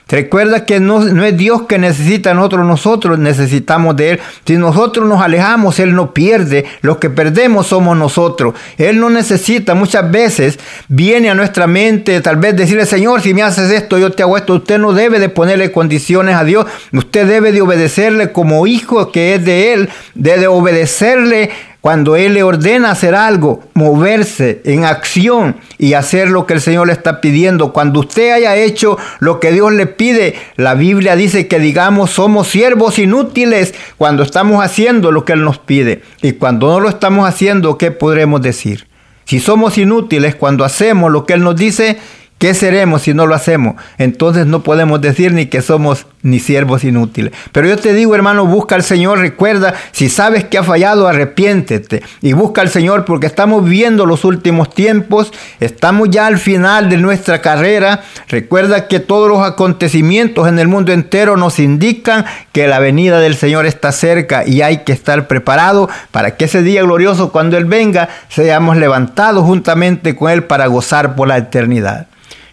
Recuerda 0.10 0.66
que 0.66 0.80
no, 0.80 1.02
no, 1.02 1.24
es 1.24 1.38
Dios 1.38 1.64
que 1.68 1.78
necesita 1.78 2.32
a 2.32 2.34
nosotros, 2.34 2.66
nosotros 2.66 3.20
necesitamos 3.20 3.96
de 3.96 4.12
Él. 4.12 4.20
Si 4.44 4.58
nosotros 4.58 5.08
nos 5.08 5.22
alejamos, 5.22 5.80
Él 5.80 5.94
no 5.94 6.14
pierde. 6.14 6.66
Los 6.82 6.98
que 6.98 7.12
perdemos 7.12 7.68
somos 7.68 7.96
nosotros. 7.96 8.56
Él 8.78 9.00
no 9.00 9.12
necesita. 9.12 9.76
Muchas 9.76 10.10
veces 10.10 10.60
viene 10.88 11.30
a 11.30 11.36
nuestra 11.36 11.68
mente 11.68 12.20
tal 12.22 12.38
vez 12.38 12.56
decirle, 12.56 12.88
Señor, 12.88 13.22
si 13.22 13.36
me 13.36 13.44
haces 13.44 13.72
esto, 13.72 14.00
yo 14.00 14.12
te 14.12 14.24
hago 14.24 14.36
esto. 14.36 14.56
Usted 14.56 14.80
no 14.80 14.94
debe 14.94 15.20
de 15.20 15.30
ponerle 15.30 15.72
condiciones 15.72 16.36
a 16.36 16.44
Dios. 16.44 16.66
Usted 16.92 17.28
debe 17.28 17.52
de 17.52 17.62
obedecerle 17.62 18.32
como 18.32 18.66
hijo 18.66 19.12
que 19.12 19.36
es 19.36 19.46
de 19.46 19.74
Él. 19.74 19.90
Debe 20.16 20.40
de 20.40 20.48
obedecerle 20.48 21.52
cuando 21.82 22.18
Él 22.18 22.34
le 22.34 22.44
ordena 22.44 22.92
hacer 22.92 23.16
algo, 23.16 23.62
moverse 23.74 24.62
en 24.66 24.84
acción 24.84 25.56
y 25.78 25.94
hacer 25.94 26.30
lo 26.30 26.46
que 26.46 26.54
el 26.54 26.62
Señor 26.62 26.88
le 26.88 26.94
está 26.94 27.22
pidiendo. 27.22 27.72
Cuando 27.72 28.02
usted 28.02 28.34
haya 28.34 28.56
hecho 28.58 28.98
lo 29.20 29.40
que 29.40 29.54
Dios 29.54 29.72
le 29.72 29.86
pide, 29.86 30.36
la 30.58 30.74
Biblia 30.74 31.16
dice 31.16 31.48
que 31.48 31.60
digamos 31.60 32.12
somos 32.12 32.50
siervos 32.50 33.00
inútiles 33.00 33.74
cuando 33.98 34.24
estamos 34.24 34.64
haciendo 34.64 35.12
lo 35.14 35.24
que 35.24 35.34
Él 35.34 35.44
nos 35.46 35.58
pide. 35.58 36.02
Y 36.22 36.34
cuando 36.34 36.68
no 36.68 36.82
lo 36.82 36.90
estamos 36.90 37.28
haciendo, 37.28 37.78
¿qué 37.78 37.92
podremos 37.92 38.42
decir? 38.42 38.88
Si 39.24 39.40
somos 39.40 39.78
inútiles 39.78 40.36
cuando 40.36 40.66
hacemos 40.66 41.12
lo 41.12 41.26
que 41.26 41.34
Él 41.34 41.44
nos 41.44 41.56
dice, 41.56 41.98
¿Qué 42.40 42.54
seremos 42.54 43.02
si 43.02 43.14
no 43.14 43.28
lo 43.28 43.36
hacemos? 43.36 43.76
Entonces 43.98 44.46
no 44.46 44.64
podemos 44.64 45.02
decir 45.02 45.34
ni 45.34 45.48
que 45.48 45.62
somos 45.62 46.06
ni 46.22 46.40
siervos 46.40 46.86
inútiles. 46.86 47.34
Pero 47.52 47.68
yo 47.68 47.76
te 47.76 47.94
digo, 47.94 48.16
hermano, 48.16 48.46
busca 48.46 48.76
al 48.76 48.84
Señor, 48.84 49.20
recuerda, 49.20 49.74
si 49.92 50.08
sabes 50.08 50.46
que 50.46 50.58
ha 50.58 50.64
fallado, 50.64 51.10
arrepiéntete 51.10 52.02
y 52.22 52.32
busca 52.32 52.62
al 52.62 52.70
Señor 52.70 53.04
porque 53.04 53.28
estamos 53.28 53.66
viendo 53.68 54.06
los 54.06 54.24
últimos 54.24 54.74
tiempos, 54.74 55.34
estamos 55.60 56.12
ya 56.12 56.28
al 56.28 56.38
final 56.38 56.90
de 56.90 56.96
nuestra 56.96 57.42
carrera. 57.42 58.04
Recuerda 58.30 58.88
que 58.88 59.02
todos 59.02 59.28
los 59.28 59.46
acontecimientos 59.46 60.48
en 60.48 60.60
el 60.60 60.70
mundo 60.70 60.94
entero 60.94 61.36
nos 61.36 61.60
indican 61.60 62.24
que 62.54 62.68
la 62.68 62.80
venida 62.80 63.20
del 63.20 63.36
Señor 63.36 63.66
está 63.66 63.92
cerca 63.92 64.48
y 64.48 64.62
hay 64.62 64.86
que 64.86 64.94
estar 64.94 65.28
preparado 65.28 65.90
para 66.12 66.38
que 66.38 66.46
ese 66.46 66.64
día 66.64 66.84
glorioso, 66.84 67.34
cuando 67.34 67.58
Él 67.58 67.66
venga, 67.66 68.08
seamos 68.30 68.78
levantados 68.78 69.44
juntamente 69.44 70.16
con 70.16 70.32
Él 70.32 70.46
para 70.46 70.68
gozar 70.68 71.18
por 71.18 71.28
la 71.28 71.38
eternidad. 71.38 72.08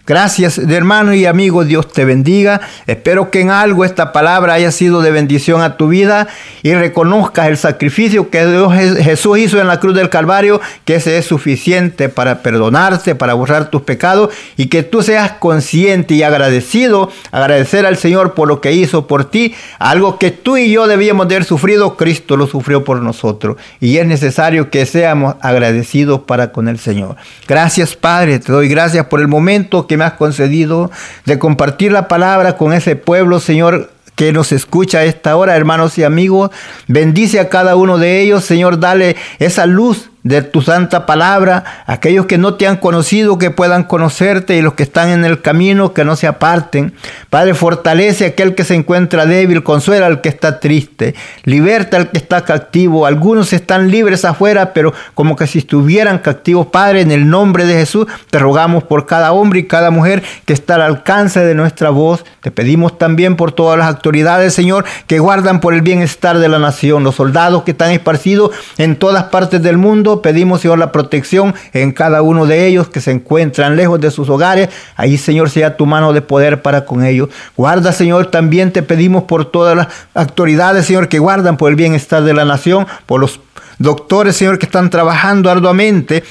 Gracias, 0.07 0.59
hermano 0.59 1.15
y 1.15 1.27
amigo, 1.27 1.65
Dios 1.65 1.93
te 1.93 2.05
bendiga. 2.05 2.61
Espero 2.87 3.33
que 3.33 3.41
en 3.41 3.51
algo 3.51 3.85
esta 3.85 4.13
palabra 4.13 4.53
haya 4.53 4.71
sido 4.71 5.03
de 5.03 5.11
bendición 5.11 5.63
a 5.63 5.77
tu 5.77 5.89
vida 5.89 6.29
y 6.63 6.75
reconozcas 6.75 7.49
el 7.49 7.57
sacrificio 7.57 8.31
que 8.31 8.47
Dios, 8.47 8.73
Jesús 8.73 9.39
hizo 9.39 9.61
en 9.61 9.67
la 9.67 9.81
cruz 9.81 9.97
del 9.97 10.09
Calvario, 10.09 10.61
que 10.85 10.95
ese 10.95 11.19
es 11.19 11.27
suficiente 11.27 12.09
para 12.09 12.39
perdonarte, 12.43 13.17
para 13.17 13.35
borrar 13.35 13.69
tus 13.69 13.83
pecados 13.83 14.33
y 14.57 14.67
que 14.67 14.85
tú 14.85 15.03
seas 15.03 15.33
consciente 15.33 16.15
y 16.15 16.23
agradecido, 16.23 17.11
agradecer 17.33 17.85
al 17.85 17.97
Señor 17.97 18.35
por 18.35 18.47
lo 18.47 18.61
que 18.61 18.75
hizo 18.75 19.09
por 19.09 19.25
ti, 19.25 19.57
algo 19.81 20.21
que 20.21 20.31
tú 20.31 20.57
y 20.57 20.71
yo 20.71 20.87
debíamos 20.87 21.27
de 21.27 21.35
haber 21.35 21.49
sufrido, 21.49 21.97
Cristo 21.97 22.37
lo 22.37 22.47
sufrió 22.47 22.85
por 22.85 23.03
nosotros 23.03 23.57
y 23.81 23.97
es 23.97 24.07
necesario 24.07 24.71
que 24.71 24.87
seamos 24.87 25.35
agradecidos 25.41 26.21
para 26.21 26.53
con 26.53 26.69
el 26.69 26.79
Señor. 26.79 27.17
Gracias, 27.49 27.97
Padre, 27.97 28.39
te 28.39 28.53
doy 28.53 28.69
gracias 28.69 29.07
por 29.07 29.19
el 29.19 29.27
momento 29.27 29.89
que 29.89 29.96
me 29.97 30.05
has 30.05 30.15
concedido 30.15 30.91
de 31.25 31.39
compartir 31.39 31.93
la 31.93 32.09
palabra 32.09 32.57
con 32.57 32.73
ese 32.73 32.97
pueblo, 32.97 33.41
Señor, 33.41 33.91
que 34.15 34.33
nos 34.33 34.51
escucha 34.51 34.99
a 34.99 35.05
esta 35.05 35.37
hora, 35.37 35.57
hermanos 35.57 35.99
y 35.99 36.05
amigos. 36.05 36.51
Bendice 36.89 37.39
a 37.39 37.49
cada 37.49 37.77
uno 37.77 37.99
de 37.99 38.21
ellos, 38.21 38.45
Señor, 38.45 38.81
dale 38.81 39.17
esa 39.39 39.67
luz 39.67 40.11
de 40.27 40.43
tu 40.43 40.61
santa 40.61 41.07
palabra, 41.07 41.85
aquellos 41.87 42.27
que 42.27 42.37
no 42.37 42.55
te 42.55 42.66
han 42.66 42.79
conocido, 42.79 43.39
que 43.39 43.53
puedan 43.53 43.85
conocerte 43.85 44.57
y 44.57 44.62
los 44.62 44.74
que 44.74 44.83
están 44.83 45.11
en 45.11 45.24
el 45.24 45.41
camino, 45.41 45.93
que 45.93 46.05
no 46.05 46.16
se 46.16 46.27
aparten. 46.27 46.95
Padre, 47.31 47.55
fortalece 47.55 48.24
a 48.24 48.29
aquel 48.31 48.57
que 48.57 48.64
se 48.64 48.74
encuentra 48.74 49.24
débil, 49.24 49.62
consuela 49.62 50.07
al 50.07 50.22
que 50.22 50.29
está 50.29 50.59
triste, 50.59 51.14
liberta 51.45 51.97
al 51.97 52.11
que 52.11 52.18
está 52.18 52.45
cautivo. 52.45 53.07
Algunos 53.07 53.53
están 53.53 53.89
libres 53.89 54.24
afuera, 54.24 54.72
pero 54.72 54.93
como 55.14 55.37
que 55.37 55.47
si 55.47 55.61
estuvieran 55.61 56.18
cautivos. 56.18 56.66
Padre, 56.66 57.03
en 57.03 57.12
el 57.12 57.29
nombre 57.29 57.64
de 57.64 57.74
Jesús, 57.74 58.09
te 58.29 58.41
rogamos 58.41 58.83
por 58.83 59.07
cada 59.07 59.31
hombre 59.31 59.61
y 59.61 59.66
cada 59.68 59.93
mujer 59.93 60.24
que 60.45 60.55
está 60.55 60.74
al 60.74 60.83
alcance 60.83 61.39
de 61.39 61.55
nuestra 61.55 61.91
voz. 61.91 62.24
Te 62.41 62.51
pedimos 62.51 62.99
también 62.99 63.37
por 63.37 63.53
todas 63.53 63.79
las 63.79 63.87
autoridades, 63.87 64.55
Señor, 64.55 64.87
que 65.07 65.20
guardan 65.20 65.61
por 65.61 65.72
el 65.72 65.83
bienestar 65.83 66.39
de 66.39 66.49
la 66.49 66.59
nación, 66.59 67.05
los 67.05 67.14
soldados 67.14 67.62
que 67.62 67.70
están 67.70 67.93
esparcidos 67.93 68.51
en 68.77 68.97
todas 68.97 69.24
partes 69.24 69.62
del 69.62 69.77
mundo 69.77 70.16
pedimos, 70.23 70.61
Señor, 70.61 70.79
la 70.79 70.93
protección 70.93 71.55
en 71.73 71.93
cada 71.93 72.23
uno 72.23 72.47
de 72.47 72.67
ellos 72.67 72.89
que 72.89 73.01
se 73.01 73.11
encuentran 73.11 73.77
lejos 73.77 74.01
de 74.01 74.11
sus 74.11 74.29
hogares. 74.29 74.69
Ahí, 74.97 75.19
Señor, 75.19 75.51
sea 75.51 75.77
tu 75.77 75.87
mano 75.87 76.12
de 76.12 76.23
poder 76.23 76.62
para 76.62 76.85
con 76.85 77.05
ellos. 77.05 77.29
Guarda, 77.57 77.93
Señor, 77.93 78.31
también 78.31 78.73
te 78.73 78.83
pedimos 78.83 79.25
por 79.25 79.45
todas 79.51 79.77
las 79.77 79.89
autoridades, 80.14 80.87
Señor, 80.87 81.09
que 81.09 81.19
guardan 81.19 81.57
por 81.57 81.71
el 81.71 81.77
bienestar 81.77 82.23
de 82.23 82.35
la 82.35 82.45
nación, 82.45 82.87
por 83.07 83.21
los 83.21 83.41
doctores, 83.79 84.37
Señor, 84.37 84.59
que 84.59 84.67
están 84.67 84.91
trabajando 84.91 85.51
arduamente 85.51 86.25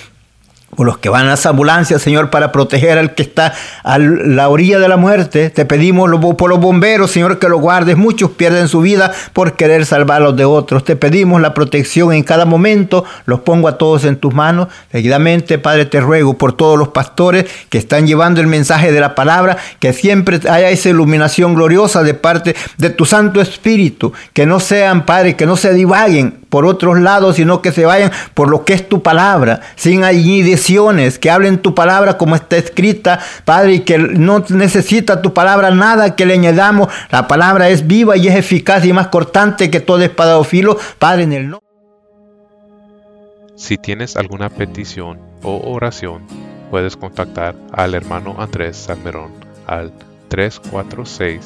por 0.76 0.86
los 0.86 0.98
que 0.98 1.10
van 1.10 1.26
a 1.26 1.32
las 1.32 1.46
ambulancias, 1.46 2.02
Señor, 2.02 2.30
para 2.30 2.52
proteger 2.52 2.98
al 2.98 3.16
que 3.16 3.24
está 3.24 3.54
a 3.84 3.98
la 3.98 4.50
orilla 4.50 4.80
de 4.80 4.88
la 4.88 4.98
muerte. 4.98 5.50
Te 5.50 5.66
pedimos 5.66 6.10
por 6.36 6.50
los 6.50 6.60
bomberos, 6.60 7.12
Señor, 7.12 7.40
que 7.40 7.50
los 7.50 7.62
guardes. 7.62 7.98
Muchos 7.98 8.32
pierden 8.32 8.68
su 8.68 8.82
vida 8.82 9.12
por 9.34 9.54
querer 9.54 9.86
salvar 9.86 10.22
a 10.22 10.26
los 10.26 10.36
de 10.36 10.46
otros. 10.46 10.84
Te 10.84 10.96
pedimos 10.96 11.42
la 11.42 11.54
protección 11.54 12.14
en 12.14 12.24
cada 12.24 12.46
momento. 12.46 13.06
Los 13.26 13.42
pongo 13.42 13.68
a 13.68 13.78
todos 13.78 14.04
en 14.06 14.18
tus 14.18 14.34
manos. 14.34 14.68
Seguidamente, 14.92 15.58
Padre, 15.60 15.86
te 15.86 16.00
ruego 16.00 16.38
por 16.38 16.54
todos 16.54 16.78
los 16.78 16.90
pastores 16.90 17.46
que 17.70 17.78
están 17.78 18.08
llevando 18.08 18.42
el 18.42 18.48
mensaje 18.48 18.92
de 18.92 19.00
la 19.00 19.16
palabra, 19.16 19.58
que 19.80 19.94
siempre 19.94 20.40
haya 20.50 20.70
esa 20.70 20.90
iluminación 20.90 21.56
gloriosa 21.56 22.04
de 22.04 22.14
parte 22.14 22.56
de 22.78 22.90
tu 22.90 23.06
Santo 23.06 23.42
Espíritu. 23.42 24.14
Que 24.34 24.46
no 24.46 24.60
sean, 24.60 25.06
Padre, 25.06 25.36
que 25.36 25.46
no 25.46 25.56
se 25.56 25.74
divaguen 25.74 26.40
por 26.50 26.66
otros 26.66 27.00
lados, 27.00 27.36
sino 27.36 27.62
que 27.62 27.72
se 27.72 27.86
vayan 27.86 28.12
por 28.34 28.50
lo 28.50 28.64
que 28.64 28.74
es 28.74 28.88
tu 28.88 29.04
palabra, 29.04 29.62
sin 29.76 30.04
añadiciones, 30.66 31.20
que 31.20 31.30
hablen 31.30 31.60
tu 31.60 31.76
palabra 31.76 32.18
como 32.18 32.36
está 32.36 32.58
escrita, 32.58 33.20
Padre, 33.44 33.76
y 33.76 33.80
que 33.82 33.98
no 33.98 34.44
necesita 34.50 35.22
tu 35.22 35.34
palabra 35.34 35.72
nada 35.72 36.16
que 36.16 36.26
le 36.26 36.34
añadamos. 36.34 36.92
La 37.12 37.28
palabra 37.28 37.70
es 37.70 37.86
viva 37.86 38.18
y 38.18 38.28
es 38.28 38.36
eficaz 38.36 38.86
y 38.86 38.94
más 38.94 39.08
cortante 39.08 39.70
que 39.70 39.80
todo 39.80 40.02
espada 40.02 40.44
filo, 40.44 40.78
Padre, 41.00 41.24
en 41.24 41.34
el 41.34 41.50
nombre. 41.50 41.66
Si 43.56 43.78
tienes 43.78 44.18
alguna 44.18 44.50
petición 44.50 45.20
o 45.44 45.72
oración, 45.72 46.24
puedes 46.72 46.98
contactar 46.98 47.56
al 47.72 47.94
hermano 47.94 48.36
Andrés 48.38 48.76
Salmerón 48.76 49.32
al 49.68 49.94
346 50.30 51.40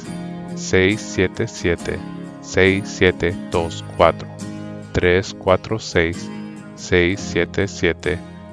677 0.56 2.00
6724 2.42 4.28
346 4.94 6.30
677 6.76 8.39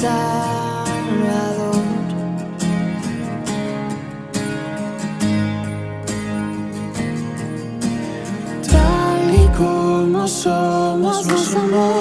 Salvador. 0.00 1.82
Tal 8.70 9.34
y 9.34 9.48
como 9.56 10.28
somos, 10.28 11.26
nos 11.26 11.54
amó. 11.54 11.92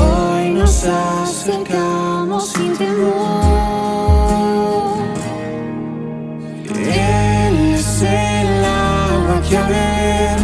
Hoy 0.00 0.50
nos 0.54 0.84
acercamos 0.84 2.48
sin 2.48 2.76
temor. 2.76 3.06
Él 6.74 7.74
es 7.74 8.02
el 8.02 8.64
agua 8.64 9.40
que 9.48 9.56
a 9.56 9.68
ver 9.68 10.38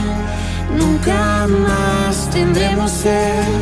nunca 0.78 1.48
más 1.48 2.30
tendremos 2.30 2.92
sed. 2.92 3.61